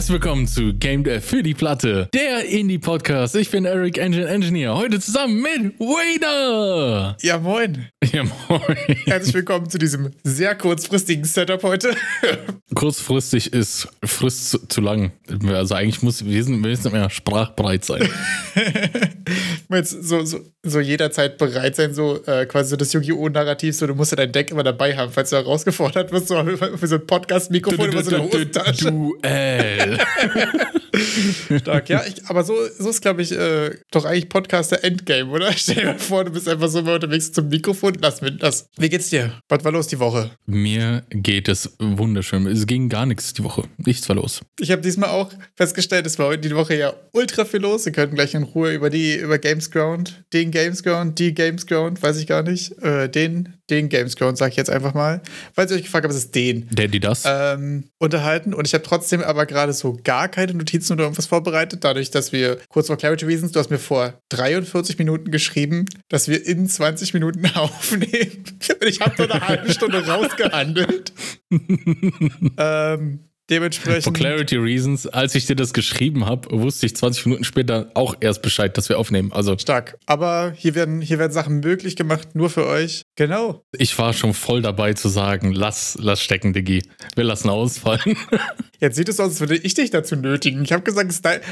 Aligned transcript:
Herzlich 0.00 0.14
willkommen 0.14 0.46
zu 0.46 0.72
Game 0.72 1.04
Dev 1.04 1.20
für 1.20 1.42
die 1.42 1.52
Platte, 1.52 2.08
der 2.14 2.46
Indie-Podcast. 2.46 3.36
Ich 3.36 3.50
bin 3.50 3.66
Eric 3.66 3.98
Engine 3.98 4.26
Engineer, 4.26 4.74
heute 4.74 4.98
zusammen 4.98 5.42
mit 5.42 5.78
Wader. 5.78 7.18
Ja, 7.20 7.36
moin. 7.36 7.86
Ja, 8.10 8.24
moin. 8.24 8.76
Herzlich 9.04 9.34
willkommen 9.34 9.68
zu 9.68 9.76
diesem 9.76 10.12
sehr 10.24 10.54
kurzfristigen 10.54 11.24
Setup 11.24 11.62
heute. 11.62 11.94
Kurzfristig 12.74 13.52
ist 13.52 13.88
Frist 14.02 14.48
zu, 14.48 14.66
zu 14.68 14.80
lang. 14.80 15.12
Also 15.48 15.74
eigentlich 15.74 16.00
muss 16.00 16.24
wir 16.24 16.44
sind, 16.44 16.62
wir 16.62 16.70
müssen 16.70 16.92
mehr 16.92 17.10
sprachbereit 17.10 17.84
sein. 17.84 18.08
Jetzt 19.70 20.02
so, 20.02 20.24
so, 20.24 20.40
so 20.62 20.80
jederzeit 20.80 21.38
bereit 21.38 21.76
sein, 21.76 21.94
so 21.94 22.22
äh, 22.24 22.46
quasi 22.46 22.70
so 22.70 22.76
das 22.76 22.92
Yu-Gi-Oh! 22.92 23.28
Narrativ, 23.28 23.76
so 23.76 23.86
du 23.86 23.94
musst 23.94 24.12
ja 24.12 24.16
dein 24.16 24.32
Deck 24.32 24.50
immer 24.50 24.62
dabei 24.62 24.96
haben, 24.96 25.12
falls 25.12 25.30
du 25.30 25.36
herausgefordert 25.36 26.10
wirst, 26.10 26.28
so 26.28 26.42
für 26.76 26.86
so 26.86 26.96
ein 26.96 27.06
Podcast-Mikrofon 27.06 27.90
immer 27.90 28.02
so 28.02 28.16
eine 28.16 28.24
Hosentasche. 28.24 28.90
Duell. 28.90 29.89
Stark, 31.60 31.88
ja. 31.88 32.02
Ich, 32.06 32.24
aber 32.26 32.44
so, 32.44 32.54
so 32.78 32.90
ist, 32.90 33.00
glaube 33.00 33.22
ich, 33.22 33.32
äh, 33.32 33.70
doch 33.90 34.04
eigentlich 34.04 34.28
Podcaster 34.28 34.82
Endgame, 34.84 35.30
oder? 35.30 35.52
Stell 35.56 35.76
dir 35.76 35.84
mal 35.86 35.98
vor, 35.98 36.24
du 36.24 36.32
bist 36.32 36.48
einfach 36.48 36.68
so 36.68 36.82
mal 36.82 36.94
unterwegs 36.94 37.32
zum 37.32 37.48
Mikrofon. 37.48 37.94
Lass 38.00 38.20
mit 38.20 38.42
das. 38.42 38.68
Wie 38.76 38.88
geht's 38.88 39.10
dir? 39.10 39.32
Was 39.48 39.64
war 39.64 39.72
los 39.72 39.86
die 39.88 39.98
Woche? 39.98 40.30
Mir 40.46 41.04
geht 41.10 41.48
es 41.48 41.76
wunderschön. 41.78 42.46
Es 42.46 42.66
ging 42.66 42.88
gar 42.88 43.06
nichts 43.06 43.32
die 43.32 43.44
Woche. 43.44 43.64
Nichts 43.78 44.08
war 44.08 44.16
los. 44.16 44.40
Ich 44.58 44.70
habe 44.70 44.82
diesmal 44.82 45.10
auch 45.10 45.30
festgestellt, 45.56 46.06
es 46.06 46.18
war 46.18 46.26
heute 46.26 46.48
die 46.48 46.54
Woche 46.54 46.76
ja 46.76 46.92
ultra 47.12 47.44
viel 47.44 47.60
los. 47.60 47.84
Wir 47.84 47.92
können 47.92 48.14
gleich 48.14 48.34
in 48.34 48.42
Ruhe 48.42 48.72
über 48.72 48.90
die, 48.90 49.16
über 49.16 49.38
Gamesground, 49.38 50.24
den 50.32 50.50
Gamesground, 50.50 51.18
die 51.18 51.34
Gamesground, 51.34 52.02
weiß 52.02 52.18
ich 52.18 52.26
gar 52.26 52.42
nicht, 52.42 52.72
äh, 52.82 53.08
den, 53.08 53.59
den 53.70 53.88
Gamesground, 53.88 54.36
sag 54.36 54.50
ich 54.50 54.56
jetzt 54.56 54.70
einfach 54.70 54.94
mal. 54.94 55.20
Falls 55.54 55.70
ihr 55.70 55.76
euch 55.76 55.84
gefragt 55.84 56.04
habt, 56.04 56.14
was 56.14 56.24
ist 56.24 56.34
den? 56.34 56.68
Der, 56.70 56.88
die 56.88 57.00
das? 57.00 57.24
ähm, 57.26 57.84
unterhalten 57.98 58.54
und 58.54 58.66
ich 58.66 58.74
habe 58.74 58.84
trotzdem 58.84 59.22
aber 59.22 59.46
gerade 59.46 59.72
so 59.72 59.98
gar 60.02 60.28
keine 60.28 60.54
Notizen 60.54 60.94
oder 60.94 61.04
irgendwas 61.04 61.26
vorbereitet, 61.26 61.84
dadurch, 61.84 62.10
dass 62.10 62.32
wir 62.32 62.58
kurz 62.68 62.88
vor 62.88 62.96
Clarity 62.96 63.24
Reasons, 63.24 63.52
du 63.52 63.60
hast 63.60 63.70
mir 63.70 63.78
vor 63.78 64.14
43 64.30 64.98
Minuten 64.98 65.30
geschrieben, 65.30 65.86
dass 66.08 66.28
wir 66.28 66.44
in 66.46 66.68
20 66.68 67.14
Minuten 67.14 67.46
aufnehmen. 67.54 68.44
Und 68.80 68.88
ich 68.88 69.00
habe 69.00 69.14
nur 69.18 69.30
eine 69.30 69.46
halbe 69.46 69.72
Stunde 69.72 70.06
rausgehandelt. 70.06 71.12
ähm, 72.58 73.29
dementsprechend. 73.50 74.04
For 74.04 74.12
Clarity 74.12 74.56
Reasons, 74.56 75.06
als 75.06 75.34
ich 75.34 75.46
dir 75.46 75.56
das 75.56 75.72
geschrieben 75.72 76.26
habe, 76.26 76.48
wusste 76.50 76.86
ich 76.86 76.96
20 76.96 77.26
Minuten 77.26 77.44
später 77.44 77.90
auch 77.94 78.14
erst 78.20 78.42
Bescheid, 78.42 78.76
dass 78.76 78.88
wir 78.88 78.98
aufnehmen. 78.98 79.32
Also 79.32 79.58
Stark. 79.58 79.98
Aber 80.06 80.52
hier 80.56 80.74
werden, 80.74 81.00
hier 81.00 81.18
werden 81.18 81.32
Sachen 81.32 81.60
möglich 81.60 81.96
gemacht, 81.96 82.34
nur 82.34 82.50
für 82.50 82.66
euch. 82.66 83.02
Genau. 83.16 83.62
ich 83.76 83.98
war 83.98 84.12
schon 84.12 84.32
voll 84.34 84.62
dabei 84.62 84.94
zu 84.94 85.08
sagen, 85.08 85.52
lass, 85.52 85.98
lass 86.00 86.22
stecken, 86.22 86.52
Diggi. 86.52 86.82
Wir 87.16 87.24
lassen 87.24 87.50
ausfallen. 87.50 88.16
Jetzt 88.80 88.96
sieht 88.96 89.08
es 89.08 89.20
aus, 89.20 89.30
als 89.30 89.40
würde 89.40 89.56
ich 89.56 89.74
dich 89.74 89.90
dazu 89.90 90.16
nötigen. 90.16 90.62
Ich 90.64 90.72
habe 90.72 90.82
gesagt, 90.82 91.12
dein. 91.22 91.40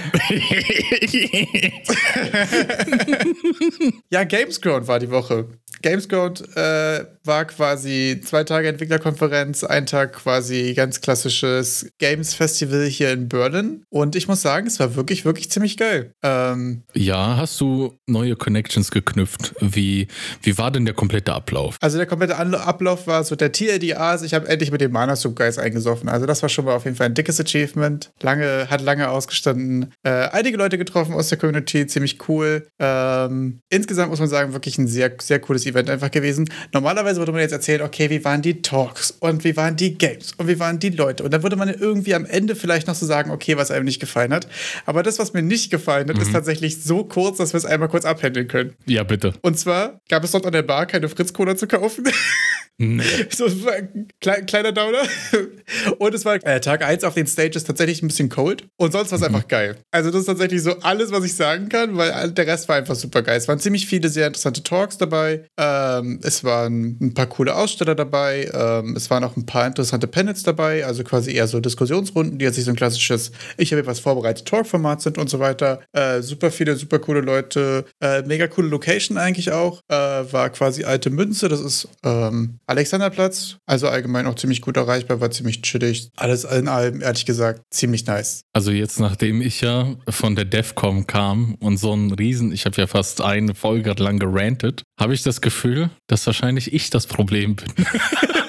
Ja, 4.11 4.25
Gamesground 4.25 4.89
war 4.89 4.99
die 4.99 5.11
Woche. 5.11 5.49
Gamesground 5.83 6.57
äh, 6.57 7.05
war 7.25 7.45
quasi 7.47 8.21
zwei 8.25 8.45
Tage 8.45 8.69
Entwicklerkonferenz, 8.69 9.65
ein 9.65 9.87
Tag 9.87 10.15
quasi 10.15 10.75
ganz 10.75 11.01
klassisches 11.01 11.91
Games 11.99 12.35
Festival 12.35 12.85
hier 12.85 13.13
in 13.13 13.29
Berlin. 13.29 13.83
Und 13.91 14.17
ich 14.17 14.29
muss 14.29 14.43
sagen, 14.43 14.67
es 14.67 14.79
war 14.81 14.95
wirklich, 14.95 15.25
wirklich 15.25 15.51
ziemlich 15.51 15.77
geil. 15.77 16.13
Ähm, 16.23 16.83
ja, 16.95 17.37
hast 17.37 17.61
du 17.61 17.99
neue 18.07 18.37
Connections 18.37 18.91
geknüpft? 18.91 19.55
Wie, 19.61 20.09
wie 20.43 20.59
war 20.59 20.71
denn 20.71 20.85
der 20.85 20.95
komplette 20.95 21.33
Ablauf? 21.33 21.77
also 21.81 21.97
der 21.97 22.07
komplette 22.07 22.37
Ablauf 22.37 23.07
war 23.07 23.25
so 23.25 23.35
der 23.35 23.51
TLDAs. 23.51 24.23
Ich 24.23 24.35
habe 24.35 24.47
endlich 24.47 24.71
mit 24.71 24.83
dem 24.83 24.93
Mana 24.93 25.17
Soup 25.17 25.35
Guys 25.35 25.59
eingesoffen. 25.59 26.09
Also 26.09 26.27
das 26.27 26.43
war 26.43 26.51
schon 26.51 26.67
mal 26.67 26.75
auf 26.75 26.85
jeden 26.85 26.97
Fall 26.97 27.07
ein 27.07 27.15
dickes 27.15 27.41
Achievement. 27.41 28.11
Lange, 28.21 28.69
hat 28.69 28.83
lange 28.83 29.09
ausgestanden. 29.09 29.95
Äh, 30.03 30.11
einige 30.11 30.59
Leute 30.59 30.77
getroffen 30.77 31.15
aus 31.15 31.29
der 31.29 31.39
Community, 31.39 31.87
ziemlich 31.87 32.29
cool. 32.29 32.67
Ähm, 32.79 33.61
insgesamt 33.71 34.11
muss 34.11 34.21
man 34.21 34.29
sagen, 34.29 34.53
wirklich 34.53 34.77
ein 34.77 34.87
sehr, 34.87 35.13
sehr 35.21 35.41
cooles 35.41 35.65
Event 35.69 35.91
einfach 35.91 36.11
gewesen. 36.11 36.49
Normalerweise 36.73 37.19
würde 37.19 37.33
man 37.33 37.41
jetzt 37.41 37.53
erzählen, 37.53 37.83
okay, 37.83 38.11
wie 38.11 38.25
waren 38.25 38.43
die 38.43 38.63
Talks 38.63 39.11
und 39.21 39.45
wie 39.45 39.57
waren 39.57 39.77
die 39.77 39.97
Games 39.97 40.33
und 40.37 40.49
wie 40.49 40.59
waren 40.59 40.79
die 40.79 40.91
Leute. 40.91 41.23
Und 41.23 41.33
dann 41.33 41.43
würde 41.43 41.57
man 41.57 41.69
irgendwie 41.69 42.15
am 42.15 42.25
Ende 42.25 42.55
vielleicht 42.55 42.87
noch 42.87 42.95
so 42.95 43.07
sagen, 43.07 43.31
okay, 43.31 43.57
was 43.57 43.71
einem 43.71 43.85
nicht 43.85 44.01
gefallen 44.01 44.33
hat. 44.33 44.49
Aber 44.87 45.03
das, 45.03 45.19
was 45.19 45.33
mir 45.33 45.43
nicht 45.43 45.71
gefallen 45.71 46.09
hat, 46.09 46.19
ist 46.19 46.33
tatsächlich 46.33 46.83
so 46.83 47.05
kurz, 47.05 47.39
dass 47.39 47.53
wir 47.53 47.59
es 47.59 47.67
einmal 47.67 47.89
kurz 47.89 48.05
abhändeln 48.05 48.49
können. 48.49 48.75
Ja, 48.87 49.03
bitte. 49.03 49.35
Und 49.43 49.59
zwar 49.59 50.01
gab 50.09 50.25
es 50.25 50.33
dort 50.33 50.47
an 50.47 50.53
der 50.53 50.63
Bar 50.63 50.87
keine 50.87 51.09
Fritz-Cola 51.09 51.57
zu 51.57 51.67
kaufen. 51.67 52.05
Nee. 52.81 53.03
so 53.31 53.47
es 53.47 53.65
war 53.65 53.73
ein 53.73 54.07
klei- 54.21 54.43
kleiner 54.43 54.71
Downer. 54.71 55.03
Und 55.99 56.15
es 56.15 56.25
war 56.25 56.37
äh, 56.47 56.61
Tag 56.61 56.85
1 56.85 57.03
auf 57.03 57.15
den 57.15 57.27
Stages 57.27 57.65
tatsächlich 57.65 58.03
ein 58.03 58.09
bisschen 58.09 58.29
cold. 58.29 58.69
Und 58.77 58.93
sonst 58.93 59.11
war 59.11 59.19
es 59.19 59.25
einfach 59.25 59.49
geil. 59.49 59.77
Also, 59.91 60.11
das 60.11 60.21
ist 60.21 60.27
tatsächlich 60.27 60.63
so 60.63 60.79
alles, 60.81 61.11
was 61.11 61.25
ich 61.25 61.35
sagen 61.35 61.69
kann, 61.69 61.97
weil 61.97 62.31
der 62.31 62.47
Rest 62.47 62.69
war 62.69 62.77
einfach 62.77 62.95
super 62.95 63.23
geil. 63.23 63.37
Es 63.37 63.49
waren 63.49 63.59
ziemlich 63.59 63.87
viele 63.87 64.09
sehr 64.09 64.29
interessante 64.29 64.63
Talks 64.63 64.97
dabei. 64.97 65.45
Ähm, 65.59 66.21
es 66.23 66.45
waren 66.45 66.97
ein 67.01 67.15
paar 67.15 67.27
coole 67.27 67.55
Aussteller 67.57 67.97
dabei. 67.97 68.49
Ähm, 68.55 68.95
es 68.97 69.11
waren 69.11 69.25
auch 69.25 69.37
ein 69.37 69.45
paar 69.45 69.67
interessante 69.67 70.07
Panels 70.07 70.45
dabei. 70.45 70.87
Also 70.87 71.03
quasi 71.03 71.33
eher 71.33 71.49
so 71.49 71.59
Diskussionsrunden, 71.59 72.39
die 72.39 72.45
jetzt 72.45 72.57
nicht 72.57 72.67
so 72.67 72.71
ein 72.73 72.77
klassisches 72.77 73.33
Ich 73.57 73.73
habe 73.73 73.81
etwas 73.81 73.99
vorbereitet 73.99 74.47
Talk-Format 74.47 75.03
sind 75.03 75.19
und 75.19 75.29
so 75.29 75.41
weiter. 75.41 75.81
Äh, 75.93 76.23
super 76.23 76.53
viele, 76.53 76.77
super 76.77 77.01
coole 77.01 77.21
Leute. 77.23 77.85
Äh, 78.01 78.23
mega 78.23 78.47
coole 78.47 78.69
Location 78.69 79.19
eigentlich 79.19 79.51
auch. 79.51 79.81
Äh, 79.89 79.95
war 79.97 80.51
quasi 80.51 80.85
alte 80.85 81.11
Münze. 81.11 81.49
Das 81.49 81.61
ist 81.61 81.89
ähm, 82.05 82.59
Alexanderplatz. 82.69 83.57
Also 83.67 83.89
allgemein 83.89 84.27
auch 84.27 84.35
ziemlich 84.35 84.61
gut 84.61 84.77
erreichbar, 84.77 85.21
war 85.21 85.31
ziemlich 85.31 85.63
chillig. 85.63 86.11
Alles 86.17 86.45
in 86.45 86.69
allem, 86.69 87.01
ehrlich 87.01 87.27
gesagt, 87.27 87.63
ziemlich 87.71 88.07
nice. 88.07 88.43
Also 88.53 88.71
jetzt, 88.71 89.01
nachdem 89.01 89.41
ich 89.41 89.61
ja 89.61 89.97
von 90.09 90.37
der 90.37 90.45
DEFCOM 90.45 91.07
kam 91.07 91.55
und 91.61 91.79
so 91.79 91.95
ein 91.95 92.13
Riesen, 92.13 92.53
ich 92.53 92.67
habe 92.67 92.77
ja 92.81 92.87
fast 92.87 93.21
eine 93.21 93.55
Folge 93.55 93.95
lang 93.99 94.19
gerantet, 94.19 94.83
habe 95.01 95.15
ich 95.15 95.23
das 95.23 95.41
Gefühl, 95.41 95.91
dass 96.07 96.27
wahrscheinlich 96.27 96.73
ich 96.73 96.91
das 96.91 97.07
Problem 97.07 97.57
bin. 97.57 97.69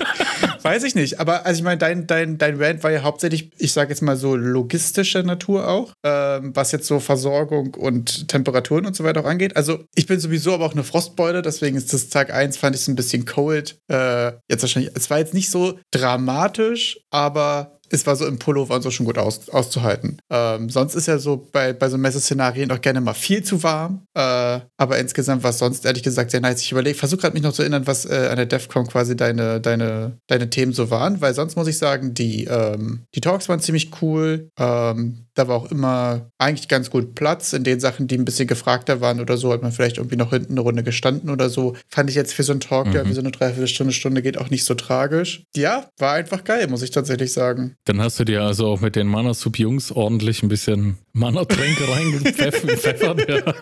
Weiß 0.63 0.83
ich 0.83 0.95
nicht, 0.95 1.19
aber 1.19 1.45
also 1.45 1.59
ich 1.59 1.63
meine, 1.63 1.77
dein, 1.77 2.07
dein, 2.07 2.37
dein 2.37 2.61
Rant 2.61 2.83
war 2.83 2.91
ja 2.91 3.03
hauptsächlich, 3.03 3.51
ich 3.57 3.71
sage 3.73 3.89
jetzt 3.89 4.01
mal 4.01 4.15
so 4.15 4.35
logistischer 4.35 5.23
Natur 5.23 5.67
auch, 5.67 5.93
ähm, 6.03 6.55
was 6.55 6.71
jetzt 6.71 6.87
so 6.87 6.99
Versorgung 6.99 7.73
und 7.75 8.27
Temperaturen 8.27 8.85
und 8.85 8.95
so 8.95 9.03
weiter 9.03 9.21
auch 9.21 9.25
angeht. 9.25 9.55
Also 9.55 9.83
ich 9.95 10.07
bin 10.07 10.19
sowieso 10.19 10.53
aber 10.53 10.65
auch 10.65 10.73
eine 10.73 10.83
Frostbeule, 10.83 11.41
deswegen 11.41 11.77
ist 11.77 11.93
das 11.93 12.09
Tag 12.09 12.33
1, 12.33 12.57
fand 12.57 12.75
ich 12.75 12.81
es 12.81 12.87
ein 12.87 12.95
bisschen 12.95 13.25
cold. 13.25 13.79
Äh, 13.87 14.33
jetzt 14.49 14.61
wahrscheinlich, 14.61 14.91
es 14.95 15.09
war 15.09 15.19
jetzt 15.19 15.33
nicht 15.33 15.49
so 15.49 15.79
dramatisch, 15.91 16.99
aber 17.09 17.78
es 17.89 18.05
war 18.05 18.15
so 18.15 18.25
im 18.25 18.39
Pullover 18.39 18.75
und 18.75 18.81
so 18.81 18.91
schon 18.91 19.05
gut 19.05 19.17
aus, 19.17 19.49
auszuhalten. 19.49 20.17
Ähm, 20.29 20.69
sonst 20.69 20.95
ist 20.95 21.07
ja 21.07 21.17
so 21.17 21.47
bei, 21.51 21.73
bei 21.73 21.89
so 21.89 21.97
Messeszenarien 21.97 22.71
auch 22.71 22.81
gerne 22.81 23.01
mal 23.01 23.13
viel 23.13 23.43
zu 23.43 23.63
warm. 23.63 24.03
Äh, 24.13 24.59
aber 24.77 24.97
insgesamt 24.99 25.43
war 25.43 25.49
es 25.51 25.57
sonst 25.57 25.85
ehrlich 25.85 26.03
gesagt 26.03 26.31
sehr 26.31 26.41
nice. 26.41 26.61
Ich 26.61 26.71
überlege, 26.71 26.97
versuche 26.97 27.21
gerade 27.21 27.33
mich 27.33 27.43
noch 27.43 27.53
zu 27.53 27.61
erinnern, 27.61 27.87
was 27.87 28.05
äh, 28.05 28.27
an 28.29 28.37
der 28.37 28.45
DEFCON 28.45 28.87
quasi 28.87 29.15
deine, 29.15 29.59
deine, 29.59 30.17
deine 30.27 30.49
Themen 30.49 30.73
so 30.73 30.89
waren, 30.89 31.21
weil 31.21 31.33
sonst 31.33 31.55
muss 31.55 31.67
ich 31.67 31.77
sagen, 31.77 32.13
die, 32.13 32.45
ähm, 32.45 33.05
die 33.15 33.21
Talks 33.21 33.49
waren 33.49 33.59
ziemlich 33.59 33.91
cool. 34.01 34.49
Ähm, 34.57 35.25
da 35.39 35.47
war 35.47 35.55
auch 35.55 35.71
immer 35.71 36.29
eigentlich 36.37 36.67
ganz 36.67 36.89
gut 36.89 37.15
Platz. 37.15 37.53
In 37.53 37.63
den 37.63 37.79
Sachen, 37.79 38.07
die 38.07 38.15
ein 38.17 38.25
bisschen 38.25 38.47
gefragter 38.47 39.01
waren 39.01 39.19
oder 39.19 39.37
so, 39.37 39.51
hat 39.53 39.61
man 39.61 39.71
vielleicht 39.71 39.97
irgendwie 39.97 40.17
noch 40.17 40.31
hinten 40.31 40.53
eine 40.53 40.61
Runde 40.61 40.83
gestanden 40.83 41.29
oder 41.29 41.49
so. 41.49 41.75
Fand 41.89 42.09
ich 42.09 42.15
jetzt 42.15 42.33
für 42.33 42.43
so 42.43 42.51
einen 42.51 42.59
Talk, 42.59 42.91
der 42.91 43.05
Mhm. 43.05 43.09
wie 43.09 43.13
so 43.13 43.21
eine 43.21 43.31
Dreiviertelstunde, 43.31 43.93
Stunde 43.93 44.21
geht, 44.21 44.37
auch 44.37 44.49
nicht 44.49 44.65
so 44.65 44.73
tragisch. 44.75 45.43
Ja, 45.55 45.87
war 45.97 46.13
einfach 46.13 46.43
geil, 46.43 46.67
muss 46.67 46.81
ich 46.81 46.91
tatsächlich 46.91 47.31
sagen. 47.33 47.75
Dann 47.85 48.01
hast 48.01 48.19
du 48.19 48.25
dir 48.25 48.41
also 48.43 48.67
auch 48.67 48.81
mit 48.81 48.95
den 48.95 49.07
Mana 49.07 49.33
Soup 49.33 49.57
Jungs 49.57 49.91
ordentlich 49.91 50.43
ein 50.43 50.49
bisschen 50.49 50.97
Mana-Tränke 51.13 51.83
reingepfeffert. 51.91 53.29
ja. 53.29 53.53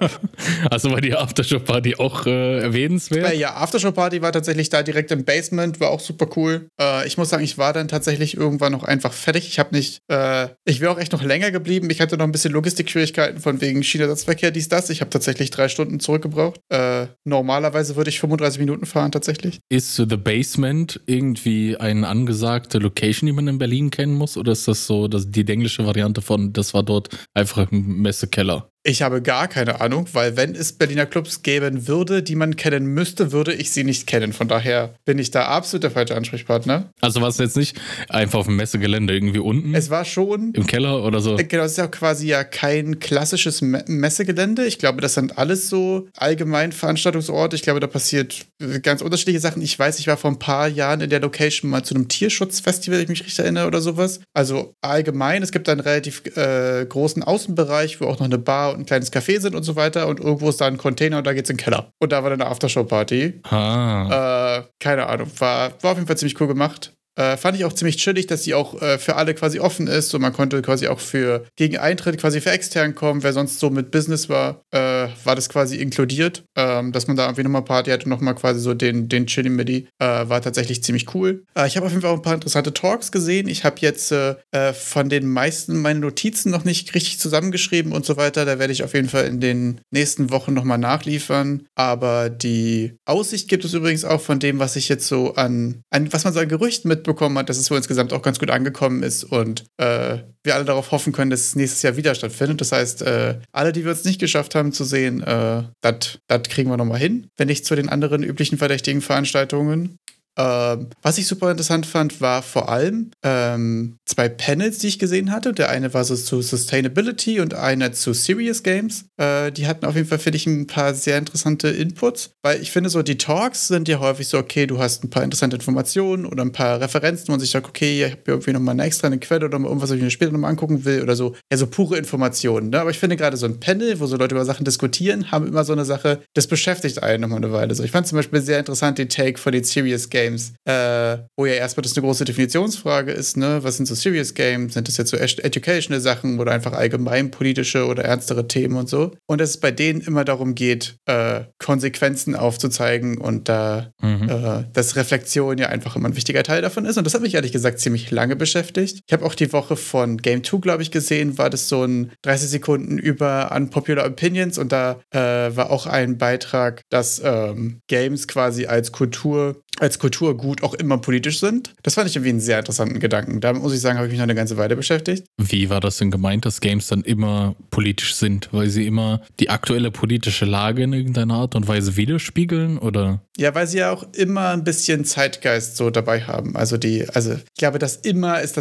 Also 0.69 0.91
war 0.91 1.01
die 1.01 1.15
Aftershow-Party 1.15 1.95
auch 1.97 2.25
äh, 2.25 2.59
erwähnenswert? 2.59 3.31
Äh, 3.31 3.37
ja, 3.37 3.55
Aftershow 3.55 3.91
Party 3.91 4.21
war 4.21 4.31
tatsächlich 4.31 4.69
da 4.69 4.83
direkt 4.83 5.11
im 5.11 5.23
Basement, 5.23 5.79
war 5.79 5.89
auch 5.89 5.99
super 5.99 6.27
cool. 6.35 6.67
Äh, 6.79 7.07
ich 7.07 7.17
muss 7.17 7.29
sagen, 7.29 7.43
ich 7.43 7.57
war 7.57 7.73
dann 7.73 7.87
tatsächlich 7.87 8.35
irgendwann 8.35 8.71
noch 8.71 8.83
einfach 8.83 9.13
fertig. 9.13 9.47
Ich 9.47 9.59
habe 9.59 9.75
nicht, 9.75 10.01
äh, 10.09 10.47
ich 10.65 10.81
wäre 10.81 10.91
auch 10.91 10.99
echt 10.99 11.11
noch 11.11 11.23
länger 11.23 11.51
geblieben. 11.51 11.66
Ich 11.67 12.01
hatte 12.01 12.17
noch 12.17 12.25
ein 12.25 12.31
bisschen 12.31 12.53
Logistikschwierigkeiten 12.53 13.39
von 13.39 13.61
wegen 13.61 13.83
Schienenersatzverkehr, 13.83 14.51
dies, 14.51 14.69
das. 14.69 14.89
Ich 14.89 15.01
habe 15.01 15.09
tatsächlich 15.09 15.51
drei 15.51 15.67
Stunden 15.67 15.99
zurückgebraucht. 15.99 16.59
Äh, 16.69 17.07
normalerweise 17.25 17.95
würde 17.95 18.09
ich 18.09 18.19
35 18.19 18.59
Minuten 18.59 18.85
fahren, 18.85 19.11
tatsächlich. 19.11 19.59
Ist 19.69 19.95
The 19.95 20.05
Basement 20.05 21.01
irgendwie 21.05 21.77
eine 21.77 22.07
angesagte 22.07 22.79
Location, 22.79 23.27
die 23.27 23.33
man 23.33 23.47
in 23.47 23.57
Berlin 23.57 23.91
kennen 23.91 24.13
muss? 24.13 24.37
Oder 24.37 24.53
ist 24.53 24.67
das 24.67 24.87
so 24.87 25.07
dass 25.07 25.29
die 25.29 25.47
englische 25.47 25.85
Variante 25.85 26.21
von, 26.21 26.53
das 26.53 26.73
war 26.73 26.83
dort 26.83 27.09
einfach 27.33 27.71
ein 27.71 28.01
Messekeller? 28.01 28.71
Ich 28.87 29.01
habe 29.01 29.21
gar 29.21 29.49
keine 29.49 29.81
Ahnung, 29.81 30.07
weil 30.13 30.37
wenn 30.37 30.55
es 30.55 30.71
Berliner 30.71 31.05
Clubs 31.05 31.43
geben 31.43 31.89
würde, 31.89 32.23
die 32.23 32.35
man 32.35 32.55
kennen 32.55 32.85
müsste, 32.85 33.33
würde 33.33 33.53
ich 33.53 33.71
sie 33.71 33.83
nicht 33.83 34.07
kennen. 34.07 34.31
Von 34.31 34.47
daher 34.47 34.93
bin 35.03 35.19
ich 35.19 35.29
da 35.29 35.47
absolut 35.47 35.83
der 35.83 35.91
falsche 35.91 36.15
Ansprechpartner. 36.15 36.89
Also 37.01 37.19
war 37.19 37.27
es 37.27 37.37
jetzt 37.37 37.57
nicht 37.57 37.77
einfach 38.07 38.39
auf 38.39 38.45
dem 38.45 38.55
Messegelände 38.55 39.13
irgendwie 39.13 39.39
unten? 39.39 39.75
Es 39.75 39.89
war 39.89 40.05
schon. 40.05 40.53
Im 40.53 40.65
Keller 40.65 41.03
oder 41.03 41.19
so? 41.19 41.35
Genau, 41.35 41.63
es 41.63 41.71
ist 41.71 41.79
ja 41.79 41.87
quasi 41.87 42.27
ja 42.27 42.45
kein 42.45 42.99
klassisches 42.99 43.61
Messegelände. 43.61 44.65
Ich 44.65 44.79
glaube, 44.79 45.01
das 45.01 45.15
sind 45.15 45.37
alles 45.37 45.67
so 45.67 46.07
allgemein 46.15 46.71
Veranstaltungsorte. 46.71 47.57
Ich 47.57 47.63
glaube, 47.63 47.81
da 47.81 47.87
passiert 47.87 48.45
ganz 48.83 49.01
unterschiedliche 49.01 49.41
Sachen. 49.41 49.61
Ich 49.61 49.77
weiß, 49.77 49.99
ich 49.99 50.07
war 50.07 50.15
vor 50.15 50.31
ein 50.31 50.39
paar 50.39 50.69
Jahren 50.69 51.01
in 51.01 51.09
der 51.09 51.19
Location 51.19 51.69
mal 51.69 51.83
zu 51.83 51.93
einem 51.93 52.07
Tierschutzfestival, 52.07 52.99
wenn 52.99 53.03
ich 53.03 53.09
mich 53.09 53.25
richtig 53.25 53.39
erinnere 53.39 53.67
oder 53.67 53.81
sowas. 53.81 54.21
Also 54.33 54.75
allgemein, 54.79 55.43
es 55.43 55.51
gibt 55.51 55.67
einen 55.67 55.81
relativ 55.81 56.21
äh, 56.37 56.85
großen 56.85 57.21
Außenbereich, 57.21 57.99
wo 57.99 58.05
auch 58.05 58.19
noch 58.19 58.27
eine 58.27 58.37
Bar 58.37 58.76
und 58.77 58.83
ein 58.83 58.85
kleines 58.85 59.11
Café 59.11 59.39
sind 59.39 59.55
und 59.55 59.63
so 59.63 59.75
weiter. 59.75 60.07
Und 60.07 60.19
irgendwo 60.19 60.49
ist 60.49 60.61
da 60.61 60.67
ein 60.67 60.77
Container 60.77 61.17
und 61.17 61.27
da 61.27 61.33
geht's 61.33 61.49
in 61.49 61.57
den 61.57 61.63
Keller. 61.63 61.91
Und 61.99 62.11
da 62.11 62.23
war 62.23 62.29
dann 62.29 62.41
eine 62.41 62.49
Aftershow-Party. 62.49 63.41
Ah. 63.43 64.59
Äh, 64.59 64.63
keine 64.79 65.07
Ahnung, 65.07 65.29
war, 65.39 65.71
war 65.81 65.91
auf 65.91 65.97
jeden 65.97 66.07
Fall 66.07 66.17
ziemlich 66.17 66.39
cool 66.39 66.47
gemacht. 66.47 66.96
Äh, 67.17 67.35
fand 67.35 67.57
ich 67.57 67.65
auch 67.65 67.73
ziemlich 67.73 67.97
chillig, 67.97 68.27
dass 68.27 68.43
sie 68.43 68.53
auch 68.53 68.79
äh, 68.81 68.99
für 68.99 69.15
alle 69.15 69.33
quasi 69.33 69.59
offen 69.59 69.87
ist. 69.87 70.09
So, 70.09 70.19
man 70.19 70.33
konnte 70.33 70.61
quasi 70.61 70.87
auch 70.87 70.99
für 70.99 71.45
gegen 71.55 71.77
Eintritt 71.77 72.19
quasi 72.19 72.41
für 72.41 72.51
extern 72.51 72.93
kommen. 72.93 73.23
Wer 73.23 73.33
sonst 73.33 73.59
so 73.59 73.71
mit 73.71 73.89
Business 73.89 74.29
war, 74.29 74.61
äh, 74.71 75.07
war 75.23 75.35
das 75.35 75.49
quasi 75.49 75.77
inkludiert. 75.77 76.43
Ähm, 76.55 76.91
dass 76.91 77.07
man 77.07 77.17
da 77.17 77.25
irgendwie 77.25 77.43
nochmal 77.43 77.63
Party 77.63 77.89
hatte, 77.89 78.07
nochmal 78.07 78.35
quasi 78.35 78.59
so 78.59 78.75
den, 78.75 79.09
den 79.09 79.25
Chili 79.25 79.49
Midi. 79.49 79.87
Äh, 79.99 80.05
war 80.05 80.41
tatsächlich 80.41 80.83
ziemlich 80.83 81.13
cool. 81.15 81.43
Äh, 81.57 81.65
ich 81.65 81.75
habe 81.75 81.87
auf 81.87 81.91
jeden 81.91 82.03
Fall 82.03 82.11
auch 82.11 82.17
ein 82.17 82.21
paar 82.21 82.35
interessante 82.35 82.71
Talks 82.71 83.11
gesehen. 83.11 83.47
Ich 83.47 83.63
habe 83.63 83.77
jetzt 83.79 84.11
äh, 84.11 84.35
von 84.73 85.09
den 85.09 85.27
meisten 85.27 85.81
meine 85.81 85.99
Notizen 85.99 86.51
noch 86.51 86.65
nicht 86.65 86.93
richtig 86.93 87.19
zusammengeschrieben 87.19 87.93
und 87.93 88.05
so 88.05 88.17
weiter. 88.17 88.45
Da 88.45 88.59
werde 88.59 88.73
ich 88.73 88.83
auf 88.83 88.93
jeden 88.93 89.09
Fall 89.09 89.25
in 89.25 89.39
den 89.39 89.81
nächsten 89.89 90.29
Wochen 90.29 90.53
nochmal 90.53 90.77
nachliefern. 90.77 91.65
Aber 91.73 92.29
die 92.29 92.93
Aussicht 93.05 93.47
gibt 93.47 93.65
es 93.65 93.73
übrigens 93.73 94.05
auch 94.05 94.21
von 94.21 94.37
dem, 94.39 94.59
was 94.59 94.75
ich 94.75 94.87
jetzt 94.87 95.07
so 95.07 95.33
an, 95.33 95.81
an 95.89 96.13
was 96.13 96.23
man 96.23 96.33
so 96.33 96.39
an 96.39 96.47
Gerüchten 96.47 96.89
mit 96.89 97.06
mitbekommen 97.07 97.37
hat, 97.37 97.49
dass 97.49 97.57
es 97.57 97.71
wohl 97.71 97.77
insgesamt 97.77 98.13
auch 98.13 98.21
ganz 98.21 98.37
gut 98.37 98.51
angekommen 98.51 99.01
ist 99.01 99.23
und 99.23 99.63
äh, 99.77 100.19
wir 100.43 100.55
alle 100.55 100.65
darauf 100.65 100.91
hoffen 100.91 101.13
können, 101.13 101.31
dass 101.31 101.41
es 101.41 101.55
nächstes 101.55 101.81
Jahr 101.81 101.95
wieder 101.95 102.13
stattfindet. 102.13 102.61
Das 102.61 102.71
heißt, 102.71 103.01
äh, 103.01 103.39
alle, 103.51 103.71
die 103.71 103.85
wir 103.85 103.91
es 103.91 104.03
nicht 104.03 104.19
geschafft 104.19 104.55
haben 104.55 104.71
zu 104.71 104.83
sehen, 104.83 105.23
äh, 105.23 105.63
das 105.81 106.19
kriegen 106.49 106.69
wir 106.69 106.77
nochmal 106.77 106.99
hin. 106.99 107.27
Wenn 107.37 107.47
nicht 107.47 107.65
zu 107.65 107.75
den 107.75 107.89
anderen 107.89 108.23
üblichen 108.23 108.57
verdächtigen 108.57 109.01
Veranstaltungen. 109.01 109.97
Ähm, 110.37 110.87
was 111.01 111.17
ich 111.17 111.25
super 111.25 111.49
interessant 111.49 111.85
fand, 111.85 112.21
war 112.21 112.43
vor 112.43 112.69
allem 112.69 113.11
ähm, 113.23 113.97
zwei 114.05 114.29
Panels, 114.29 114.77
die 114.77 114.87
ich 114.87 114.99
gesehen 114.99 115.31
hatte. 115.31 115.51
Der 115.53 115.69
eine 115.69 115.93
war 115.93 116.03
so 116.03 116.15
zu 116.15 116.41
Sustainability 116.41 117.39
und 117.39 117.55
einer 117.55 117.91
zu 117.91 118.13
Serious 118.13 118.61
Games. 118.61 119.05
Äh, 119.17 119.51
die 119.51 119.67
hatten 119.67 119.85
auf 119.85 119.95
jeden 119.95 120.07
Fall, 120.07 120.19
finde 120.19 120.37
ich, 120.37 120.45
ein 120.45 120.67
paar 120.67 120.93
sehr 120.93 121.17
interessante 121.17 121.69
Inputs, 121.69 122.31
weil 122.43 122.61
ich 122.61 122.71
finde, 122.71 122.89
so 122.89 123.01
die 123.01 123.17
Talks 123.17 123.67
sind 123.67 123.87
ja 123.87 123.99
häufig 123.99 124.27
so, 124.27 124.37
okay, 124.37 124.67
du 124.67 124.77
hast 124.77 125.03
ein 125.03 125.09
paar 125.09 125.23
interessante 125.23 125.55
Informationen 125.55 126.25
oder 126.25 126.43
ein 126.43 126.51
paar 126.51 126.79
Referenzen, 126.79 127.29
wo 127.29 127.31
man 127.31 127.39
sich 127.39 127.49
sagt, 127.49 127.67
okay, 127.67 128.05
ich 128.05 128.11
habe 128.11 128.21
irgendwie 128.27 128.53
nochmal 128.53 128.73
eine 128.73 128.83
extra 128.83 129.07
eine 129.07 129.17
Quelle 129.17 129.45
oder 129.45 129.57
irgendwas, 129.57 129.89
was 129.89 129.95
ich 129.95 130.03
mir 130.03 130.11
später 130.11 130.31
nochmal 130.31 130.51
angucken 130.51 130.85
will 130.85 131.01
oder 131.01 131.15
so. 131.15 131.35
Ja, 131.51 131.57
so 131.57 131.65
pure 131.65 131.97
Informationen. 131.97 132.69
Ne? 132.69 132.79
Aber 132.79 132.91
ich 132.91 132.99
finde 132.99 133.17
gerade 133.17 133.37
so 133.37 133.47
ein 133.47 133.59
Panel, 133.59 133.99
wo 133.99 134.05
so 134.05 134.17
Leute 134.17 134.35
über 134.35 134.45
Sachen 134.45 134.65
diskutieren, 134.65 135.31
haben 135.31 135.47
immer 135.47 135.63
so 135.63 135.73
eine 135.73 135.85
Sache, 135.85 136.21
das 136.35 136.45
beschäftigt 136.45 137.01
einen 137.01 137.21
nochmal 137.21 137.37
eine 137.37 137.51
Weile. 137.51 137.73
So, 137.73 137.83
ich 137.83 137.91
fand 137.91 138.05
zum 138.05 138.17
Beispiel 138.17 138.41
sehr 138.41 138.59
interessant 138.59 138.99
den 138.99 139.09
Take 139.09 139.39
von 139.39 139.51
den 139.51 139.63
Serious 139.63 140.09
Games 140.09 140.26
Games, 140.27 140.53
äh, 140.65 141.17
wo 141.35 141.45
ja 141.45 141.53
erstmal 141.53 141.83
das 141.83 141.95
eine 141.95 142.05
große 142.05 142.25
Definitionsfrage 142.25 143.11
ist, 143.11 143.37
ne? 143.37 143.59
Was 143.63 143.77
sind 143.77 143.85
so 143.85 143.95
Serious 143.95 144.33
Games? 144.33 144.73
Sind 144.73 144.87
das 144.87 144.97
jetzt 144.97 145.11
so 145.11 145.17
educational 145.17 146.01
Sachen 146.01 146.39
oder 146.39 146.51
einfach 146.51 146.73
allgemein 146.73 147.31
politische 147.31 147.85
oder 147.85 148.03
ernstere 148.03 148.47
Themen 148.47 148.75
und 148.75 148.89
so? 148.89 149.11
Und 149.25 149.39
dass 149.41 149.51
es 149.51 149.59
bei 149.59 149.71
denen 149.71 150.01
immer 150.01 150.25
darum 150.25 150.55
geht, 150.55 150.97
äh, 151.05 151.41
Konsequenzen 151.59 152.35
aufzuzeigen 152.35 153.17
und 153.17 153.49
da, 153.49 153.91
mhm. 154.01 154.29
äh, 154.29 154.63
dass 154.73 154.95
Reflexion 154.95 155.57
ja 155.57 155.67
einfach 155.67 155.95
immer 155.95 156.09
ein 156.09 156.15
wichtiger 156.15 156.43
Teil 156.43 156.61
davon 156.61 156.85
ist. 156.85 156.97
Und 156.97 157.05
das 157.05 157.13
hat 157.13 157.21
mich 157.21 157.35
ehrlich 157.35 157.51
gesagt 157.51 157.79
ziemlich 157.79 158.11
lange 158.11 158.35
beschäftigt. 158.35 158.99
Ich 159.07 159.13
habe 159.13 159.25
auch 159.25 159.35
die 159.35 159.53
Woche 159.53 159.75
von 159.75 160.17
Game 160.17 160.43
2, 160.43 160.57
glaube 160.57 160.83
ich, 160.83 160.91
gesehen, 160.91 161.37
war 161.37 161.49
das 161.49 161.69
so 161.69 161.83
ein 161.83 162.11
30 162.23 162.49
Sekunden 162.49 162.97
über 162.97 163.51
Unpopular 163.55 164.05
Opinions 164.05 164.57
und 164.57 164.71
da 164.71 164.99
äh, 165.11 165.19
war 165.19 165.71
auch 165.71 165.85
ein 165.85 166.17
Beitrag, 166.17 166.81
dass 166.89 167.21
ähm, 167.23 167.79
Games 167.87 168.27
quasi 168.27 168.65
als 168.65 168.91
Kultur 168.91 169.61
als 169.79 169.99
Kulturgut 169.99 170.63
auch 170.63 170.73
immer 170.73 170.97
politisch 170.97 171.39
sind. 171.39 171.73
Das 171.83 171.95
fand 171.95 172.09
ich 172.09 172.15
irgendwie 172.15 172.31
einen 172.31 172.39
sehr 172.39 172.59
interessanten 172.59 172.99
Gedanken. 172.99 173.39
Da 173.41 173.53
muss 173.53 173.73
ich 173.73 173.81
sagen, 173.81 173.97
habe 173.97 174.07
ich 174.07 174.11
mich 174.11 174.19
noch 174.19 174.23
eine 174.23 174.35
ganze 174.35 174.57
Weile 174.57 174.75
beschäftigt. 174.75 175.25
Wie 175.37 175.69
war 175.69 175.79
das 175.79 175.97
denn 175.97 176.11
gemeint, 176.11 176.45
dass 176.45 176.61
Games 176.61 176.87
dann 176.87 177.01
immer 177.03 177.55
politisch 177.69 178.15
sind? 178.15 178.49
Weil 178.51 178.69
sie 178.69 178.87
immer 178.87 179.21
die 179.39 179.49
aktuelle 179.49 179.91
politische 179.91 180.45
Lage 180.45 180.83
in 180.83 180.93
irgendeiner 180.93 181.35
Art 181.35 181.55
und 181.55 181.67
Weise 181.67 181.95
widerspiegeln 181.95 182.77
oder? 182.77 183.21
Ja, 183.37 183.53
weil 183.53 183.67
sie 183.67 183.79
ja 183.79 183.91
auch 183.91 184.03
immer 184.13 184.49
ein 184.49 184.63
bisschen 184.63 185.05
Zeitgeist 185.05 185.77
so 185.77 185.91
dabei 185.91 186.21
haben. 186.21 186.55
Also 186.55 186.77
die, 186.77 187.07
also 187.09 187.33
ich 187.33 187.57
glaube, 187.57 187.77
das 187.77 187.97
immer 187.97 188.41
ist 188.41 188.57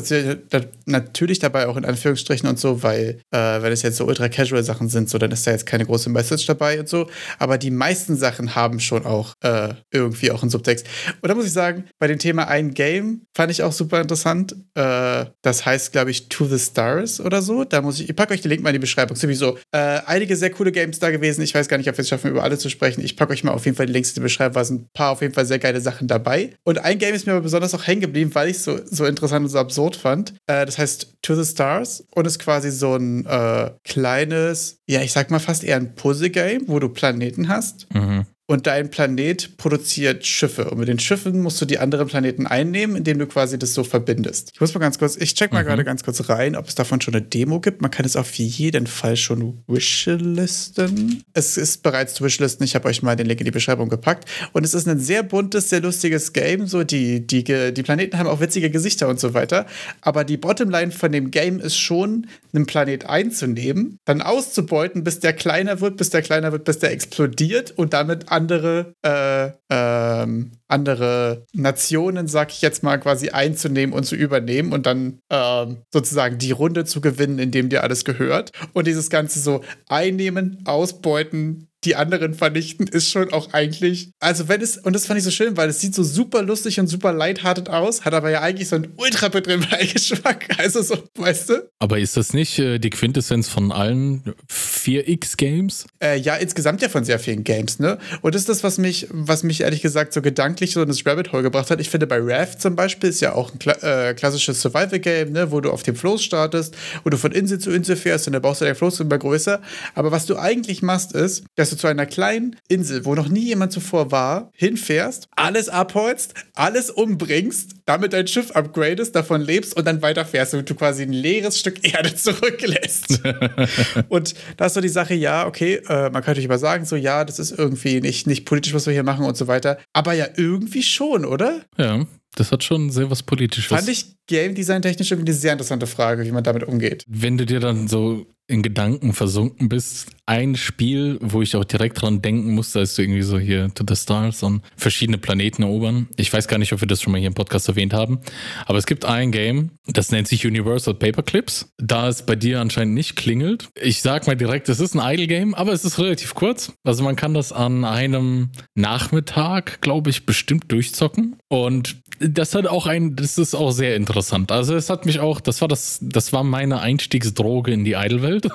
natürlich 0.86 1.38
dabei 1.38 1.66
auch 1.66 1.76
in 1.76 1.84
Anführungsstrichen 1.86 2.48
und 2.48 2.58
so, 2.58 2.82
weil 2.82 3.20
äh, 3.30 3.62
wenn 3.62 3.72
es 3.72 3.82
jetzt 3.82 3.96
so 3.96 4.04
ultra 4.04 4.28
casual 4.28 4.62
Sachen 4.62 4.88
sind, 4.88 5.08
so 5.08 5.16
dann 5.16 5.30
ist 5.30 5.46
da 5.46 5.52
jetzt 5.52 5.64
keine 5.64 5.86
große 5.86 6.10
Message 6.10 6.44
dabei 6.46 6.78
und 6.78 6.88
so. 6.88 7.08
Aber 7.38 7.56
die 7.56 7.70
meisten 7.70 8.16
Sachen 8.16 8.54
haben 8.54 8.80
schon 8.80 9.06
auch 9.06 9.32
äh, 9.40 9.74
irgendwie 9.90 10.30
auch 10.30 10.42
einen 10.42 10.50
Subtext. 10.50 10.86
Und 11.20 11.28
da 11.28 11.34
muss 11.34 11.46
ich 11.46 11.52
sagen, 11.52 11.84
bei 11.98 12.06
dem 12.06 12.18
Thema 12.18 12.48
ein 12.48 12.74
Game 12.74 13.22
fand 13.34 13.50
ich 13.50 13.62
auch 13.62 13.72
super 13.72 14.00
interessant. 14.00 14.56
Äh, 14.74 15.26
das 15.42 15.66
heißt, 15.66 15.92
glaube 15.92 16.10
ich, 16.10 16.28
To 16.28 16.46
the 16.46 16.58
Stars 16.58 17.20
oder 17.20 17.42
so. 17.42 17.64
Da 17.64 17.82
muss 17.82 18.00
ich, 18.00 18.08
ich 18.08 18.16
packe 18.16 18.34
euch 18.34 18.40
den 18.40 18.50
Link 18.50 18.62
mal 18.62 18.70
in 18.70 18.74
die 18.74 18.80
Beschreibung. 18.80 19.16
Sowieso 19.16 19.58
äh, 19.72 20.00
einige 20.06 20.36
sehr 20.36 20.50
coole 20.50 20.72
Games 20.72 20.98
da 20.98 21.10
gewesen. 21.10 21.42
Ich 21.42 21.54
weiß 21.54 21.68
gar 21.68 21.78
nicht, 21.78 21.88
ob 21.88 21.96
wir 21.96 22.02
es 22.02 22.08
schaffen, 22.08 22.30
über 22.30 22.42
alle 22.42 22.58
zu 22.58 22.68
sprechen. 22.70 23.02
Ich 23.04 23.16
packe 23.16 23.32
euch 23.32 23.44
mal 23.44 23.52
auf 23.52 23.64
jeden 23.64 23.76
Fall 23.76 23.86
die 23.86 23.92
Links 23.92 24.10
in 24.10 24.14
die 24.14 24.20
Beschreibung. 24.20 24.54
Da 24.54 24.64
sind 24.64 24.82
ein 24.82 24.88
paar 24.92 25.10
auf 25.10 25.22
jeden 25.22 25.34
Fall 25.34 25.46
sehr 25.46 25.58
geile 25.58 25.80
Sachen 25.80 26.08
dabei. 26.08 26.50
Und 26.64 26.78
ein 26.78 26.98
Game 26.98 27.14
ist 27.14 27.26
mir 27.26 27.32
aber 27.32 27.42
besonders 27.42 27.74
auch 27.74 27.86
hängen 27.86 28.00
geblieben, 28.00 28.34
weil 28.34 28.48
ich 28.48 28.56
es 28.56 28.64
so, 28.64 28.78
so 28.84 29.04
interessant 29.04 29.44
und 29.44 29.50
so 29.50 29.58
absurd 29.58 29.96
fand. 29.96 30.34
Äh, 30.46 30.66
das 30.66 30.78
heißt 30.78 31.14
To 31.22 31.34
the 31.34 31.50
Stars 31.50 32.04
und 32.14 32.26
ist 32.26 32.38
quasi 32.38 32.70
so 32.70 32.94
ein 32.94 33.26
äh, 33.26 33.70
kleines, 33.84 34.78
ja, 34.86 35.02
ich 35.02 35.12
sag 35.12 35.30
mal 35.30 35.38
fast 35.38 35.64
eher 35.64 35.76
ein 35.76 35.94
Puzzle-Game, 35.94 36.64
wo 36.66 36.78
du 36.78 36.88
Planeten 36.88 37.48
hast. 37.48 37.86
Mhm 37.94 38.26
und 38.46 38.66
dein 38.66 38.90
Planet 38.90 39.56
produziert 39.56 40.24
Schiffe. 40.24 40.70
Und 40.70 40.78
mit 40.78 40.88
den 40.88 40.98
Schiffen 40.98 41.40
musst 41.40 41.60
du 41.60 41.64
die 41.64 41.78
anderen 41.78 42.06
Planeten 42.06 42.46
einnehmen, 42.46 42.96
indem 42.96 43.18
du 43.18 43.26
quasi 43.26 43.58
das 43.58 43.74
so 43.74 43.82
verbindest. 43.82 44.50
Ich 44.54 44.60
muss 44.60 44.72
mal 44.72 44.80
ganz 44.80 44.98
kurz, 44.98 45.16
ich 45.16 45.34
check 45.34 45.52
mal 45.52 45.62
mhm. 45.62 45.68
gerade 45.68 45.84
ganz 45.84 46.04
kurz 46.04 46.28
rein, 46.28 46.54
ob 46.54 46.68
es 46.68 46.76
davon 46.76 47.00
schon 47.00 47.14
eine 47.14 47.22
Demo 47.22 47.60
gibt. 47.60 47.82
Man 47.82 47.90
kann 47.90 48.06
es 48.06 48.14
auf 48.14 48.34
jeden 48.34 48.86
Fall 48.86 49.16
schon 49.16 49.62
wishlisten. 49.66 51.24
Es 51.32 51.56
ist 51.56 51.82
bereits 51.82 52.14
zu 52.14 52.24
wishlisten. 52.24 52.64
Ich 52.64 52.74
habe 52.76 52.88
euch 52.88 53.02
mal 53.02 53.16
den 53.16 53.26
Link 53.26 53.40
in 53.40 53.46
die 53.46 53.50
Beschreibung 53.50 53.88
gepackt. 53.88 54.28
Und 54.52 54.64
es 54.64 54.74
ist 54.74 54.86
ein 54.86 55.00
sehr 55.00 55.24
buntes, 55.24 55.68
sehr 55.70 55.80
lustiges 55.80 56.32
Game. 56.32 56.68
So, 56.68 56.84
die, 56.84 57.26
die, 57.26 57.42
die 57.42 57.82
Planeten 57.82 58.18
haben 58.18 58.28
auch 58.28 58.40
witzige 58.40 58.70
Gesichter 58.70 59.08
und 59.08 59.18
so 59.18 59.34
weiter. 59.34 59.66
Aber 60.00 60.24
die 60.24 60.36
Bottomline 60.36 60.92
von 60.92 61.10
dem 61.10 61.32
Game 61.32 61.58
ist 61.58 61.76
schon, 61.76 62.26
einen 62.56 62.66
Planet 62.66 63.06
einzunehmen, 63.06 63.98
dann 64.04 64.22
auszubeuten, 64.22 65.04
bis 65.04 65.20
der 65.20 65.32
kleiner 65.32 65.80
wird, 65.80 65.96
bis 65.96 66.10
der 66.10 66.22
kleiner 66.22 66.52
wird, 66.52 66.64
bis 66.64 66.78
der 66.78 66.90
explodiert 66.90 67.72
und 67.76 67.92
damit 67.92 68.32
andere, 68.36 68.94
äh, 69.02 69.50
ähm, 69.70 70.52
andere 70.68 71.46
Nationen, 71.54 72.28
sag 72.28 72.52
ich 72.52 72.60
jetzt 72.60 72.82
mal, 72.82 72.98
quasi 73.00 73.30
einzunehmen 73.30 73.94
und 73.94 74.04
zu 74.04 74.14
übernehmen 74.14 74.72
und 74.72 74.84
dann 74.84 75.20
ähm, 75.30 75.78
sozusagen 75.90 76.36
die 76.38 76.52
Runde 76.52 76.84
zu 76.84 77.00
gewinnen, 77.00 77.38
indem 77.38 77.70
dir 77.70 77.82
alles 77.82 78.04
gehört. 78.04 78.52
Und 78.74 78.86
dieses 78.86 79.08
Ganze 79.08 79.40
so 79.40 79.62
einnehmen, 79.88 80.62
ausbeuten, 80.66 81.68
die 81.86 81.96
anderen 81.96 82.34
vernichten, 82.34 82.86
ist 82.86 83.10
schon 83.10 83.32
auch 83.32 83.52
eigentlich. 83.52 84.10
Also, 84.20 84.48
wenn 84.48 84.60
es, 84.60 84.76
und 84.76 84.92
das 84.92 85.06
fand 85.06 85.18
ich 85.18 85.24
so 85.24 85.30
schön, 85.30 85.56
weil 85.56 85.70
es 85.70 85.80
sieht 85.80 85.94
so 85.94 86.02
super 86.02 86.42
lustig 86.42 86.78
und 86.80 86.88
super 86.88 87.12
lighthearted 87.12 87.70
aus, 87.70 88.04
hat 88.04 88.12
aber 88.12 88.30
ja 88.30 88.42
eigentlich 88.42 88.68
so 88.68 88.76
einen 88.76 88.92
ultra 88.96 89.28
betreibenden 89.28 89.70
Beigeschmack. 89.70 90.48
Also, 90.58 90.82
so, 90.82 90.96
weißt 91.16 91.50
du? 91.50 91.70
Aber 91.78 91.98
ist 91.98 92.16
das 92.16 92.32
nicht 92.32 92.58
äh, 92.58 92.78
die 92.78 92.90
Quintessenz 92.90 93.48
von 93.48 93.70
allen 93.70 94.34
4X-Games? 94.50 95.86
Äh, 96.02 96.18
ja, 96.18 96.36
insgesamt 96.36 96.82
ja 96.82 96.88
von 96.88 97.04
sehr 97.04 97.18
vielen 97.18 97.44
Games, 97.44 97.78
ne? 97.78 97.98
Und 98.22 98.34
das 98.34 98.42
ist 98.42 98.48
das, 98.48 98.64
was 98.64 98.78
mich, 98.78 99.06
was 99.10 99.42
mich 99.42 99.60
ehrlich 99.60 99.82
gesagt 99.82 100.12
so 100.12 100.22
gedanklich 100.22 100.72
so 100.72 100.82
in 100.82 100.88
das 100.88 101.04
Rabbit 101.06 101.32
Hole 101.32 101.42
gebracht 101.42 101.70
hat. 101.70 101.80
Ich 101.80 101.90
finde, 101.90 102.06
bei 102.06 102.18
Raft 102.20 102.60
zum 102.60 102.74
Beispiel 102.74 103.10
ist 103.10 103.20
ja 103.20 103.34
auch 103.34 103.52
ein 103.52 103.58
Kla 103.58 103.74
äh, 103.82 104.14
klassisches 104.14 104.60
Survival-Game, 104.62 105.32
ne? 105.32 105.52
Wo 105.52 105.60
du 105.60 105.70
auf 105.70 105.82
dem 105.82 105.94
Floß 105.94 106.24
startest, 106.24 106.74
wo 107.04 107.10
du 107.10 107.18
von 107.18 107.32
Insel 107.32 107.58
zu 107.58 107.70
Insel 107.70 107.96
fährst 107.96 108.26
und 108.26 108.32
dann 108.32 108.42
baust 108.42 108.60
du 108.60 108.64
dein 108.64 108.74
Floß 108.74 109.00
immer 109.00 109.18
größer. 109.18 109.60
Aber 109.94 110.10
was 110.10 110.26
du 110.26 110.36
eigentlich 110.36 110.82
machst, 110.82 111.12
ist, 111.12 111.44
dass 111.54 111.70
du 111.70 111.75
zu 111.76 111.86
einer 111.86 112.06
kleinen 112.06 112.56
Insel, 112.68 113.04
wo 113.04 113.14
noch 113.14 113.28
nie 113.28 113.44
jemand 113.44 113.72
zuvor 113.72 114.10
war, 114.10 114.50
hinfährst, 114.54 115.28
alles 115.36 115.68
abholst, 115.68 116.34
alles 116.54 116.90
umbringst, 116.90 117.76
damit 117.84 118.12
dein 118.12 118.26
Schiff 118.26 118.50
upgradest, 118.52 119.14
davon 119.14 119.40
lebst 119.40 119.76
und 119.76 119.86
dann 119.86 120.02
weiterfährst 120.02 120.54
und 120.54 120.68
du 120.68 120.74
quasi 120.74 121.02
ein 121.02 121.12
leeres 121.12 121.58
Stück 121.58 121.84
Erde 121.84 122.14
zurücklässt. 122.16 123.20
und 124.08 124.34
da 124.56 124.66
ist 124.66 124.74
so 124.74 124.80
die 124.80 124.88
Sache, 124.88 125.14
ja, 125.14 125.46
okay, 125.46 125.80
äh, 125.88 126.10
man 126.10 126.22
könnte 126.22 126.40
über 126.40 126.58
sagen, 126.58 126.84
so, 126.84 126.96
ja, 126.96 127.24
das 127.24 127.38
ist 127.38 127.52
irgendwie 127.52 128.00
nicht, 128.00 128.26
nicht 128.26 128.44
politisch, 128.44 128.74
was 128.74 128.86
wir 128.86 128.92
hier 128.92 129.02
machen 129.02 129.24
und 129.24 129.36
so 129.36 129.46
weiter. 129.46 129.78
Aber 129.92 130.12
ja, 130.12 130.26
irgendwie 130.36 130.82
schon, 130.82 131.24
oder? 131.24 131.62
Ja. 131.76 132.06
Das 132.36 132.52
hat 132.52 132.62
schon 132.62 132.90
sehr 132.90 133.10
was 133.10 133.22
Politisches. 133.22 133.68
Fand 133.68 133.88
ich, 133.88 134.15
Game 134.26 134.54
Design 134.54 134.82
technisch 134.82 135.10
irgendwie 135.10 135.30
eine 135.30 135.38
sehr 135.38 135.52
interessante 135.52 135.86
Frage, 135.86 136.24
wie 136.24 136.32
man 136.32 136.44
damit 136.44 136.64
umgeht. 136.64 137.04
Wenn 137.06 137.38
du 137.38 137.46
dir 137.46 137.60
dann 137.60 137.88
so 137.88 138.26
in 138.48 138.62
Gedanken 138.62 139.12
versunken 139.12 139.68
bist. 139.68 140.08
Ein 140.26 140.56
Spiel, 140.56 141.18
wo 141.20 141.42
ich 141.42 141.56
auch 141.56 141.64
direkt 141.64 142.00
dran 142.00 142.22
denken 142.22 142.54
musste, 142.54 142.80
als 142.80 142.94
du 142.94 143.02
irgendwie 143.02 143.22
so 143.22 143.38
hier 143.38 143.72
to 143.74 143.84
the 143.88 143.96
stars 143.96 144.42
und 144.42 144.62
verschiedene 144.76 145.18
Planeten 145.18 145.62
erobern. 145.62 146.08
Ich 146.16 146.32
weiß 146.32 146.46
gar 146.46 146.58
nicht, 146.58 146.72
ob 146.72 146.80
wir 146.80 146.88
das 146.88 147.02
schon 147.02 147.12
mal 147.12 147.18
hier 147.18 147.28
im 147.28 147.34
Podcast 147.34 147.68
erwähnt 147.68 147.92
haben, 147.92 148.20
aber 148.66 148.78
es 148.78 148.86
gibt 148.86 149.04
ein 149.04 149.32
Game, 149.32 149.70
das 149.86 150.10
nennt 150.10 150.28
sich 150.28 150.46
Universal 150.46 150.94
Paperclips. 150.94 151.72
Da 151.78 152.08
es 152.08 152.24
bei 152.24 152.36
dir 152.36 152.60
anscheinend 152.60 152.94
nicht 152.94 153.16
klingelt, 153.16 153.68
ich 153.80 154.02
sag 154.02 154.26
mal 154.26 154.36
direkt, 154.36 154.68
es 154.68 154.80
ist 154.80 154.94
ein 154.94 155.14
Idle 155.14 155.26
Game, 155.26 155.54
aber 155.54 155.72
es 155.72 155.84
ist 155.84 155.98
relativ 155.98 156.34
kurz. 156.34 156.72
Also 156.84 157.02
man 157.02 157.16
kann 157.16 157.34
das 157.34 157.52
an 157.52 157.84
einem 157.84 158.50
Nachmittag, 158.74 159.80
glaube 159.80 160.10
ich, 160.10 160.26
bestimmt 160.26 160.70
durchzocken 160.70 161.36
und 161.48 161.96
das 162.18 162.54
hat 162.54 162.66
auch 162.66 162.86
ein, 162.86 163.14
das 163.16 163.38
ist 163.38 163.54
auch 163.54 163.72
sehr 163.72 163.96
interessant. 163.96 164.15
Also 164.52 164.74
es 164.74 164.90
hat 164.90 165.06
mich 165.06 165.20
auch, 165.20 165.40
das 165.40 165.60
war 165.60 165.68
das, 165.68 165.98
das 166.00 166.32
war 166.32 166.44
meine 166.44 166.80
Einstiegsdroge 166.80 167.72
in 167.72 167.84
die 167.84 167.92
Idle-Welt, 167.92 168.48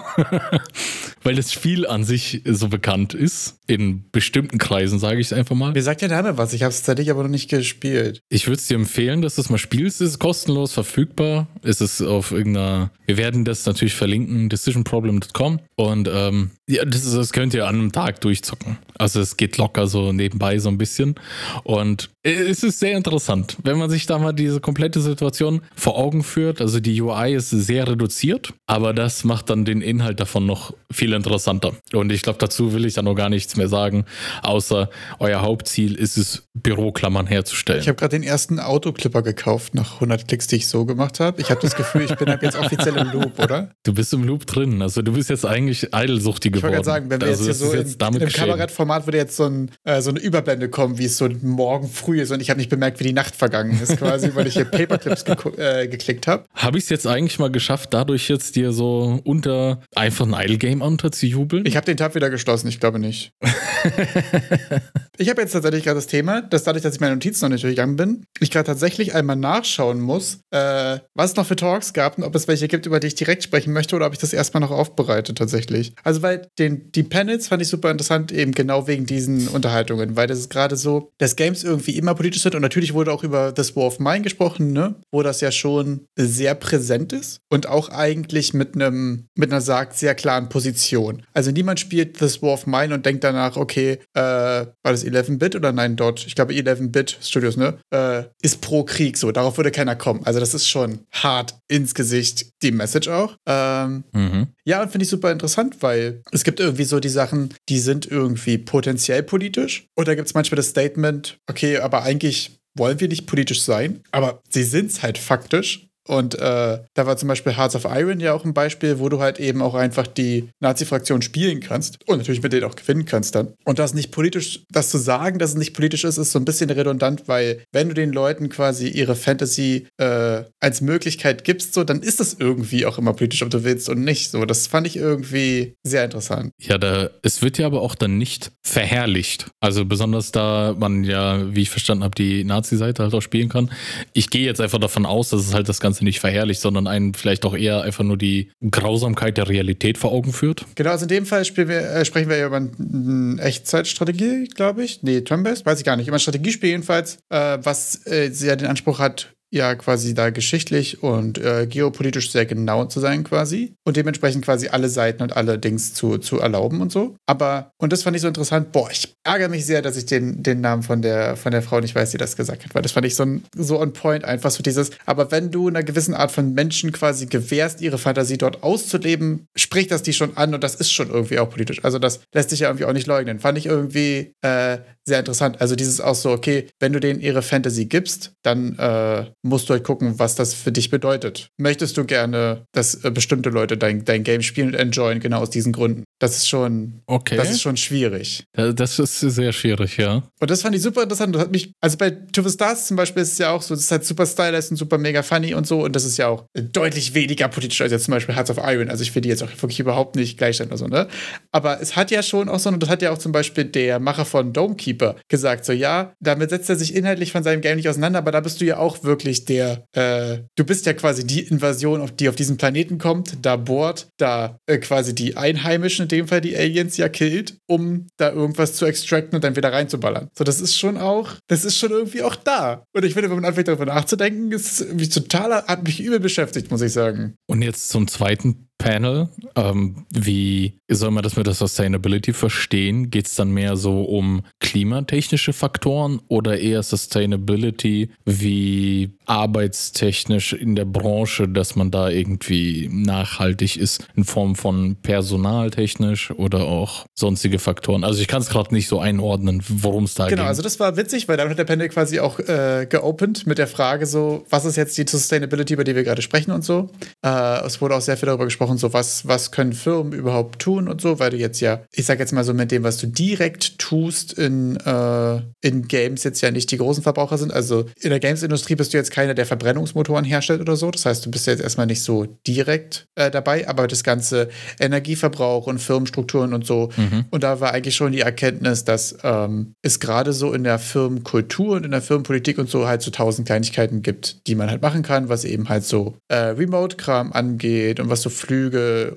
weil 1.24 1.36
das 1.36 1.51
Spiel 1.54 1.88
an 1.88 2.04
sich 2.04 2.42
so 2.46 2.68
bekannt 2.68 3.13
ist 3.13 3.58
in 3.68 4.04
bestimmten 4.12 4.58
Kreisen, 4.58 5.00
sage 5.00 5.20
ich 5.20 5.28
es 5.28 5.34
einfach 5.34 5.56
mal. 5.56 5.72
Mir 5.72 5.84
sagt 5.84 6.01
der 6.01 6.10
Name 6.10 6.38
was, 6.38 6.54
ich 6.54 6.63
habe 6.63 6.72
es 6.72 6.84
tatsächlich 6.84 7.12
aber 7.12 7.24
noch 7.24 7.30
nicht 7.30 7.50
gespielt. 7.50 8.22
Ich 8.30 8.48
würde 8.48 8.58
es 8.58 8.68
dir 8.68 8.75
empfehlen, 8.75 9.22
dass 9.22 9.36
du 9.36 9.42
es 9.42 9.50
mal 9.50 9.58
spielst. 9.58 10.01
Es 10.01 10.12
ist 10.12 10.20
kostenlos 10.20 10.74
verfügbar. 10.74 11.48
Es 11.63 11.80
ist 11.80 12.01
auf 12.01 12.32
irgendeiner, 12.32 12.92
wir 13.06 13.18
werden 13.18 13.46
das 13.46 13.66
natürlich 13.66 13.94
verlinken, 13.94 14.50
decisionproblem.com 14.50 15.60
und 15.75 16.10
ähm, 16.12 16.51
ja, 16.68 16.86
das, 16.86 17.06
ist, 17.06 17.16
das 17.16 17.32
könnt 17.32 17.54
ihr 17.54 17.68
an 17.68 17.75
einem 17.75 17.92
Tag 17.92 18.22
durchzocken. 18.22 18.78
Also 18.98 19.20
es 19.20 19.38
geht 19.38 19.58
locker 19.58 19.88
so 19.88 20.12
nebenbei 20.12 20.60
so 20.60 20.70
ein 20.70 20.78
bisschen 20.78 21.16
und 21.63 22.10
es 22.24 22.63
ist 22.63 22.80
sehr 22.80 22.96
interessant, 22.96 23.58
wenn 23.63 23.78
man 23.80 23.90
sich 23.90 24.06
da 24.06 24.20
mal 24.20 24.32
diese 24.32 24.60
komplette 24.60 25.01
Situation 25.01 25.62
vor 25.75 25.98
Augen 25.98 26.24
führt. 26.24 26.62
Also 26.62 26.80
die 26.80 27.01
UI 27.01 27.34
ist 27.34 27.50
sehr 27.50 27.88
reduziert, 27.88 28.54
aber 28.68 28.94
das 28.94 29.24
macht 29.24 29.50
dann 29.50 29.66
den 29.66 29.82
Inhalt 29.82 30.20
davon 30.20 30.46
noch 30.46 30.74
viel 30.92 31.11
interessanter. 31.13 31.74
Und 31.94 32.12
ich 32.12 32.22
glaube, 32.22 32.39
dazu 32.39 32.74
will 32.74 32.86
ich 32.86 32.94
dann 32.94 33.06
noch 33.06 33.15
gar 33.15 33.30
nichts 33.30 33.56
mehr 33.56 33.68
sagen, 33.68 34.06
außer 34.44 34.89
euer 35.20 35.41
Hauptziel 35.41 35.96
ist 35.96 36.18
es, 36.18 36.44
Büroklammern 36.53 37.27
herzustellen. 37.27 37.80
Ich 37.80 37.88
habe 37.88 37.96
gerade 37.96 38.18
den 38.18 38.24
ersten 38.24 38.60
Autoclipper 38.60 39.22
gekauft 39.22 39.74
nach 39.74 39.96
100 39.96 40.27
Klicks, 40.27 40.48
die 40.48 40.58
ich 40.58 40.68
so 40.68 40.86
gemacht 40.86 41.22
habe. 41.22 41.39
Ich 41.39 41.50
habe 41.50 41.62
das 41.62 41.75
Gefühl, 41.75 42.03
ich 42.03 42.15
bin 42.15 42.27
ab 42.27 42.44
jetzt 42.44 42.58
offiziell 42.58 42.98
im 42.98 43.12
Loop, 43.12 43.39
oder? 43.39 43.72
Du 43.84 43.94
bist 43.94 44.13
im 44.13 44.25
Loop 44.25 44.46
drin. 44.48 44.82
Also 44.82 45.01
du 45.01 45.13
bist 45.13 45.30
jetzt 45.30 45.46
eigentlich 45.46 45.94
eidelsuchtig 45.94 46.53
geworden. 46.53 46.74
Ich 46.74 46.77
wollte 46.77 46.89
gerade 46.89 47.00
sagen, 47.00 47.10
wenn 47.10 47.22
wir 47.22 47.27
also 47.27 47.46
jetzt 47.46 47.58
hier 47.60 47.68
so 47.68 47.74
jetzt 47.74 48.01
in, 48.01 48.15
in 48.15 48.22
einem 48.22 48.32
Kabarettformat 48.32 49.08
würde 49.08 49.18
jetzt 49.18 49.38
so, 49.38 49.46
ein, 49.46 49.72
äh, 49.86 50.01
so 50.01 50.10
eine 50.10 50.20
Überblende 50.20 50.70
kommen, 50.70 50.98
wie 50.98 51.06
es 51.06 51.18
so 51.18 51.30
morgen 51.41 51.88
früh 51.88 52.22
ist 52.22 52.32
und 52.32 52.41
ich 52.41 52.50
habe 52.50 52.60
nicht 52.60 52.70
bemerkt, 52.70 53.00
wie 53.00 53.06
die 53.06 53.13
Nacht 53.13 53.36
vergangen 53.36 53.80
ist 53.82 53.98
quasi, 53.98 54.32
weil 54.36 54.48
ich 54.48 54.53
hier 54.53 54.65
Paperclips 54.65 55.24
ge 55.25 55.36
äh, 55.58 55.88
geklickt 55.88 56.27
habe. 56.27 56.46
Habe 56.53 56.77
ich 56.77 56.84
es 56.84 56.89
jetzt 56.89 57.08
eigentlich 57.08 57.39
mal 57.39 57.51
geschafft, 57.51 57.94
dadurch 57.94 58.30
jetzt 58.30 58.56
dir 58.56 58.74
so 58.74 59.20
unter 59.24 59.82
einfach 59.96 60.25
ein 60.25 60.34
Idle-Game 60.34 60.82
unterzujubeln? 61.01 61.65
Ich 61.65 61.75
habe 61.75 61.86
den 61.86 61.98
Tab 61.98 62.15
wieder 62.15 62.29
geschlossen, 62.29 62.67
ich 62.67 62.79
glaube 62.79 63.00
nicht. 63.00 63.34
ich 65.17 65.29
habe 65.29 65.41
jetzt 65.41 65.51
tatsächlich 65.51 65.84
gerade 65.84 65.96
das 65.96 66.08
Thema, 66.08 66.41
dass 66.41 66.63
dadurch, 66.63 66.84
dass 66.84 66.96
ich 66.96 67.00
meine 67.01 67.15
Notizen 67.15 67.46
noch 67.46 67.50
nicht 67.50 67.63
durchgegangen 67.63 67.96
bin, 67.96 68.25
ich 68.39 68.51
gerade 68.51 68.67
tatsächlich 68.67 69.15
einmal 69.15 69.36
nachschauen 69.36 70.00
muss, 70.00 70.39
äh, 70.51 71.00
was 71.15 71.31
es 71.31 71.36
noch 71.36 71.46
für 71.46 71.55
Talks 71.55 71.93
gab 71.93 72.17
und 72.17 72.24
ob 72.24 72.36
es 72.36 72.48
welche 72.48 72.67
gibt, 72.67 72.86
über 72.86 73.00
die 73.00 73.08
ich 73.08 73.15
direkt 73.15 73.43
sprechen 73.43 73.74
möchte 73.74 73.96
oder 73.96 74.05
ob 74.05 74.13
ich 74.13 74.20
das 74.20 74.34
erstmal 74.34 74.62
noch 74.62 74.72
aufbereite 74.72 75.34
tatsächlich. 75.34 75.93
Also 76.03 76.22
weil 76.22 76.48
den, 76.60 76.91
die 76.91 77.03
Panels 77.03 77.48
fand 77.48 77.62
ich 77.62 77.67
super 77.67 77.89
interessant, 77.89 78.31
eben 78.31 78.51
genau 78.51 78.88
wegen 78.88 79.05
diesen 79.05 79.48
Unterhaltungen, 79.48 80.15
weil 80.15 80.27
das 80.27 80.39
ist 80.39 80.50
gerade 80.50 80.75
so, 80.75 81.12
dass 81.17 81.36
Games 81.36 81.63
irgendwie 81.63 81.98
immer 81.98 82.15
politisch 82.15 82.43
sind 82.43 82.55
und 82.55 82.62
natürlich 82.62 82.93
wurde 82.93 83.12
auch 83.12 83.24
über 83.24 83.53
This 83.53 83.75
War 83.75 83.86
of 83.86 84.00
Mine 84.00 84.22
gesprochen, 84.22 84.74
ne? 84.74 84.96
Wo 85.12 85.24
das 85.24 85.41
ja 85.41 85.51
schon 85.51 86.05
sehr 86.15 86.55
präsent 86.55 87.13
ist 87.13 87.39
und 87.50 87.67
auch 87.67 87.89
eigentlich 87.89 88.53
mit 88.53 88.75
einem, 88.75 89.25
mit 89.36 89.51
einer 89.51 89.62
sagt, 89.62 89.98
sehr 89.98 90.15
klaren 90.15 90.50
Position. 90.50 90.90
Also 91.33 91.51
niemand 91.51 91.79
spielt 91.79 92.17
This 92.17 92.41
War 92.41 92.53
of 92.53 92.67
Mine 92.67 92.93
und 92.93 93.05
denkt 93.05 93.24
danach, 93.24 93.57
okay, 93.57 94.00
äh, 94.13 94.21
war 94.21 94.74
das 94.83 95.05
11-Bit 95.05 95.55
oder 95.55 95.71
nein, 95.71 95.95
dort, 95.95 96.25
ich 96.25 96.36
glaube 96.36 96.53
11-Bit 96.53 97.19
Studios, 97.21 97.57
ne? 97.57 97.77
Äh, 97.93 98.24
ist 98.41 98.62
pro 98.62 98.83
Krieg 98.83 99.17
so. 99.17 99.31
Darauf 99.31 99.57
würde 99.57 99.71
keiner 99.71 99.95
kommen. 99.95 100.21
Also 100.25 100.39
das 100.39 100.53
ist 100.53 100.67
schon 100.67 101.00
hart 101.12 101.55
ins 101.67 101.93
Gesicht, 101.93 102.48
die 102.62 102.71
Message 102.71 103.07
auch. 103.07 103.36
Ähm, 103.48 104.03
mhm. 104.13 104.48
Ja, 104.65 104.81
und 104.81 104.91
finde 104.91 105.03
ich 105.03 105.10
super 105.10 105.31
interessant, 105.31 105.77
weil 105.81 106.21
es 106.31 106.43
gibt 106.43 106.60
irgendwie 106.60 106.83
so 106.83 107.00
die 107.00 107.10
Sachen, 107.10 107.53
die 107.69 107.79
sind 107.79 108.05
irgendwie 108.05 108.57
potenziell 108.57 109.24
politisch. 109.24 109.88
Und 109.95 110.07
da 110.07 110.15
gibt 110.15 110.27
es 110.27 110.33
manchmal 110.33 110.57
das 110.57 110.69
Statement, 110.69 111.38
okay, 111.50 111.77
aber 111.77 112.03
eigentlich 112.03 112.62
wollen 112.75 113.00
wir 113.00 113.07
nicht 113.07 113.27
politisch 113.27 113.62
sein, 113.63 114.01
aber 114.12 114.41
sie 114.50 114.63
sind 114.63 114.91
es 114.91 115.03
halt 115.03 115.17
faktisch. 115.17 115.88
Und 116.08 116.36
äh, 116.36 116.79
da 116.93 117.05
war 117.05 117.17
zum 117.17 117.27
Beispiel 117.27 117.55
Hearts 117.55 117.75
of 117.75 117.86
Iron 117.86 118.20
ja 118.20 118.34
auch 118.34 118.43
ein 118.43 118.53
Beispiel, 118.53 119.00
wo 119.00 119.10
du 119.10 119.20
halt 119.20 119.39
eben 119.39 119.62
auch 119.62 119.75
einfach 119.75 120.08
die 120.08 120.50
Nazi-Fraktion 120.60 121.22
spielen 121.22 121.60
kannst 121.60 121.98
und 122.08 122.17
natürlich 122.17 122.41
mit 122.41 122.53
denen 122.53 122.63
auch 122.63 122.75
gewinnen 122.75 123.05
kannst 123.05 123.36
dann. 123.36 123.53
Und 123.65 123.79
das 123.79 123.93
nicht 123.93 124.12
politisch, 124.12 124.63
das 124.70 124.89
zu 124.89 124.98
sagen, 124.98 125.38
dass 125.39 125.51
es 125.51 125.58
nicht 125.58 125.74
politisch 125.74 126.03
ist, 126.03 126.17
ist 126.17 126.31
so 126.31 126.39
ein 126.39 126.46
bisschen 126.46 126.70
redundant, 126.70 127.27
weil 127.27 127.63
wenn 127.72 127.89
du 127.89 127.93
den 127.93 128.12
Leuten 128.12 128.50
quasi 128.50 128.88
ihre 128.88 129.15
Fantasy 129.15 129.88
äh, 129.98 130.43
als 130.60 130.81
Möglichkeit 130.81 131.43
gibst, 131.43 131.74
so, 131.74 131.84
dann 131.84 132.01
ist 132.01 132.20
das 132.20 132.34
irgendwie 132.34 132.86
auch 132.86 132.98
immer 132.98 133.13
politisch, 133.13 133.43
ob 133.43 133.50
du 133.51 133.63
willst 133.63 133.88
und 133.88 134.03
nicht. 134.03 134.31
So, 134.31 134.46
das 134.46 134.67
fand 134.67 134.88
ich 134.88 134.98
irgendwie 134.98 135.75
sehr 135.84 136.03
interessant. 136.03 136.51
Ja, 136.60 136.77
da, 136.77 137.10
es 137.22 137.41
wird 137.41 137.58
ja 137.58 137.67
aber 137.67 137.81
auch 137.81 137.96
dann 137.96 138.17
nicht 138.17 138.51
verherrlicht. 138.63 139.48
Also 139.60 139.86
besonders 139.86 140.31
da 140.31 140.75
man 140.77 141.03
ja, 141.03 141.53
wie 141.53 141.62
ich 141.62 141.70
verstanden 141.70 142.03
habe, 142.03 142.15
die 142.15 142.43
Nazi-Seite 142.43 143.03
halt 143.03 143.13
auch 143.13 143.22
spielen 143.22 143.50
kann. 143.50 143.72
Ich 144.13 144.29
gehe 144.29 144.46
jetzt 144.46 144.62
einfach 144.62 144.79
davon 144.79 145.05
aus, 145.05 145.29
dass 145.29 145.41
es 145.41 145.53
halt 145.53 145.70
das 145.70 145.79
Ganze 145.79 145.90
nicht 146.00 146.21
verherrlicht, 146.21 146.62
sondern 146.62 146.88
einen 146.88 147.13
vielleicht 147.13 147.43
auch 147.45 147.55
eher 147.55 147.81
einfach 147.81 148.05
nur 148.05 148.17
die 148.17 148.51
Grausamkeit 148.69 149.38
der 149.38 149.50
Realität 149.50 149.98
vor 149.98 150.13
Augen 150.13 150.31
führt. 150.31 150.65
Genau, 150.75 150.91
also 150.91 151.03
in 151.03 151.10
dem 151.10 151.25
Fall 151.25 151.43
wir, 151.55 151.67
äh, 151.67 152.05
sprechen 152.05 152.29
wir 152.29 152.38
ja 152.38 152.48
über 152.48 152.57
eine 152.57 153.41
Echtzeitstrategie, 153.41 154.45
glaube 154.55 154.83
ich. 154.83 155.03
Nee, 155.03 155.21
Turn-Based, 155.21 155.65
weiß 155.65 155.79
ich 155.79 155.86
gar 155.86 155.98
nicht. 155.98 156.07
Über 156.07 156.17
ein 156.17 156.21
Strategiespiel 156.21 156.69
jedenfalls, 156.69 157.17
äh, 157.29 157.57
was 157.62 158.05
äh, 158.05 158.29
ja 158.29 158.55
den 158.55 158.67
Anspruch 158.67 159.00
hat, 159.00 159.33
ja 159.51 159.75
quasi 159.75 160.13
da 160.13 160.29
geschichtlich 160.29 161.03
und 161.03 161.38
äh, 161.38 161.67
geopolitisch 161.67 162.31
sehr 162.31 162.46
genau 162.46 162.86
zu 162.86 163.00
sein 163.00 163.24
quasi 163.24 163.74
und 163.84 163.98
dementsprechend 163.98 164.46
quasi 164.46 164.70
alle 164.70 164.89
Seiten 164.89 165.22
und 165.22 165.36
alle 165.36 165.60
Dings 165.60 165.93
zu, 165.93 166.17
zu 166.17 166.39
erlauben 166.39 166.81
und 166.81 166.91
so. 166.91 167.15
Aber, 167.25 167.72
und 167.77 167.91
das 167.91 168.03
fand 168.03 168.15
ich 168.15 168.22
so 168.22 168.29
interessant, 168.29 168.72
boah, 168.72 168.89
ich 168.89 169.13
ärgere 169.24 169.50
mich 169.50 169.65
sehr, 169.65 169.81
dass 169.81 169.98
ich 169.98 170.05
den, 170.05 170.41
den 170.41 170.62
Namen 170.62 170.84
von 170.84 171.01
der, 171.01 171.36
von 171.36 171.51
der 171.51 171.62
Frau 171.62 171.81
nicht 171.81 171.93
weiß, 171.93 172.12
die 172.12 172.17
das 172.17 172.38
gesagt 172.38 172.63
hat, 172.63 172.74
weil 172.74 172.81
das 172.81 172.93
fand 172.93 173.05
ich 173.05 173.15
so, 173.15 173.25
so 173.55 173.79
on 173.79 173.91
point, 173.91 174.24
einfach 174.24 174.51
so 174.51 174.63
dieses, 174.63 174.91
aber 175.05 175.31
wenn 175.31 175.51
du 175.51 175.67
einer 175.67 175.84
gewissen 175.84 176.13
Art 176.13 176.31
von 176.31 176.53
Menschen 176.53 176.93
quasi 176.93 177.25
gewährst, 177.25 177.81
ihre 177.81 177.98
Fantasie 177.98 178.38
dort 178.38 178.63
auszuleben, 178.63 179.48
spricht 179.55 179.91
das 179.91 180.01
die 180.01 180.13
schon 180.13 180.38
an 180.38 180.53
und 180.53 180.63
das 180.63 180.75
ist 180.75 180.93
schon 180.93 181.10
irgendwie 181.10 181.39
auch 181.39 181.50
politisch. 181.50 181.84
Also 181.84 182.00
das 182.00 182.22
lässt 182.34 182.51
sich 182.51 182.62
ja 182.62 182.70
irgendwie 182.70 182.86
auch 182.86 182.93
nicht 182.93 183.08
leugnen. 183.08 183.39
Fand 183.39 183.58
ich 183.58 183.65
irgendwie 183.65 184.34
äh, 184.41 184.77
sehr 185.05 185.20
interessant. 185.20 185.62
Also 185.62 185.75
dieses 185.75 186.00
auch 186.00 186.15
so, 186.15 186.31
okay, 186.31 186.67
wenn 186.79 186.93
du 186.93 187.00
denen 187.00 187.20
ihre 187.20 187.41
Fantasy 187.41 187.86
gibst, 187.86 188.34
dann 188.43 188.77
äh, 188.77 189.25
musst 189.43 189.69
du 189.69 189.74
halt 189.74 189.83
gucken, 189.83 190.19
was 190.19 190.36
das 190.36 190.53
für 190.53 190.71
dich 190.71 190.89
bedeutet. 190.89 191.50
Möchtest 191.57 191.98
du 191.98 192.05
gerne, 192.05 192.65
dass 192.71 193.03
äh, 193.03 193.12
bestimmte 193.12 193.50
Leute 193.50 193.77
dein, 193.77 194.05
dein 194.05 194.24
Game 194.24 194.41
spielen 194.41 194.69
und 194.69 194.75
enjoyen, 194.75 195.19
genau 195.19 195.39
aus 195.39 195.50
diesen 195.50 195.74
Gründen? 195.74 196.03
Das 196.19 196.38
ist 196.38 196.48
schon, 196.48 197.01
okay. 197.07 197.36
das 197.36 197.50
ist 197.50 197.62
schon 197.62 197.77
schwierig. 197.77 198.43
Das 198.53 199.00
ist 199.00 199.19
sehr 199.19 199.51
schwierig, 199.53 199.98
ja. 199.98 200.24
Und 200.39 200.51
das 200.51 200.62
fand 200.62 200.75
ich 200.75 200.81
super 200.83 201.03
interessant. 201.03 201.33
Das 201.33 201.41
hat 201.41 201.51
mich, 201.51 201.71
also 201.81 201.98
bei 201.98 202.12
Two 202.12 202.48
Stars 202.48 202.88
zum 202.88 202.98
Beispiel 202.98 203.24
ist 203.24 203.33
es 203.33 203.38
ja 203.39 203.51
auch 203.51 203.62
so, 203.63 203.74
das 203.74 203.86
ist 203.86 203.91
halt 203.91 204.05
super 204.05 204.25
stylish 204.25 204.69
und 204.69 204.77
super 204.77 205.00
mega 205.00 205.24
funny 205.24 205.55
und 205.55 205.65
so. 205.65 205.83
Und 205.83 205.95
das 205.95 206.05
ist 206.05 206.17
ja 206.17 206.27
auch 206.27 206.45
deutlich 206.53 207.15
weniger 207.15 207.48
politisch 207.48 207.81
als 207.81 207.91
jetzt 207.91 208.05
zum 208.05 208.13
Beispiel 208.13 208.36
Hearts 208.36 208.51
of 208.51 208.57
Iron. 208.62 208.89
Also 208.89 209.01
ich 209.01 209.12
finde 209.12 209.21
die 209.21 209.29
jetzt 209.29 209.41
auch 209.41 209.50
wirklich 209.50 209.79
überhaupt 209.79 210.15
nicht 210.15 210.38
gleichstellen 210.38 210.69
oder 210.69 210.77
so, 210.77 210.88
ne? 210.88 211.07
Aber 211.51 211.81
es 211.81 211.95
hat 211.95 212.12
ja 212.12 212.21
schon 212.21 212.50
auch 212.50 212.60
so, 212.60 212.69
und 212.69 212.81
das 212.81 212.89
hat 212.89 213.01
ja 213.01 213.12
auch 213.12 213.17
zum 213.17 213.31
Beispiel 213.31 213.65
der 213.65 214.00
Macher 214.00 214.25
von 214.25 214.53
Domekeeper 214.53 215.15
gesagt, 215.27 215.65
so 215.65 215.74
ja, 215.74 216.13
damit 216.19 216.51
setzt 216.51 216.69
er 216.69 216.75
sich 216.75 216.93
inhaltlich 216.93 217.31
von 217.31 217.43
seinem 217.43 217.62
Game 217.62 217.77
nicht 217.77 217.89
auseinander, 217.89 218.19
aber 218.19 218.31
da 218.31 218.41
bist 218.41 218.62
du 218.62 218.65
ja 218.65 218.77
auch 218.77 219.03
wirklich 219.03 219.31
der, 219.34 219.86
äh, 219.94 220.40
du 220.56 220.64
bist 220.64 220.86
ja 220.86 220.94
quasi 220.94 221.26
die 221.26 221.42
Invasion, 221.42 222.10
die 222.20 222.30
auf 222.30 222.36
diesen 222.36 222.58
Planeten 222.58 222.98
kommt, 222.98 223.38
da 223.42 223.56
bohrt, 223.56 224.08
da 224.18 224.58
äh, 224.68 224.78
quasi 224.78 225.16
die 225.16 225.38
Einheimischen 225.38 226.08
dem 226.08 226.28
Fall 226.28 226.42
die 226.42 226.56
Aliens 226.56 226.98
ja 226.98 227.10
killt, 227.10 227.58
um 227.68 228.08
da 228.18 228.32
irgendwas 228.32 228.76
zu 228.76 228.86
extracten 228.86 229.36
und 229.36 229.44
dann 229.44 229.56
wieder 229.56 229.72
reinzuballern. 229.72 230.30
So, 230.38 230.44
das 230.44 230.62
ist 230.62 230.78
schon 230.78 230.98
auch, 230.98 231.36
das 231.48 231.66
ist 231.66 231.78
schon 231.78 231.92
irgendwie 231.92 232.24
auch 232.24 232.36
da. 232.36 232.84
Und 232.94 233.06
ich 233.06 233.14
finde, 233.14 233.30
wenn 233.30 233.38
man 233.38 233.46
anfängt 233.46 233.68
darüber 233.68 233.86
nachzudenken, 233.86 234.52
ist 234.52 234.72
es 234.72 234.82
irgendwie 234.82 235.10
total, 235.10 235.64
hat 235.64 235.84
mich 235.84 236.02
übel 236.02 236.20
beschäftigt, 236.20 236.72
muss 236.72 236.82
ich 236.82 236.94
sagen. 236.94 237.36
Und 237.48 237.62
jetzt 237.62 237.90
zum 237.90 238.08
zweiten 238.08 238.68
Panel. 238.82 239.30
Ähm, 239.56 240.06
wie 240.12 240.80
soll 240.90 241.12
man 241.12 241.24
das 241.24 241.36
mit 241.36 241.46
der 241.46 241.54
Sustainability 241.54 242.34
verstehen? 242.34 243.12
Geht 243.12 243.28
es 243.28 243.36
dann 243.36 243.52
mehr 243.52 243.78
so 243.78 244.04
um 244.04 244.42
klimatechnische 244.60 245.54
Faktoren 245.54 246.20
oder 246.28 246.60
eher 246.60 246.84
Sustainability 246.84 248.10
wie 248.26 249.12
arbeitstechnisch 249.26 250.54
in 250.54 250.76
der 250.76 250.86
Branche, 250.86 251.48
dass 251.48 251.76
man 251.76 251.92
da 251.92 252.10
irgendwie 252.10 252.90
nachhaltig 252.92 253.78
ist 253.78 254.08
in 254.16 254.24
Form 254.24 254.56
von 254.56 254.98
personaltechnisch 255.02 256.32
oder 256.32 256.64
auch 256.64 257.06
sonstige 257.14 257.60
Faktoren? 257.60 258.04
Also 258.04 258.22
ich 258.22 258.28
kann 258.28 258.42
es 258.42 258.50
gerade 258.50 258.74
nicht 258.74 258.88
so 258.88 259.00
einordnen, 259.00 259.62
worum 259.68 260.06
es 260.06 260.16
da 260.16 260.26
geht. 260.26 260.38
Genau, 260.38 260.48
also 260.48 260.62
das 260.62 260.80
war 260.80 260.98
witzig, 260.98 261.28
weil 261.28 261.38
damit 261.38 261.52
hat 261.52 261.60
der 261.60 261.66
Panel 261.66 261.88
quasi 261.90 262.20
auch 262.20 262.40
äh, 262.40 262.88
geopend 262.90 263.46
mit 263.48 263.58
der 263.58 263.68
Frage 263.68 264.06
so, 264.06 264.44
was 264.50 264.66
ist 264.66 264.76
jetzt 264.76 264.98
die 264.98 265.06
Sustainability, 265.08 265.74
über 265.74 265.84
die 265.84 265.96
wir 265.96 266.04
gerade 266.04 266.22
sprechen 266.22 266.52
und 266.52 266.64
so. 266.64 266.90
Äh, 267.24 267.66
es 267.66 267.80
wurde 267.80 267.96
auch 267.96 268.02
sehr 268.02 268.18
viel 268.18 268.28
darüber 268.28 268.46
gesprochen, 268.46 268.71
so 268.78 268.94
was, 268.94 269.28
was 269.28 269.51
können 269.51 269.74
Firmen 269.74 270.13
überhaupt 270.13 270.60
tun 270.60 270.88
und 270.88 271.01
so, 271.01 271.20
weil 271.20 271.32
du 271.32 271.38
jetzt 271.38 271.60
ja, 271.62 271.82
ich 271.92 272.06
sag 272.06 272.20
jetzt 272.20 272.34
mal 272.34 272.44
so 272.44 272.54
mit 272.54 272.72
dem, 272.72 272.84
was 272.84 272.98
du 272.98 273.08
direkt 273.08 273.80
tust 273.80 274.34
in, 274.34 274.78
äh, 274.78 275.42
in 275.62 275.88
Games 275.88 276.24
jetzt 276.24 276.42
ja 276.42 276.51
nicht 276.51 276.72
die 276.72 276.78
großen 276.78 277.04
Verbraucher 277.04 277.38
sind. 277.38 277.54
Also 277.54 277.86
in 278.00 278.10
der 278.10 278.20
Games-Industrie 278.20 278.75
bist 278.75 278.94
du 278.94 278.98
jetzt 278.98 279.12
keiner, 279.12 279.34
der 279.34 279.46
Verbrennungsmotoren 279.46 280.25
herstellt 280.25 280.62
oder 280.62 280.75
so. 280.75 280.92
Das 280.92 281.06
heißt, 281.06 281.25
du 281.25 281.32
bist 281.32 281.48
jetzt 281.48 281.62
erstmal 281.62 281.88
nicht 281.88 282.04
so 282.04 282.25
direkt 282.48 283.08
äh, 283.16 283.32
dabei, 283.32 283.68
aber 283.68 283.88
das 283.88 284.04
ganze 284.04 284.50
Energieverbrauch 284.80 285.68
und 285.68 285.80
Firmenstrukturen 285.80 286.54
und 286.54 286.66
so. 286.66 286.90
Mhm. 286.96 287.25
Und 287.30 287.44
da 287.44 287.60
war 287.60 287.74
eigentlich 287.74 287.96
schon 287.96 288.12
die 288.12 288.22
Erkenntnis, 288.22 288.86
dass 288.86 289.18
ähm, 289.24 289.74
es 289.82 290.00
gerade 290.00 290.34
so 290.34 290.54
in 290.54 290.63
der 290.63 290.80
Firmenkultur 290.80 291.78
und 291.78 291.86
in 291.86 291.92
der 291.92 292.01
Firmenpolitik 292.01 292.58
und 292.58 292.70
so 292.70 292.88
halt 292.88 293.01
so 293.01 293.12
tausend 293.12 293.48
Kleinigkeiten 293.48 294.01
gibt, 294.01 294.48
die 294.48 294.56
man 294.56 294.70
halt 294.70 294.82
machen 294.82 295.01
kann, 295.01 295.30
was 295.30 295.44
eben 295.44 295.70
halt 295.70 295.84
so 295.84 296.18
äh, 296.28 296.36
Remote-Kram 296.36 297.34
angeht 297.34 298.00
und 298.00 298.10
was 298.10 298.22
so 298.22 298.30
Flüge 298.30 298.61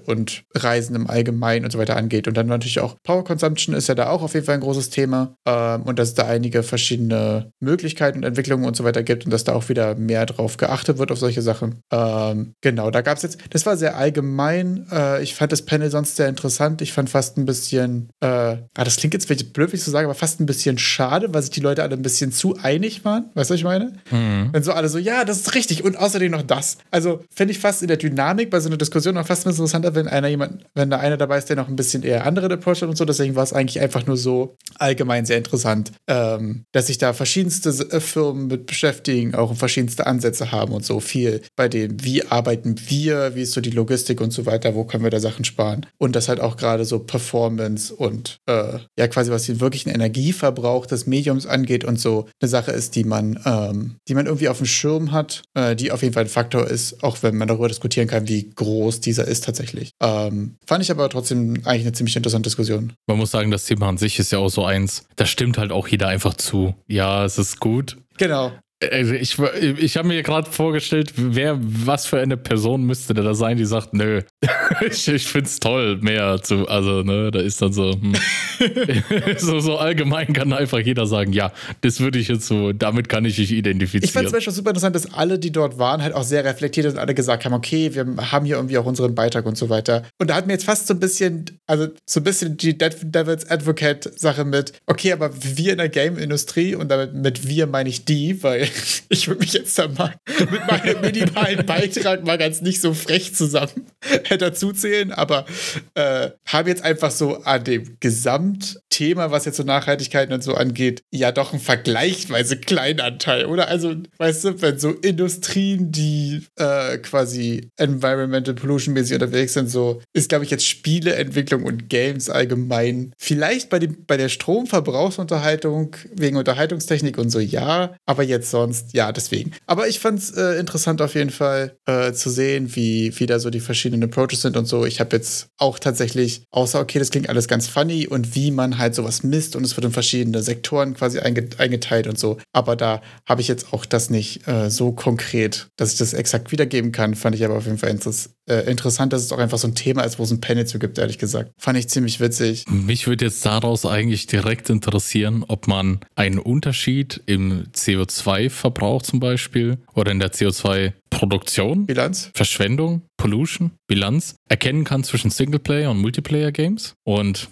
und 0.06 0.44
Reisen 0.54 0.96
im 0.96 1.08
Allgemeinen 1.08 1.64
und 1.64 1.70
so 1.70 1.78
weiter 1.78 1.96
angeht. 1.96 2.28
Und 2.28 2.36
dann 2.36 2.46
natürlich 2.46 2.80
auch 2.80 2.96
Power 3.02 3.24
Consumption 3.24 3.74
ist 3.74 3.88
ja 3.88 3.94
da 3.94 4.08
auch 4.08 4.22
auf 4.22 4.34
jeden 4.34 4.46
Fall 4.46 4.54
ein 4.54 4.60
großes 4.60 4.90
Thema 4.90 5.36
ähm, 5.46 5.82
und 5.82 5.98
dass 5.98 6.08
es 6.08 6.14
da 6.14 6.26
einige 6.26 6.62
verschiedene 6.62 7.50
Möglichkeiten 7.60 8.18
und 8.18 8.24
Entwicklungen 8.24 8.64
und 8.64 8.76
so 8.76 8.84
weiter 8.84 9.02
gibt 9.02 9.24
und 9.24 9.30
dass 9.30 9.44
da 9.44 9.54
auch 9.54 9.68
wieder 9.68 9.94
mehr 9.94 10.26
drauf 10.26 10.56
geachtet 10.56 10.98
wird 10.98 11.12
auf 11.12 11.18
solche 11.18 11.42
Sachen. 11.42 11.80
Ähm, 11.90 12.54
genau, 12.60 12.90
da 12.90 13.02
gab 13.02 13.16
es 13.16 13.22
jetzt, 13.22 13.38
das 13.50 13.66
war 13.66 13.76
sehr 13.76 13.96
allgemein. 13.96 14.86
Äh, 14.90 15.22
ich 15.22 15.34
fand 15.34 15.52
das 15.52 15.62
Panel 15.62 15.90
sonst 15.90 16.16
sehr 16.16 16.28
interessant. 16.28 16.82
Ich 16.82 16.92
fand 16.92 17.10
fast 17.10 17.36
ein 17.36 17.44
bisschen, 17.44 18.10
äh, 18.20 18.26
ah, 18.26 18.60
das 18.74 18.96
klingt 18.96 19.14
jetzt 19.14 19.26
vielleicht 19.26 19.52
blöd, 19.52 19.72
wie 19.72 19.76
ich 19.76 19.84
so 19.84 19.90
sage, 19.90 20.06
aber 20.06 20.14
fast 20.14 20.40
ein 20.40 20.46
bisschen 20.46 20.78
schade, 20.78 21.32
weil 21.32 21.42
sich 21.42 21.50
die 21.50 21.60
Leute 21.60 21.82
alle 21.82 21.94
ein 21.94 22.02
bisschen 22.02 22.32
zu 22.32 22.56
einig 22.56 23.04
waren. 23.04 23.30
Weißt 23.34 23.50
du, 23.50 23.54
was 23.54 23.58
ich 23.58 23.64
meine? 23.64 23.94
Mhm. 24.10 24.50
Wenn 24.52 24.62
so 24.62 24.72
alle 24.72 24.88
so, 24.88 24.98
ja, 24.98 25.24
das 25.24 25.38
ist 25.38 25.54
richtig 25.54 25.84
und 25.84 25.96
außerdem 25.96 26.30
noch 26.30 26.42
das. 26.42 26.78
Also 26.90 27.24
finde 27.34 27.52
ich 27.52 27.58
fast 27.58 27.82
in 27.82 27.88
der 27.88 27.96
Dynamik 27.96 28.50
bei 28.50 28.60
so 28.60 28.68
einer 28.68 28.76
Diskussion 28.76 29.14
noch 29.24 29.28
fast 29.28 29.46
interessanter, 29.46 29.94
wenn 29.94 30.06
einer 30.06 30.28
jemand, 30.28 30.64
wenn 30.74 30.90
da 30.90 30.98
einer 30.98 31.16
dabei 31.16 31.38
ist, 31.38 31.48
der 31.48 31.56
noch 31.56 31.68
ein 31.68 31.76
bisschen 31.76 32.02
eher 32.02 32.26
andere 32.26 32.52
Approach 32.52 32.82
hat 32.82 32.88
und 32.88 32.96
so. 32.96 33.04
Deswegen 33.04 33.34
war 33.34 33.42
es 33.42 33.52
eigentlich 33.52 33.80
einfach 33.80 34.06
nur 34.06 34.16
so 34.16 34.56
allgemein 34.78 35.24
sehr 35.24 35.38
interessant, 35.38 35.92
ähm, 36.06 36.64
dass 36.72 36.88
sich 36.88 36.98
da 36.98 37.12
verschiedenste 37.12 37.70
äh, 37.70 38.00
Firmen 38.00 38.48
mit 38.48 38.66
beschäftigen, 38.66 39.34
auch 39.34 39.54
verschiedenste 39.56 40.06
Ansätze 40.06 40.52
haben 40.52 40.72
und 40.72 40.84
so 40.84 41.00
viel 41.00 41.42
bei 41.56 41.68
dem, 41.68 42.02
wie 42.04 42.26
arbeiten 42.26 42.76
wir, 42.88 43.34
wie 43.34 43.42
ist 43.42 43.52
so 43.52 43.60
die 43.60 43.70
Logistik 43.70 44.20
und 44.20 44.32
so 44.32 44.46
weiter, 44.46 44.74
wo 44.74 44.84
können 44.84 45.04
wir 45.04 45.10
da 45.10 45.20
Sachen 45.20 45.44
sparen. 45.44 45.86
Und 45.98 46.16
das 46.16 46.28
halt 46.28 46.40
auch 46.40 46.56
gerade 46.56 46.84
so 46.84 46.98
Performance 46.98 47.94
und 47.94 48.38
äh, 48.46 48.78
ja 48.98 49.08
quasi 49.08 49.30
was 49.30 49.44
den 49.44 49.60
wirklichen 49.60 49.90
Energieverbrauch 49.90 50.86
des 50.86 51.06
Mediums 51.06 51.46
angeht 51.46 51.84
und 51.84 51.98
so 51.98 52.26
eine 52.40 52.48
Sache 52.48 52.72
ist, 52.72 52.96
die 52.96 53.04
man, 53.04 53.40
ähm, 53.44 53.96
die 54.08 54.14
man 54.14 54.26
irgendwie 54.26 54.48
auf 54.48 54.58
dem 54.58 54.66
Schirm 54.66 55.12
hat, 55.12 55.42
äh, 55.54 55.74
die 55.76 55.92
auf 55.92 56.02
jeden 56.02 56.14
Fall 56.14 56.24
ein 56.24 56.28
Faktor 56.28 56.66
ist, 56.66 57.02
auch 57.02 57.22
wenn 57.22 57.36
man 57.36 57.48
darüber 57.48 57.68
diskutieren 57.68 58.08
kann, 58.08 58.28
wie 58.28 58.50
groß 58.50 59.00
dieser 59.14 59.28
ist 59.28 59.44
tatsächlich. 59.44 59.92
Ähm, 60.00 60.56
fand 60.66 60.83
ich 60.83 60.90
aber 60.90 61.09
trotzdem 61.09 61.61
eigentlich 61.64 61.83
eine 61.83 61.92
ziemlich 61.92 62.16
interessante 62.16 62.49
Diskussion. 62.49 62.92
Man 63.06 63.18
muss 63.18 63.30
sagen, 63.30 63.50
das 63.50 63.64
Thema 63.64 63.88
an 63.88 63.99
sich 63.99 64.18
ist 64.18 64.33
ja 64.33 64.38
auch 64.38 64.49
so 64.49 64.64
eins, 64.64 65.06
da 65.16 65.26
stimmt 65.26 65.59
halt 65.59 65.73
auch 65.73 65.88
jeder 65.88 66.09
einfach 66.09 66.35
zu. 66.35 66.75
Ja, 66.88 67.25
es 67.25 67.38
ist 67.38 67.61
gut. 67.61 67.97
Genau. 68.18 68.52
Also 68.82 69.14
ich, 69.14 69.38
ich 69.78 69.96
habe 69.96 70.08
mir 70.08 70.22
gerade 70.22 70.50
vorgestellt, 70.50 71.12
wer, 71.16 71.58
was 71.60 72.06
für 72.06 72.20
eine 72.20 72.36
Person 72.36 72.82
müsste 72.82 73.14
da 73.14 73.34
sein, 73.34 73.56
die 73.56 73.64
sagt, 73.64 73.94
nö, 73.94 74.22
ich, 74.86 75.06
ich 75.08 75.26
finde 75.26 75.46
es 75.46 75.60
toll, 75.60 75.98
mehr 75.98 76.42
zu, 76.42 76.68
also, 76.68 77.02
ne, 77.02 77.30
da 77.30 77.40
ist 77.40 77.62
dann 77.62 77.72
so, 77.72 77.92
hm. 77.92 78.14
so, 79.38 79.60
so 79.60 79.78
allgemein 79.78 80.32
kann 80.32 80.52
einfach 80.52 80.80
jeder 80.80 81.06
sagen, 81.06 81.32
ja, 81.32 81.52
das 81.80 82.00
würde 82.00 82.18
ich 82.18 82.28
jetzt 82.28 82.46
so, 82.46 82.72
damit 82.72 83.08
kann 83.08 83.24
ich 83.24 83.38
mich 83.38 83.52
identifizieren. 83.52 84.04
Ich 84.04 84.12
fand 84.12 84.26
zum 84.26 84.34
Beispiel 84.34 84.52
super 84.52 84.70
interessant, 84.70 84.96
dass 84.96 85.12
alle, 85.12 85.38
die 85.38 85.52
dort 85.52 85.78
waren, 85.78 86.02
halt 86.02 86.14
auch 86.14 86.24
sehr 86.24 86.44
reflektiert 86.44 86.86
und 86.86 86.98
alle 86.98 87.14
gesagt 87.14 87.44
haben, 87.44 87.54
okay, 87.54 87.94
wir 87.94 88.04
haben 88.32 88.44
hier 88.44 88.56
irgendwie 88.56 88.78
auch 88.78 88.86
unseren 88.86 89.14
Beitrag 89.14 89.46
und 89.46 89.56
so 89.56 89.70
weiter. 89.70 90.02
Und 90.18 90.30
da 90.30 90.34
hat 90.34 90.46
mir 90.46 90.54
jetzt 90.54 90.64
fast 90.64 90.88
so 90.88 90.94
ein 90.94 91.00
bisschen, 91.00 91.44
also 91.66 91.88
so 92.06 92.20
ein 92.20 92.24
bisschen 92.24 92.56
die 92.56 92.76
Devil's 92.76 93.48
Advocate-Sache 93.48 94.44
mit, 94.44 94.72
okay, 94.86 95.12
aber 95.12 95.30
wir 95.32 95.72
in 95.72 95.78
der 95.78 95.88
Game-Industrie 95.88 96.74
und 96.74 96.88
damit 96.90 97.14
mit 97.14 97.46
wir 97.48 97.66
meine 97.66 97.88
ich 97.88 98.04
die, 98.04 98.42
weil 98.42 98.63
ich 99.09 99.28
würde 99.28 99.40
mich 99.40 99.52
jetzt 99.52 99.78
da 99.78 99.88
mal 99.88 100.14
mit 100.38 100.66
meinem 100.66 101.00
minimalen 101.00 101.66
Beitrag 101.66 102.25
mal 102.25 102.38
ganz 102.38 102.61
nicht 102.61 102.80
so 102.80 102.94
frech 102.94 103.35
zusammen 103.35 103.87
dazu 104.38 104.73
zählen, 104.73 105.12
aber 105.12 105.47
äh, 105.94 106.30
habe 106.47 106.68
jetzt 106.68 106.85
einfach 106.85 107.11
so 107.11 107.42
an 107.42 107.64
dem 107.64 107.97
Gesamtthema, 108.00 109.30
was 109.30 109.44
jetzt 109.44 109.56
so 109.56 109.62
Nachhaltigkeit 109.62 110.33
und 110.33 110.42
so 110.42 110.54
angeht, 110.54 111.02
ja 111.12 111.33
doch 111.33 111.52
einen 111.52 111.61
vergleichsweise 111.61 112.56
kleinen 112.59 113.00
Anteil, 113.00 113.47
oder? 113.47 113.68
Also, 113.68 113.94
weißt 114.18 114.44
du, 114.44 114.62
wenn 114.62 114.78
so 114.78 114.90
Industrien, 114.90 115.92
die 115.92 116.42
äh, 116.57 116.98
quasi 116.98 117.70
Environmental 117.77 118.55
Pollution 118.55 118.94
mäßig 118.94 119.14
unterwegs 119.14 119.55
sind, 119.55 119.70
so 119.70 120.03
ist, 120.12 120.29
glaube 120.29 120.44
ich, 120.44 120.50
jetzt 120.50 120.66
Spieleentwicklung 120.66 121.64
und 121.64 121.88
Games 121.88 122.31
allgemein 122.31 123.12
vielleicht 123.18 123.70
bei, 123.70 123.79
dem, 123.79 124.05
bei 124.07 124.16
der 124.16 124.29
Stromverbrauchsunterhaltung 124.29 125.96
wegen 126.14 126.37
Unterhaltungstechnik 126.37 127.18
und 127.18 127.31
so 127.31 127.40
ja, 127.40 127.94
aber 128.07 128.22
jetzt 128.22 128.50
sonst, 128.54 128.92
ja, 128.92 129.10
deswegen. 129.10 129.50
Aber 129.66 129.88
ich 129.88 129.98
fand 129.98 130.20
es 130.20 130.30
äh, 130.30 130.60
interessant 130.60 131.02
auf 131.02 131.16
jeden 131.16 131.30
Fall 131.30 131.76
äh, 131.86 132.12
zu 132.12 132.30
sehen, 132.30 132.76
wie, 132.76 133.12
wie 133.18 133.26
da 133.26 133.40
so 133.40 133.50
die 133.50 133.58
verschiedenen 133.58 134.04
Approaches 134.04 134.42
sind 134.42 134.56
und 134.56 134.66
so. 134.66 134.86
Ich 134.86 135.00
habe 135.00 135.16
jetzt 135.16 135.48
auch 135.58 135.80
tatsächlich, 135.80 136.42
außer, 136.52 136.78
okay, 136.80 137.00
das 137.00 137.10
klingt 137.10 137.28
alles 137.28 137.48
ganz 137.48 137.66
funny 137.66 138.06
und 138.06 138.36
wie 138.36 138.52
man 138.52 138.78
halt 138.78 138.94
sowas 138.94 139.24
misst 139.24 139.56
und 139.56 139.64
es 139.64 139.76
wird 139.76 139.86
in 139.86 139.90
verschiedene 139.90 140.40
Sektoren 140.40 140.94
quasi 140.94 141.18
eingeteilt 141.18 142.06
und 142.06 142.16
so. 142.16 142.38
Aber 142.52 142.76
da 142.76 143.02
habe 143.28 143.40
ich 143.40 143.48
jetzt 143.48 143.72
auch 143.72 143.84
das 143.84 144.08
nicht 144.08 144.46
äh, 144.46 144.70
so 144.70 144.92
konkret, 144.92 145.66
dass 145.76 145.92
ich 145.92 145.98
das 145.98 146.12
exakt 146.12 146.52
wiedergeben 146.52 146.92
kann. 146.92 147.16
Fand 147.16 147.34
ich 147.34 147.44
aber 147.44 147.56
auf 147.56 147.66
jeden 147.66 147.78
Fall 147.78 147.90
interess 147.90 148.30
äh, 148.46 148.70
interessant, 148.70 149.12
dass 149.12 149.22
es 149.22 149.32
auch 149.32 149.38
einfach 149.38 149.58
so 149.58 149.68
ein 149.68 149.74
Thema 149.74 150.02
ist, 150.02 150.18
wo 150.18 150.22
es 150.22 150.30
ein 150.30 150.40
Panel 150.40 150.66
zu 150.66 150.78
gibt, 150.78 150.98
ehrlich 150.98 151.18
gesagt. 151.18 151.52
Fand 151.58 151.78
ich 151.78 151.88
ziemlich 151.88 152.20
witzig. 152.20 152.64
Mich 152.68 153.06
würde 153.06 153.24
jetzt 153.24 153.44
daraus 153.46 153.86
eigentlich 153.86 154.26
direkt 154.26 154.68
interessieren, 154.68 155.44
ob 155.48 155.66
man 155.66 156.00
einen 156.14 156.38
Unterschied 156.38 157.22
im 157.26 157.66
CO2 157.72 158.43
CO2-Verbrauch 158.48 159.02
zum 159.02 159.20
Beispiel 159.20 159.78
oder 159.94 160.12
in 160.12 160.18
der 160.18 160.33
CO2-Produktion, 160.33 161.87
Bilanz, 161.87 162.30
Verschwendung, 162.35 163.02
Pollution, 163.16 163.72
Bilanz? 163.87 164.37
Erkennen 164.48 164.85
kann 164.85 165.04
zwischen 165.04 165.30
Singleplayer 165.30 165.90
und 165.90 166.00
Multiplayer-Games. 166.00 166.94
Und 167.04 167.48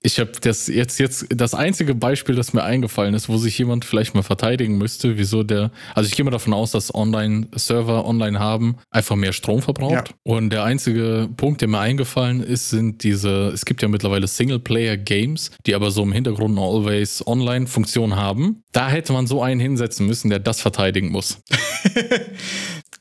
ich 0.00 0.20
habe 0.20 0.32
das 0.40 0.68
jetzt, 0.68 1.00
jetzt 1.00 1.26
das 1.30 1.54
einzige 1.54 1.94
Beispiel, 1.94 2.36
das 2.36 2.52
mir 2.52 2.62
eingefallen 2.62 3.14
ist, 3.14 3.28
wo 3.28 3.36
sich 3.36 3.58
jemand 3.58 3.84
vielleicht 3.84 4.14
mal 4.14 4.22
verteidigen 4.22 4.78
müsste, 4.78 5.18
wieso 5.18 5.42
der, 5.42 5.72
also 5.94 6.08
ich 6.08 6.14
gehe 6.14 6.24
mal 6.24 6.30
davon 6.30 6.52
aus, 6.52 6.70
dass 6.70 6.94
Online-Server 6.94 8.06
online 8.06 8.38
haben, 8.38 8.76
einfach 8.90 9.16
mehr 9.16 9.32
Strom 9.32 9.60
verbraucht. 9.60 10.08
Ja. 10.08 10.14
Und 10.22 10.50
der 10.50 10.62
einzige 10.62 11.28
Punkt, 11.36 11.62
der 11.62 11.68
mir 11.68 11.80
eingefallen 11.80 12.40
ist, 12.40 12.70
sind 12.70 13.02
diese, 13.02 13.48
es 13.48 13.64
gibt 13.64 13.82
ja 13.82 13.88
mittlerweile 13.88 14.28
Singleplayer-Games, 14.28 15.50
die 15.66 15.74
aber 15.74 15.90
so 15.90 16.04
im 16.04 16.12
Hintergrund 16.12 16.56
eine 16.56 16.66
Always-Online-Funktion 16.66 18.14
haben. 18.14 18.62
Da 18.72 18.88
hätte 18.88 19.12
man 19.12 19.26
so 19.26 19.42
einen 19.42 19.60
hinsetzen 19.60 20.06
müssen, 20.06 20.30
der 20.30 20.38
das 20.38 20.60
verteidigen 20.60 21.10
muss. 21.10 21.38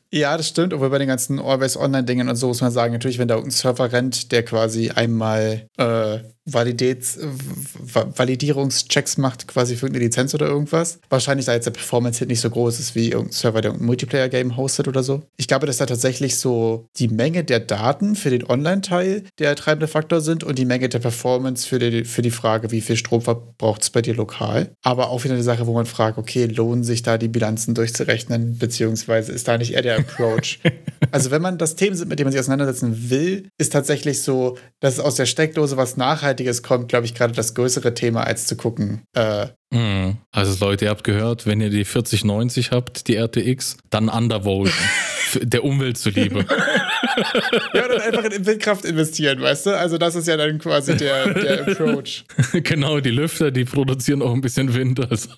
Ja, 0.10 0.38
das 0.38 0.48
stimmt. 0.48 0.74
Obwohl 0.74 0.90
bei 0.90 1.00
den 1.00 1.10
ganzen 1.10 1.40
Always-Online-Dingen 1.40 2.30
und 2.30 2.36
so 2.38 2.48
muss 2.48 2.62
man 2.62 2.72
sagen, 2.72 2.94
natürlich, 2.94 3.20
wenn 3.20 3.28
da 3.28 3.36
irgendein 3.36 3.58
Server 3.58 3.92
rennt, 3.92 4.32
der 4.32 4.44
quasi 4.44 4.90
einmal 4.90 5.68
äh, 5.78 6.20
Validates, 6.48 7.20
Validierungschecks 7.94 9.18
macht, 9.18 9.48
quasi 9.48 9.76
für 9.76 9.86
irgendeine 9.86 10.06
Lizenz 10.06 10.34
oder 10.34 10.48
irgendwas. 10.48 11.00
Wahrscheinlich, 11.10 11.46
da 11.46 11.54
jetzt 11.54 11.66
der 11.66 11.72
Performance-Hit 11.72 12.30
nicht 12.30 12.42
so 12.42 12.50
groß 12.50 12.80
ist 12.80 12.96
wie 12.96 13.12
irgendein 13.12 13.34
Server, 13.34 13.62
der 13.62 13.74
ein 13.74 13.84
Multiplayer-Game 13.84 14.58
hostet 14.58 14.88
oder 14.88 15.04
so. 15.04 15.24
Ich 15.36 15.48
glaube, 15.48 15.68
dass 15.68 15.78
da 15.78 15.86
tatsächlich 15.86 16.38
so 16.38 16.86
die 16.98 17.10
Menge 17.10 17.44
der 17.44 17.60
Daten 17.60 18.16
für 18.16 18.30
den 18.30 18.50
Online-Teil 18.50 19.24
der 19.40 19.56
treibende 19.56 19.88
Faktor 19.88 20.22
sind 20.22 20.44
und 20.44 20.58
die 20.58 20.66
Menge 20.66 20.90
der 20.90 21.00
Performance 21.00 21.68
für 21.68 21.80
die, 21.80 22.06
für 22.06 22.22
die 22.22 22.32
Frage, 22.32 22.72
wie 22.72 22.82
viel 22.82 22.96
Strom 22.96 23.22
verbraucht 23.22 23.82
es 23.82 23.90
bei 23.90 24.02
dir 24.02 24.16
lokal. 24.16 24.72
Aber 24.84 25.10
auch 25.10 25.24
wieder 25.24 25.34
eine 25.34 25.44
Sache, 25.44 25.68
wo 25.68 25.74
man 25.74 25.86
fragt, 25.86 26.18
okay, 26.18 26.46
lohnen 26.46 26.84
sich 26.84 27.04
da 27.04 27.18
die 27.18 27.28
Bilanzen 27.28 27.76
durchzurechnen, 27.76 28.58
beziehungsweise 28.58 29.32
ist 29.32 29.48
da 29.48 29.58
nicht 29.58 29.74
eher 29.74 29.82
der 29.82 30.00
Approach? 30.00 30.60
also, 31.12 31.32
wenn 31.32 31.42
man 31.42 31.58
das 31.58 31.76
Themen 31.76 31.96
sind, 31.96 32.08
mit 32.08 32.20
dem 32.20 32.26
man 32.26 32.32
sich 32.32 32.40
auseinandersetzen 32.40 33.10
will, 33.10 33.50
ist 33.58 33.74
tatsächlich 33.74 34.22
so, 34.22 34.58
dass 34.80 35.00
aus 35.00 35.16
der 35.16 35.26
Steckdose 35.26 35.78
was 35.78 35.98
nachhaltig 35.98 36.37
Nachhaltiges 36.38 36.62
kommt, 36.62 36.90
glaube 36.90 37.06
ich, 37.06 37.16
gerade 37.16 37.34
das 37.34 37.56
größere 37.56 37.94
Thema, 37.94 38.24
als 38.24 38.46
zu 38.46 38.56
gucken. 38.56 39.02
Äh, 39.14 39.48
mhm. 39.72 40.18
also 40.32 40.66
Leute, 40.66 40.86
ihr 40.86 40.92
habt 40.92 41.04
gehört, 41.04 41.46
wenn 41.46 41.62
ihr 41.62 41.70
die 41.70 41.86
4090 41.86 42.72
habt, 42.72 43.08
die 43.08 43.16
RTX, 43.16 43.78
dann 43.90 44.10
Undervolt. 44.10 44.74
der 45.42 45.64
Umwelt 45.64 45.98
zuliebe. 45.98 46.40
ja, 47.74 47.88
dann 47.88 48.02
einfach 48.02 48.24
in 48.26 48.46
Windkraft 48.46 48.86
investieren, 48.86 49.42
weißt 49.42 49.68
du? 49.68 49.78
Also 49.78 49.98
das 49.98 50.16
ist 50.16 50.28
ja 50.28 50.38
dann 50.38 50.60
quasi 50.60 50.96
der, 50.96 51.34
der 51.34 51.68
Approach. 51.68 52.26
genau, 52.54 53.00
die 53.00 53.10
Lüfter, 53.10 53.52
die 53.52 53.66
produzieren 53.66 54.22
auch 54.22 54.34
ein 54.34 54.42
bisschen 54.42 54.74
Wind. 54.74 55.00
Also. 55.10 55.30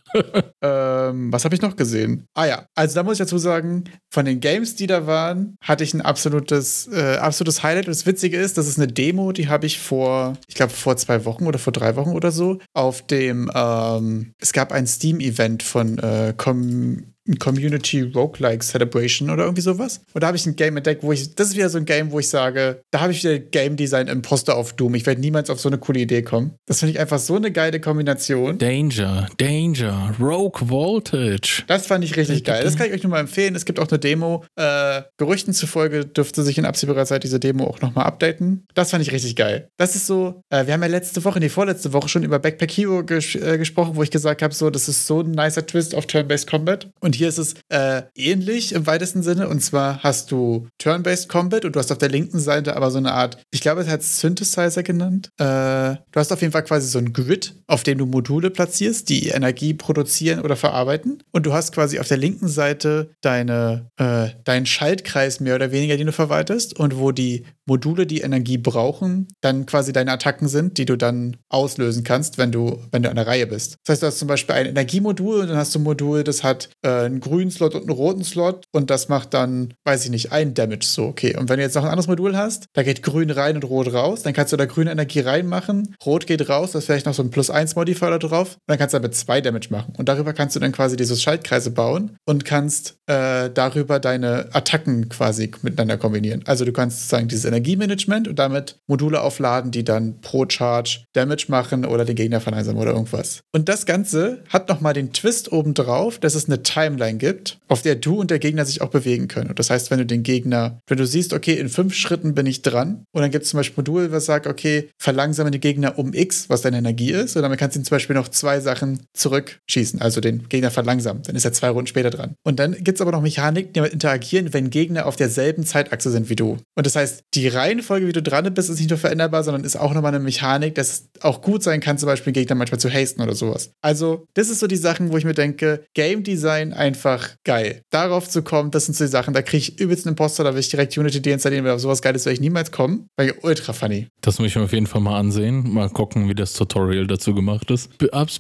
ähm, 0.62 1.32
was 1.32 1.46
habe 1.46 1.56
ich 1.56 1.62
noch 1.62 1.76
gesehen? 1.76 2.26
Ah 2.34 2.46
ja, 2.46 2.66
also 2.76 2.96
da 2.96 3.04
muss 3.04 3.14
ich 3.14 3.20
dazu 3.20 3.38
sagen, 3.38 3.86
von 4.12 4.26
den 4.26 4.40
Games, 4.40 4.76
die 4.76 4.88
da 4.88 5.08
waren, 5.08 5.56
hatte 5.62 5.84
ich 5.84 5.94
ein 5.94 6.02
absolutes, 6.02 6.90
äh, 6.92 7.18
absolutes 7.18 7.64
Highlight. 7.64 7.88
Und 7.88 7.96
das 7.96 8.06
Witzige 8.06 8.38
ist, 8.38 8.58
das 8.58 8.68
ist 8.68 8.78
eine 8.78 8.88
Demo, 8.88 9.32
die 9.32 9.48
habe 9.48 9.66
ich 9.66 9.80
vor, 9.80 10.38
ich 10.48 10.56
glaube 10.56 10.74
vor 10.74 10.98
zwei 10.98 11.26
Wochen 11.26 11.48
oder 11.48 11.60
vor 11.60 11.74
drei 11.74 11.96
Wochen 11.96 12.12
oder 12.12 12.32
so, 12.32 12.60
auf 12.74 13.06
dem, 13.06 13.52
ähm, 13.54 14.19
es 14.40 14.54
gab 14.54 14.72
ein 14.72 14.88
Steam-Event 14.88 15.64
von 15.64 15.98
äh, 16.00 16.34
Com 16.36 17.14
Community 17.38 18.02
Roguelike 18.02 18.64
Celebration 18.64 19.30
oder 19.30 19.44
irgendwie 19.44 19.62
sowas. 19.62 20.02
Und 20.14 20.24
da 20.24 20.28
habe 20.28 20.38
ich 20.38 20.46
ein 20.46 20.56
Game 20.56 20.78
entdeckt, 20.78 21.04
wo 21.04 21.12
ich, 21.12 21.36
das 21.36 21.50
ist 21.50 21.56
wieder 21.56 21.70
so 21.70 21.78
ein 21.78 21.86
Game, 21.86 22.12
wo 22.12 22.20
ich 22.20 22.30
sage, 22.30 22.82
da 22.92 23.02
habe 23.02 23.12
ich 23.12 23.24
wieder 23.24 23.40
Game 23.40 23.76
Design 23.76 24.08
Imposter 24.08 24.56
auf 24.56 24.74
Doom. 24.74 24.96
Ich 24.96 25.06
werde 25.06 25.22
niemals 25.22 25.50
auf 25.50 25.60
so 25.60 25.70
eine 25.70 25.78
coole 25.78 26.00
Idee 26.00 26.22
kommen. 26.22 26.56
Das 26.66 26.80
finde 26.80 26.94
ich 26.94 27.00
einfach 27.00 27.20
so 27.20 27.36
eine 27.36 27.52
geile 27.52 27.80
Kombination. 27.80 28.58
Danger, 28.58 29.28
Danger, 29.38 30.16
Rogue 30.20 30.70
Voltage. 30.70 31.64
Das 31.68 31.88
fand 31.88 32.04
ich 32.04 32.16
richtig 32.18 32.44
geil. 32.44 32.64
Das 32.64 32.78
kann 32.78 32.88
ich 32.88 32.94
euch 32.94 33.04
nur 33.04 33.12
mal 33.12 33.20
empfehlen. 33.20 33.56
Es 33.56 33.66
gibt 33.66 33.80
auch 33.80 33.88
eine 33.88 34.00
Demo. 34.00 34.44
Äh, 34.56 35.02
Gerüchten 35.18 35.54
zufolge 35.54 36.06
dürfte 36.06 36.44
sich 36.44 36.58
in 36.58 36.66
absehbarer 36.66 37.06
Zeit 37.06 37.24
diese 37.24 37.40
Demo 37.40 37.66
auch 37.66 37.82
nochmal 37.82 38.06
updaten. 38.06 38.66
Das 38.74 38.92
fand 38.92 39.04
ich 39.04 39.12
richtig 39.12 39.36
geil. 39.36 39.70
Das 39.78 39.96
ist 39.96 40.08
so, 40.08 40.42
äh, 40.50 40.66
wir 40.66 40.74
haben 40.74 40.82
ja 40.82 40.88
letzte 40.88 41.24
Woche, 41.24 41.40
nee, 41.40 41.50
vorletzte 41.50 41.94
Woche 41.94 42.10
schon 42.10 42.24
über 42.24 42.40
Backpack 42.40 42.72
Hero 42.72 43.04
ges 43.04 43.36
äh, 43.36 43.58
gesprochen, 43.58 43.96
wo 43.96 44.04
ich 44.04 44.12
gesagt 44.12 44.42
habe, 44.42 44.54
so, 44.54 44.70
das 44.70 44.88
ist 44.88 45.08
so 45.08 45.22
ein 45.22 45.32
nicer 45.32 45.66
Twist 45.66 45.96
auf 45.96 46.06
Turn-Based 46.06 46.50
Combat. 46.50 46.90
Und 47.00 47.16
hier 47.20 47.28
ist 47.28 47.38
es 47.38 47.56
äh, 47.70 48.04
ähnlich 48.16 48.74
im 48.74 48.88
weitesten 48.88 49.22
Sinne. 49.22 49.48
Und 49.48 49.62
zwar 49.62 50.02
hast 50.02 50.32
du 50.32 50.68
Turn-Based 50.80 51.30
Combat 51.30 51.66
und 51.66 51.76
du 51.76 51.80
hast 51.80 51.92
auf 51.92 51.98
der 51.98 52.10
linken 52.10 52.40
Seite 52.40 52.76
aber 52.76 52.90
so 52.90 52.98
eine 52.98 53.12
Art, 53.12 53.38
ich 53.52 53.62
glaube, 53.62 53.82
es 53.82 53.88
hat 53.88 54.02
Synthesizer 54.02 54.82
genannt. 54.84 55.30
Äh, 55.38 55.44
du 55.44 56.16
hast 56.16 56.32
auf 56.32 56.42
jeden 56.42 56.54
Fall 56.54 56.64
quasi 56.64 56.88
so 56.88 56.98
ein 56.98 57.14
Grid, 57.14 57.56
auf 57.68 57.84
dem 57.84 57.98
du 57.98 58.06
Module 58.06 58.50
platzierst, 58.50 59.10
die 59.10 59.28
Energie 59.28 59.74
produzieren 59.74 60.40
oder 60.40 60.56
verarbeiten. 60.56 61.22
Und 61.32 61.46
du 61.46 61.54
hast 61.54 61.74
quasi 61.74 62.00
auf 62.00 62.08
der 62.08 62.18
linken 62.18 62.48
Seite 62.48 63.12
deine, 63.22 63.90
äh, 63.98 64.30
deinen 64.46 64.66
Schaltkreis 64.66 65.40
mehr 65.40 65.56
oder 65.56 65.72
weniger, 65.72 65.98
den 65.98 66.08
du 66.08 66.14
verwaltest 66.14 66.80
und 66.80 66.98
wo 66.98 67.12
die 67.12 67.46
Module, 67.70 68.08
die 68.08 68.22
Energie 68.22 68.58
brauchen, 68.58 69.28
dann 69.42 69.66
quasi 69.66 69.94
deine 69.94 70.12
Attacken 70.12 70.48
sind, 70.48 70.78
die 70.78 70.86
du 70.86 70.98
dann 70.98 71.38
auslösen 71.50 72.04
kannst, 72.04 72.38
wenn 72.38 72.52
du, 72.52 72.80
wenn 72.92 73.04
du 73.04 73.10
an 73.10 73.16
der 73.16 73.28
Reihe 73.28 73.48
bist. 73.48 73.78
Das 73.86 73.94
heißt, 73.94 74.04
du 74.04 74.08
hast 74.08 74.20
zum 74.20 74.28
Beispiel 74.28 74.56
ein 74.56 74.66
Energiemodul 74.66 75.42
und 75.42 75.48
dann 75.48 75.58
hast 75.58 75.76
du 75.76 75.80
ein 75.80 75.84
Modul, 75.84 76.24
das 76.24 76.44
hat 76.44 76.70
äh, 76.82 76.99
einen 77.06 77.20
grünen 77.20 77.52
Slot 77.52 77.76
und 77.76 77.82
einen 77.82 77.92
roten 77.92 78.24
Slot 78.24 78.66
und 78.72 78.90
das 78.90 79.08
macht 79.08 79.34
dann, 79.34 79.74
weiß 79.86 80.06
ich 80.06 80.12
nicht, 80.12 80.32
ein 80.32 80.54
Damage 80.54 80.86
so, 80.86 81.06
okay. 81.06 81.38
Und 81.38 81.50
wenn 81.50 81.58
du 81.58 81.64
jetzt 81.64 81.76
noch 81.76 81.84
ein 81.84 81.90
anderes 81.90 82.08
Modul 82.08 82.36
hast, 82.36 82.66
da 82.74 82.84
geht 82.84 83.04
grün 83.04 83.30
rein 83.30 83.56
und 83.56 83.64
rot 83.64 83.94
raus, 83.94 84.24
dann 84.24 84.34
kannst 84.34 84.52
du 84.52 84.58
da 84.58 84.66
grüne 84.66 84.92
Energie 84.92 85.22
reinmachen, 85.22 85.96
rot 86.06 86.28
geht 86.28 86.50
raus, 86.50 86.72
das 86.72 86.84
ist 86.84 86.86
vielleicht 86.88 87.06
noch 87.06 87.14
so 87.14 87.24
ein 87.24 87.30
plus 87.30 87.50
1 87.50 87.76
Modifier 87.76 88.10
da 88.10 88.18
drauf 88.18 88.56
und 88.56 88.62
dann 88.68 88.78
kannst 88.78 88.94
du 88.94 89.00
damit 89.00 89.16
zwei 89.16 89.42
Damage 89.42 89.68
machen. 89.70 89.94
Und 89.98 90.10
darüber 90.10 90.34
kannst 90.34 90.56
du 90.56 90.60
dann 90.60 90.72
quasi 90.72 90.98
diese 90.98 91.16
Schaltkreise 91.16 91.72
bauen 91.72 92.18
und 92.26 92.46
kannst 92.46 92.98
äh, 93.08 93.50
darüber 93.50 94.00
deine 94.00 94.50
Attacken 94.54 95.10
quasi 95.10 95.52
miteinander 95.62 95.98
kombinieren. 95.98 96.44
Also 96.46 96.66
du 96.66 96.74
kannst 96.74 97.00
sozusagen 97.00 97.28
dieses 97.28 97.46
Energie 97.46 97.70
Energiemanagement 97.70 98.28
und 98.28 98.40
damit 98.40 98.80
Module 98.88 99.22
aufladen, 99.22 99.72
die 99.72 99.84
dann 99.84 100.22
pro 100.22 100.46
Charge 100.48 101.04
Damage 101.14 101.46
machen 101.50 101.86
oder 101.86 102.06
den 102.06 102.16
Gegner 102.16 102.42
verlangsamen 102.42 102.82
oder 102.82 102.92
irgendwas. 102.92 103.42
Und 103.54 103.70
das 103.70 103.86
Ganze 103.86 104.44
hat 104.50 104.70
nochmal 104.70 104.94
den 104.94 105.14
Twist 105.14 105.52
obendrauf, 105.52 106.20
dass 106.20 106.36
es 106.36 106.46
eine 106.46 106.64
Timeline 106.90 107.18
gibt, 107.18 107.60
auf 107.68 107.82
der 107.82 107.96
du 107.96 108.20
und 108.20 108.32
der 108.32 108.40
Gegner 108.40 108.66
sich 108.66 108.82
auch 108.82 108.90
bewegen 108.90 109.28
können. 109.28 109.50
Und 109.50 109.60
das 109.60 109.70
heißt, 109.70 109.92
wenn 109.92 110.00
du 110.00 110.06
den 110.06 110.24
Gegner, 110.24 110.82
wenn 110.88 110.98
du 110.98 111.06
siehst, 111.06 111.34
okay, 111.34 111.54
in 111.54 111.70
fünf 111.70 111.94
Schritten 111.94 112.34
bin 112.34 112.46
ich 112.46 112.62
dran 112.62 113.04
und 113.12 113.22
dann 113.22 113.32
gibt 113.32 113.44
es 113.44 113.52
zum 113.52 113.58
Beispiel 113.58 113.80
Modul, 113.80 114.12
was 114.12 114.26
sagt, 114.26 114.48
okay, 114.48 114.90
verlangsame 114.98 115.52
den 115.52 115.62
Gegner 115.62 115.98
um 115.98 116.14
X, 116.14 116.50
was 116.50 116.62
deine 116.62 116.78
Energie 116.78 117.12
ist, 117.12 117.36
und 117.36 117.44
damit 117.44 117.60
kannst 117.60 117.76
du 117.76 117.80
ihm 117.80 117.86
zum 117.86 117.96
Beispiel 117.96 118.16
noch 118.16 118.28
zwei 118.30 118.60
Sachen 118.60 119.02
zurückschießen, 119.14 120.02
also 120.02 120.22
den 120.22 120.50
Gegner 120.50 120.72
verlangsamen. 120.72 121.24
Dann 121.24 121.36
ist 121.36 121.46
er 121.46 121.54
zwei 121.54 121.70
Runden 121.70 121.88
später 121.88 122.10
dran. 122.10 122.36
Und 122.44 122.60
dann 122.60 122.74
gibt 122.74 122.98
es 122.98 123.02
aber 123.02 123.12
noch 123.12 123.22
Mechaniken, 123.22 123.74
die 123.74 123.80
damit 123.80 123.94
interagieren, 123.94 124.54
wenn 124.54 124.70
Gegner 124.70 125.06
auf 125.06 125.16
derselben 125.16 125.64
Zeitachse 125.64 126.12
sind 126.12 126.30
wie 126.30 126.36
du. 126.36 126.58
Und 126.76 126.86
das 126.86 126.96
heißt, 126.96 127.24
die 127.34 127.48
Reihenfolge, 127.48 128.08
wie 128.08 128.14
du 128.14 128.22
dran 128.22 128.52
bist, 128.54 128.70
ist 128.70 128.80
nicht 128.80 128.90
nur 128.90 129.00
veränderbar, 129.00 129.44
sondern 129.44 129.64
ist 129.64 129.76
auch 129.76 129.94
nochmal 129.94 130.14
eine 130.14 130.24
Mechanik, 130.24 130.76
dass 130.76 130.90
es 130.90 131.10
auch 131.22 131.42
gut 131.42 131.64
sein 131.64 131.80
kann, 131.80 131.98
zum 131.98 132.08
Beispiel 132.08 132.34
Gegner 132.34 132.56
manchmal 132.56 132.80
zu 132.80 132.90
hasten 132.90 133.22
oder 133.22 133.36
sowas. 133.36 133.72
Also, 133.82 134.26
das 134.34 134.50
ist 134.50 134.60
so 134.60 134.68
die 134.68 134.78
Sachen, 134.78 135.12
wo 135.12 135.18
ich 135.18 135.26
mir 135.26 135.34
denke, 135.34 135.84
Game 135.94 136.24
Design 136.24 136.74
einfach 136.80 137.30
geil. 137.44 137.84
Darauf 137.92 138.28
zu 138.28 138.42
kommen, 138.42 138.72
das 138.72 138.86
sind 138.86 138.96
so 138.96 139.04
die 139.04 139.12
Sachen, 139.12 139.34
da 139.34 139.42
kriege 139.42 139.58
ich 139.58 139.80
übelst 139.80 140.06
einen 140.06 140.14
Imposter, 140.14 140.44
da 140.44 140.54
will 140.54 140.60
ich 140.60 140.70
direkt 140.70 140.98
Unity 140.98 141.22
deinstallieren, 141.22 141.66
weil 141.66 141.74
auf 141.74 141.82
sowas 141.82 142.02
Geiles 142.02 142.26
werde 142.26 142.36
ich 142.36 142.40
niemals 142.40 142.72
kommen, 142.72 143.08
weil 143.18 143.36
ultra 143.42 143.74
funny. 143.74 144.08
Das 144.22 144.40
muss 144.40 144.48
ich 144.48 144.56
mir 144.56 144.64
auf 144.64 144.74
jeden 144.74 144.88
Fall 144.88 145.02
mal 145.02 145.20
ansehen, 145.20 145.72
mal 145.72 145.90
gucken, 145.90 146.28
wie 146.30 146.36
das 146.36 146.54
Tutorial 146.54 147.06
dazu 147.06 147.36
gemacht 147.36 147.70
ist. 147.70 147.92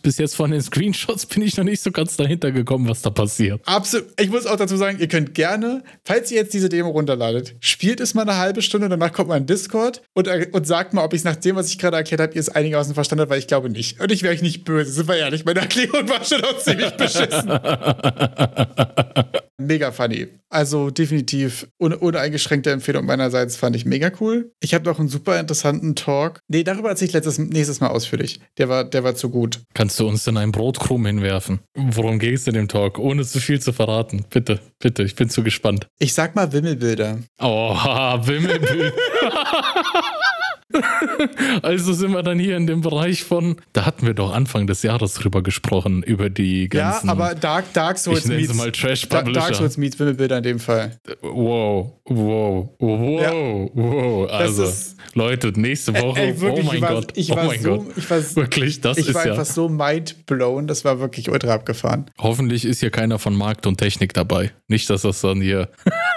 Bis 0.02 0.18
jetzt 0.18 0.36
von 0.36 0.52
den 0.52 0.62
Screenshots 0.62 1.26
bin 1.26 1.44
ich 1.44 1.58
noch 1.58 1.64
nicht 1.64 1.82
so 1.82 1.92
ganz 1.92 2.18
dahinter 2.18 2.52
gekommen, 2.52 2.88
was 2.88 3.02
da 3.02 3.10
passiert. 3.10 3.62
Absolut. 3.66 4.08
Ich 4.20 4.30
muss 4.30 4.46
auch 4.46 4.56
dazu 4.56 4.78
sagen, 4.78 4.98
ihr 5.00 5.08
könnt 5.08 5.36
gerne, 5.36 5.84
falls 6.06 6.32
ihr 6.32 6.38
jetzt 6.38 6.54
diese 6.54 6.70
Demo 6.70 6.90
runterladet, 6.90 7.56
spielt 7.60 8.00
es 8.00 8.14
mal 8.14 8.22
eine 8.22 8.38
halbe 8.38 8.62
Stunde, 8.62 8.88
danach 8.90 9.12
kommt 9.12 9.30
mal 9.30 9.38
in 9.38 9.46
Discord 9.46 10.02
und, 10.14 10.28
und 10.54 10.66
sagt 10.66 10.94
mal, 10.94 11.04
ob 11.04 11.14
ich 11.14 11.20
es 11.20 11.24
nach 11.26 11.36
dem, 11.36 11.56
was 11.56 11.70
ich 11.70 11.78
gerade 11.78 11.98
erklärt 11.98 12.22
habe, 12.22 12.34
ihr 12.34 12.40
es 12.40 12.50
einigermaßen 12.50 12.94
verstanden 12.94 13.22
habt, 13.22 13.32
weil 13.32 13.40
ich 13.40 13.48
glaube 13.48 13.70
nicht. 13.70 14.00
Und 14.00 14.12
ich 14.12 14.24
wäre 14.24 14.34
euch 14.34 14.42
nicht 14.42 14.64
böse, 14.64 14.92
sind 14.92 15.08
wir 15.08 15.18
ehrlich. 15.18 15.46
Meine 15.46 15.60
Erklärung 15.62 16.08
war 16.08 16.24
schon 16.24 16.44
auch 16.44 16.58
ziemlich 16.60 16.92
beschissen. 16.92 17.50
mega 19.60 19.92
funny. 19.92 20.28
Also 20.50 20.90
definitiv 20.90 21.68
un 21.78 21.94
uneingeschränkte 21.94 22.72
Empfehlung 22.72 23.06
meinerseits 23.06 23.56
fand 23.56 23.76
ich 23.76 23.86
mega 23.86 24.12
cool. 24.20 24.52
Ich 24.62 24.74
habe 24.74 24.86
noch 24.86 25.00
einen 25.00 25.10
super 25.10 25.40
interessanten 25.40 25.96
Talk. 25.96 26.40
Nee, 26.48 26.64
darüber 26.64 26.90
erzähle 26.90 27.10
ich 27.10 27.14
letztes, 27.14 27.38
nächstes 27.38 27.80
Mal 27.80 27.90
ausführlich. 27.90 28.40
Der 28.58 28.68
war, 28.70 28.84
der 28.84 29.04
war 29.04 29.14
zu 29.16 29.30
gut. 29.30 29.62
Kannst 29.74 30.00
du 30.00 30.08
uns 30.08 30.24
denn 30.24 30.38
einen 30.38 30.52
Brotkrumm 30.52 31.06
hinwerfen? 31.06 31.60
Worum 31.76 32.18
geht 32.18 32.36
es 32.36 32.48
in 32.48 32.56
dem 32.56 32.68
Talk? 32.68 32.98
Ohne 32.98 33.24
zu 33.26 33.40
viel 33.40 33.62
zu 33.62 33.74
verraten. 33.74 34.26
Bitte, 34.30 34.60
bitte, 34.80 35.04
ich 35.04 35.16
bin 35.16 35.30
zu 35.30 35.44
gespannt. 35.44 35.88
Ich 36.00 36.14
sag 36.14 36.36
mal 36.36 36.52
Wimmelbilder. 36.52 37.20
Oh, 37.40 37.76
Wimmelbilder. 37.76 38.94
also 41.64 41.94
sind 41.94 42.12
wir 42.14 42.22
dann 42.22 42.38
hier 42.38 42.56
in 42.56 42.68
dem 42.68 42.82
Bereich 42.82 43.24
von, 43.24 43.56
da 43.74 43.86
hatten 43.86 44.06
wir 44.06 44.14
doch 44.14 44.32
Anfang 44.32 44.68
des 44.68 44.84
Jahres 44.84 45.16
drüber 45.16 45.42
gesprochen, 45.42 46.04
über 46.04 46.30
die 46.30 46.70
ganzen. 46.70 47.08
Ja, 47.08 47.12
aber 47.12 47.34
Dark, 47.34 47.74
Dark 47.74 47.98
Souls 47.98 48.26
ich 48.26 48.32
meets. 48.32 48.54
mal 48.54 48.72
Trash 48.72 49.08
Publisher. 49.08 49.40
Dark 49.40 49.56
Souls 49.56 49.78
meets 49.78 49.98
Wimmelbilder 49.98 50.38
in 50.38 50.44
dem 50.44 50.60
Fall. 50.60 50.98
Wow, 51.22 51.94
wow, 52.06 52.70
wow, 52.80 53.22
ja. 53.22 53.32
wow. 53.74 54.30
Also, 54.30 54.64
ist, 54.64 54.96
Leute, 55.14 55.52
nächste 55.56 55.94
Woche. 55.94 56.20
Ey, 56.20 56.40
wirklich, 56.40 56.68
oh 56.68 56.72
mein 56.72 56.82
war, 56.82 56.94
Gott. 56.94 57.12
Ich 57.16 57.32
oh 57.32 57.36
war 57.36 57.46
mein 57.46 57.62
so, 57.62 57.78
Gott. 57.78 57.98
Ich 57.98 58.10
war, 58.10 58.36
wirklich, 58.36 58.82
das 58.82 58.98
ich 58.98 59.08
ist 59.08 59.16
war 59.16 59.26
ja. 59.26 59.32
einfach 59.34 59.46
so 59.46 59.70
mindblown, 59.70 60.68
das 60.68 60.86
war 60.86 61.00
wirklich 61.00 61.30
ultra 61.30 61.54
abgefahren. 61.54 62.06
Hoffentlich 62.20 62.66
ist 62.66 62.80
hier 62.80 62.92
keiner 62.92 63.18
von 63.18 63.36
Markt 63.36 63.66
und 63.66 63.78
Technik 63.78 64.14
dabei. 64.14 64.52
Nicht, 64.68 64.90
dass 64.90 65.02
das 65.02 65.22
dann 65.22 65.42
hier. 65.42 65.70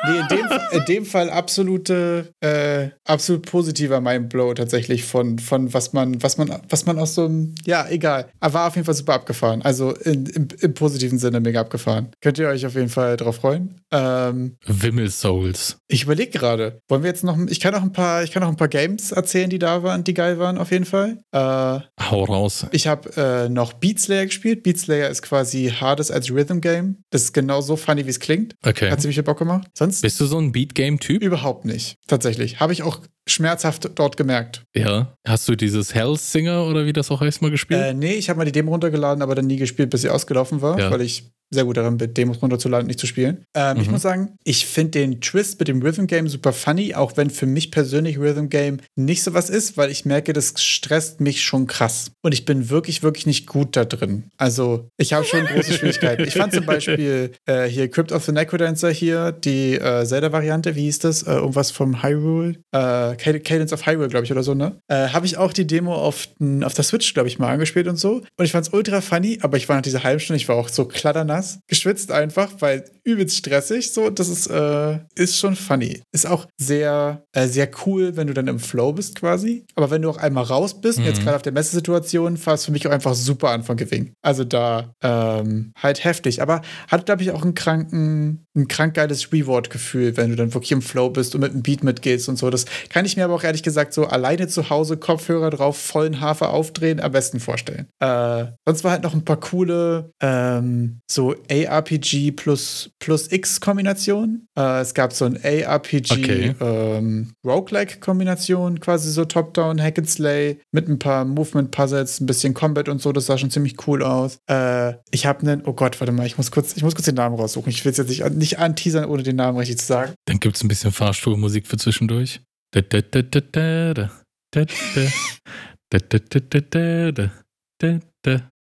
nee, 0.07 0.19
in 0.19 0.29
dem, 0.29 0.47
in 0.73 0.85
dem 0.85 1.05
Fall 1.07 1.31
absolute, 1.31 2.35
äh, 2.41 2.91
absolut 3.05 3.47
positiver 3.47 4.01
Mindblow 4.43 4.55
tatsächlich 4.55 5.05
von 5.05 5.39
von, 5.39 5.73
was 5.73 5.93
man, 5.93 6.23
was 6.23 6.39
man, 6.39 6.61
was 6.69 6.87
man 6.87 6.99
aus 6.99 7.15
so 7.15 7.27
einem, 7.27 7.55
ja, 7.65 7.89
egal. 7.89 8.29
Aber 8.41 8.55
war 8.55 8.69
auf 8.69 8.75
jeden 8.75 8.85
Fall 8.85 8.95
super 8.95 9.15
abgefahren. 9.15 9.63
Also 9.63 9.93
in, 9.93 10.27
im, 10.27 10.49
im, 10.61 10.75
positiven 10.75 11.19
Sinne 11.19 11.41
mega 11.41 11.61
abgefahren. 11.61 12.09
Könnt 12.21 12.39
ihr 12.39 12.49
euch 12.49 12.67
auf 12.67 12.75
jeden 12.75 12.89
Fall 12.89 13.17
drauf 13.17 13.37
freuen. 13.37 13.81
Ähm, 13.91 14.57
Wimmel 14.67 15.11
Souls. 15.11 15.79
Ich 15.89 16.05
überlege 16.05 16.31
gerade, 16.31 16.81
wollen 16.89 17.03
wir 17.03 17.11
jetzt 17.11 17.25
noch, 17.25 17.39
ich 17.49 17.61
kann 17.61 17.75
noch 17.75 17.83
ein 17.83 17.93
paar, 17.93 18.23
ich 18.23 18.31
kann 18.31 18.43
noch 18.43 18.49
ein 18.49 18.57
paar 18.57 18.69
Games 18.69 19.13
erzählen, 19.13 19.51
die 19.51 19.59
da 19.59 19.83
waren, 19.83 20.05
die 20.05 20.15
geil 20.15 20.39
waren, 20.39 20.59
auf 20.59 20.71
jeden 20.71 20.85
Fall. 20.85 21.19
Äh, 21.33 21.39
Hau 21.39 22.25
raus. 22.25 22.67
Ich 22.73 22.87
habe 22.87 23.11
äh, 23.17 23.49
noch 23.49 23.75
Beat 23.75 24.01
Slayer 24.01 24.27
gespielt. 24.27 24.63
Beat 24.63 24.79
Slayer 24.79 25.09
ist 25.09 25.23
quasi 25.23 25.69
Hardest 25.69 26.11
als 26.11 26.31
Rhythm 26.31 26.61
Game. 26.61 27.03
Das 27.11 27.23
ist 27.25 27.33
genau 27.33 27.61
so 27.61 27.77
funny, 27.77 28.07
wie 28.07 28.11
es 28.11 28.21
klingt. 28.21 28.55
Okay. 28.65 28.91
Hat 28.91 29.01
ziemlich 29.01 29.17
viel 29.17 29.25
Bock 29.25 29.39
gemacht. 29.39 29.69
Sonst? 29.75 30.03
Bist 30.03 30.21
du 30.21 30.27
so 30.27 30.39
ein 30.39 30.53
Beat 30.53 30.75
Game-Typ? 30.75 31.23
Überhaupt 31.23 31.65
nicht. 31.65 31.97
Tatsächlich. 32.07 32.61
Habe 32.61 32.73
ich 32.73 32.83
auch 32.83 33.01
schmerzhaft 33.27 33.91
dort 33.95 34.17
gemerkt. 34.17 34.32
Ja. 34.75 35.17
Hast 35.27 35.49
du 35.49 35.55
dieses 35.55 35.95
Hellsinger 35.95 36.67
oder 36.67 36.87
wie 36.87 36.93
das 36.93 37.11
auch 37.11 37.21
heißt 37.21 37.43
mal 37.43 37.51
gespielt? 37.51 37.81
Äh, 37.81 37.95
nee, 37.95 38.15
ich 38.15 38.29
habe 38.29 38.39
mal 38.39 38.45
die 38.45 38.53
Demo 38.53 38.73
runtergeladen, 38.73 39.23
aber 39.23 39.35
dann 39.35 39.47
nie 39.47 39.57
gespielt, 39.57 39.91
bis 39.91 40.03
sie 40.03 40.11
ausgelaufen 40.11 40.63
war, 40.63 40.79
ja. 40.79 40.91
weil 40.91 41.03
ich 41.03 41.31
sehr 41.53 41.65
gut 41.65 41.77
darin 41.77 41.99
bin, 41.99 42.15
Demos 42.15 42.41
runterzuladen, 42.41 42.87
nicht 42.87 42.99
zu 42.99 43.07
spielen. 43.07 43.45
Ähm, 43.55 43.77
mhm. 43.77 43.83
Ich 43.83 43.91
muss 43.91 44.03
sagen, 44.03 44.37
ich 44.43 44.67
finde 44.67 44.93
den 44.93 45.21
Twist 45.21 45.59
mit 45.59 45.69
dem 45.69 45.83
Rhythm 45.83 46.07
Game 46.07 46.29
super 46.29 46.53
funny, 46.53 46.95
auch 46.95 47.17
wenn 47.17 47.31
für 47.31 47.47
mich 47.47 47.71
persönlich 47.71 48.19
Rhythm 48.19 48.49
Game 48.49 48.79
nicht 48.97 49.23
so 49.23 49.35
was 49.35 49.51
ist, 49.51 49.77
weil 49.77 49.91
ich 49.91 50.05
merke, 50.05 50.33
das 50.33 50.55
stresst 50.57 51.21
mich 51.21 51.43
schon 51.43 51.67
krass. 51.67 52.13
Und 52.23 52.33
ich 52.33 52.45
bin 52.45 52.71
wirklich, 52.71 53.03
wirklich 53.03 53.27
nicht 53.27 53.47
gut 53.47 53.77
da 53.77 53.85
drin. 53.85 54.25
Also, 54.39 54.89
ich 54.97 55.13
habe 55.13 55.25
schon 55.25 55.45
große 55.45 55.75
Schwierigkeiten. 55.75 56.25
Ich 56.25 56.35
fand 56.35 56.55
zum 56.55 56.65
Beispiel 56.65 57.33
äh, 57.47 57.65
hier 57.65 57.91
Crypt 57.91 58.13
of 58.13 58.25
the 58.25 58.33
Necrodancer 58.33 58.91
hier, 58.91 59.33
die 59.33 59.75
äh, 59.75 60.05
Zelda-Variante, 60.07 60.75
wie 60.75 60.83
hieß 60.83 61.01
das? 61.01 61.23
Äh, 61.23 61.33
irgendwas 61.33 61.71
vom 61.71 62.03
Hyrule? 62.03 62.57
Äh, 62.73 63.17
Cadence 63.17 63.73
of 63.73 63.87
Hyrule, 63.87 64.09
glaube 64.09 64.25
ich, 64.25 64.33
oder 64.33 64.43
so, 64.43 64.55
ne? 64.55 64.79
Äh, 64.89 65.09
habe 65.09 65.27
ich 65.27 65.37
auch 65.37 65.53
die 65.53 65.67
Demo 65.67 65.95
auf, 65.95 66.29
auf 66.63 66.75
der 66.75 66.85
Switch, 66.85 67.13
glaube 67.13 67.29
ich, 67.29 67.39
mal 67.39 67.53
angespielt 67.53 67.89
und 67.89 67.97
so. 67.97 68.23
Und 68.37 68.45
ich 68.45 68.53
fand 68.53 68.67
es 68.67 68.73
ultra 68.73 69.03
funny, 69.03 69.39
aber 69.43 69.59
ich 69.59 69.69
war 69.69 69.77
nach 69.77 69.83
dieser 69.83 70.03
halben 70.03 70.21
Stunde, 70.21 70.39
ich 70.39 70.49
war 70.49 70.57
auch 70.57 70.69
so 70.69 70.87
kladdernass 70.87 71.42
nass, 71.43 71.61
geschwitzt 71.67 72.11
einfach, 72.11 72.51
weil 72.61 72.85
übelst 73.05 73.37
stressig. 73.37 73.93
So, 73.93 74.11
das 74.11 74.29
ist, 74.29 74.47
äh, 74.49 75.01
ist 75.17 75.37
schon 75.37 75.57
funny. 75.57 76.03
Ist 76.13 76.27
auch 76.27 76.47
sehr, 76.57 77.25
äh, 77.33 77.47
sehr 77.47 77.69
cool, 77.85 78.17
wenn 78.17 78.29
du 78.29 78.35
dann 78.35 78.49
im 78.49 78.59
Flow 78.59 78.93
bist 78.93 79.17
quasi. 79.17 79.67
Aber 79.75 79.91
wenn 79.91 80.03
du 80.03 80.11
auch 80.11 80.19
einmal 80.19 80.45
raus 80.45 80.81
bist, 80.81 80.99
mhm. 80.99 81.07
jetzt 81.07 81.23
gerade 81.23 81.37
auf 81.37 81.43
der 81.43 81.53
Messesituation, 81.53 82.45
war 82.47 82.55
es 82.55 82.65
für 82.65 82.73
mich 82.73 82.87
auch 82.87 82.93
einfach 82.93 83.15
super 83.15 83.51
an 83.51 83.65
von 83.65 83.77
Gewing. 83.77 84.15
Also 84.23 84.45
da 84.45 84.95
ähm, 85.03 85.73
halt 85.77 86.05
heftig. 86.05 86.43
Aber 86.43 86.63
hat, 86.89 87.07
glaube 87.07 87.23
ich, 87.23 87.33
auch 87.33 87.43
einen 87.43 87.55
kranken, 87.55 88.42
ein 88.55 88.69
krank 88.69 88.95
geiles 88.95 89.33
Reward-Gefühl, 89.33 90.17
wenn 90.17 90.31
du 90.31 90.37
dann 90.37 90.53
wirklich 90.53 90.73
im 90.73 90.83
Flow 90.83 91.09
bist 91.09 91.35
und 91.35 91.41
mit 91.41 91.53
einem 91.53 91.63
Beat 91.63 91.83
mitgehst 91.83 92.29
und 92.29 92.37
so. 92.37 92.51
Das 92.51 92.67
kann 92.91 93.05
ich 93.05 93.17
mir 93.17 93.25
aber 93.25 93.35
auch 93.35 93.45
ehrlich 93.45 93.63
gesagt 93.63 93.95
so 93.95 94.07
alleine 94.07 94.47
zu 94.49 94.69
Hause 94.69 94.97
Kopfhörer 94.99 95.51
drauf, 95.51 95.79
vollen 95.79 96.21
Hafer 96.21 96.51
aufdrehen, 96.51 97.01
am 97.01 97.13
besten 97.13 97.41
vorstellen. 97.41 97.87
Äh, 98.01 98.47
sonst 98.67 98.85
war 98.85 98.93
halt 98.93 99.03
noch 99.03 99.15
ein 99.15 99.25
paar 99.25 99.41
coole 99.41 100.13
ähm, 100.21 101.01
so 101.11 101.35
ARPG 101.51 102.33
plus, 102.33 102.91
plus 102.99 103.33
X-Kombinationen. 103.33 104.49
Äh, 104.59 104.81
es 104.81 104.93
gab 104.93 105.13
so 105.13 105.25
ein 105.25 105.39
ARPG 105.43 106.13
okay. 106.13 106.55
ähm, 106.61 107.33
Roguelike-Kombination, 107.45 108.81
quasi 108.81 109.11
so 109.11 109.25
Top-Down, 109.25 109.81
Hack 109.81 109.99
and 109.99 110.11
Slay, 110.11 110.59
mit 110.73 110.89
ein 110.89 110.99
paar 110.99 111.25
Movement-Puzzles, 111.25 112.21
ein 112.21 112.27
bisschen 112.27 112.53
Combat 112.53 112.89
und 112.89 113.01
so. 113.01 113.13
Das 113.13 113.27
sah 113.27 113.39
schon 113.39 113.51
ziemlich 113.51 113.87
cool 113.87 114.03
aus. 114.03 114.39
Äh, 114.47 114.95
ich 115.11 115.25
habe 115.25 115.41
einen, 115.41 115.63
oh 115.65 115.73
Gott, 115.73 116.01
warte 116.01 116.13
mal, 116.13 116.27
ich 116.27 116.37
muss 116.37 116.51
kurz, 116.51 116.77
ich 116.77 116.83
muss 116.83 116.95
kurz 116.95 117.07
den 117.07 117.15
Namen 117.15 117.37
raussuchen. 117.37 117.71
Ich 117.71 117.85
will 117.85 117.93
es 117.93 117.99
jetzt 117.99 118.09
nicht, 118.09 118.25
nicht 118.43 118.59
anteasern, 118.59 119.07
ohne 119.07 119.23
den 119.23 119.37
Namen 119.37 119.57
richtig 119.57 119.79
zu 119.79 119.87
sagen. 119.87 120.15
Dann 120.27 120.39
gibt 120.39 120.57
es 120.57 120.63
ein 120.63 120.69
bisschen 120.69 120.93
Fahrstuhlmusik 120.93 121.67
für 121.67 121.79
zwischendurch. 121.79 122.41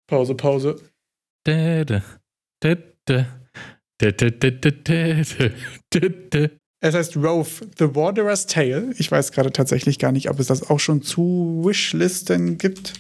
Pause, 0.09 0.35
Pause. 0.35 0.81
Es 6.81 6.95
heißt 6.95 7.17
Rove, 7.17 7.49
The 7.79 7.95
Wanderer's 7.95 8.47
Tale. 8.47 8.93
Ich 8.99 9.11
weiß 9.11 9.33
gerade 9.33 9.51
tatsächlich 9.51 9.99
gar 9.99 10.13
nicht, 10.13 10.29
ob 10.29 10.39
es 10.39 10.47
das 10.47 10.69
auch 10.69 10.79
schon 10.79 11.03
zu 11.03 11.63
Wishlisten 11.65 12.59
gibt 12.59 12.95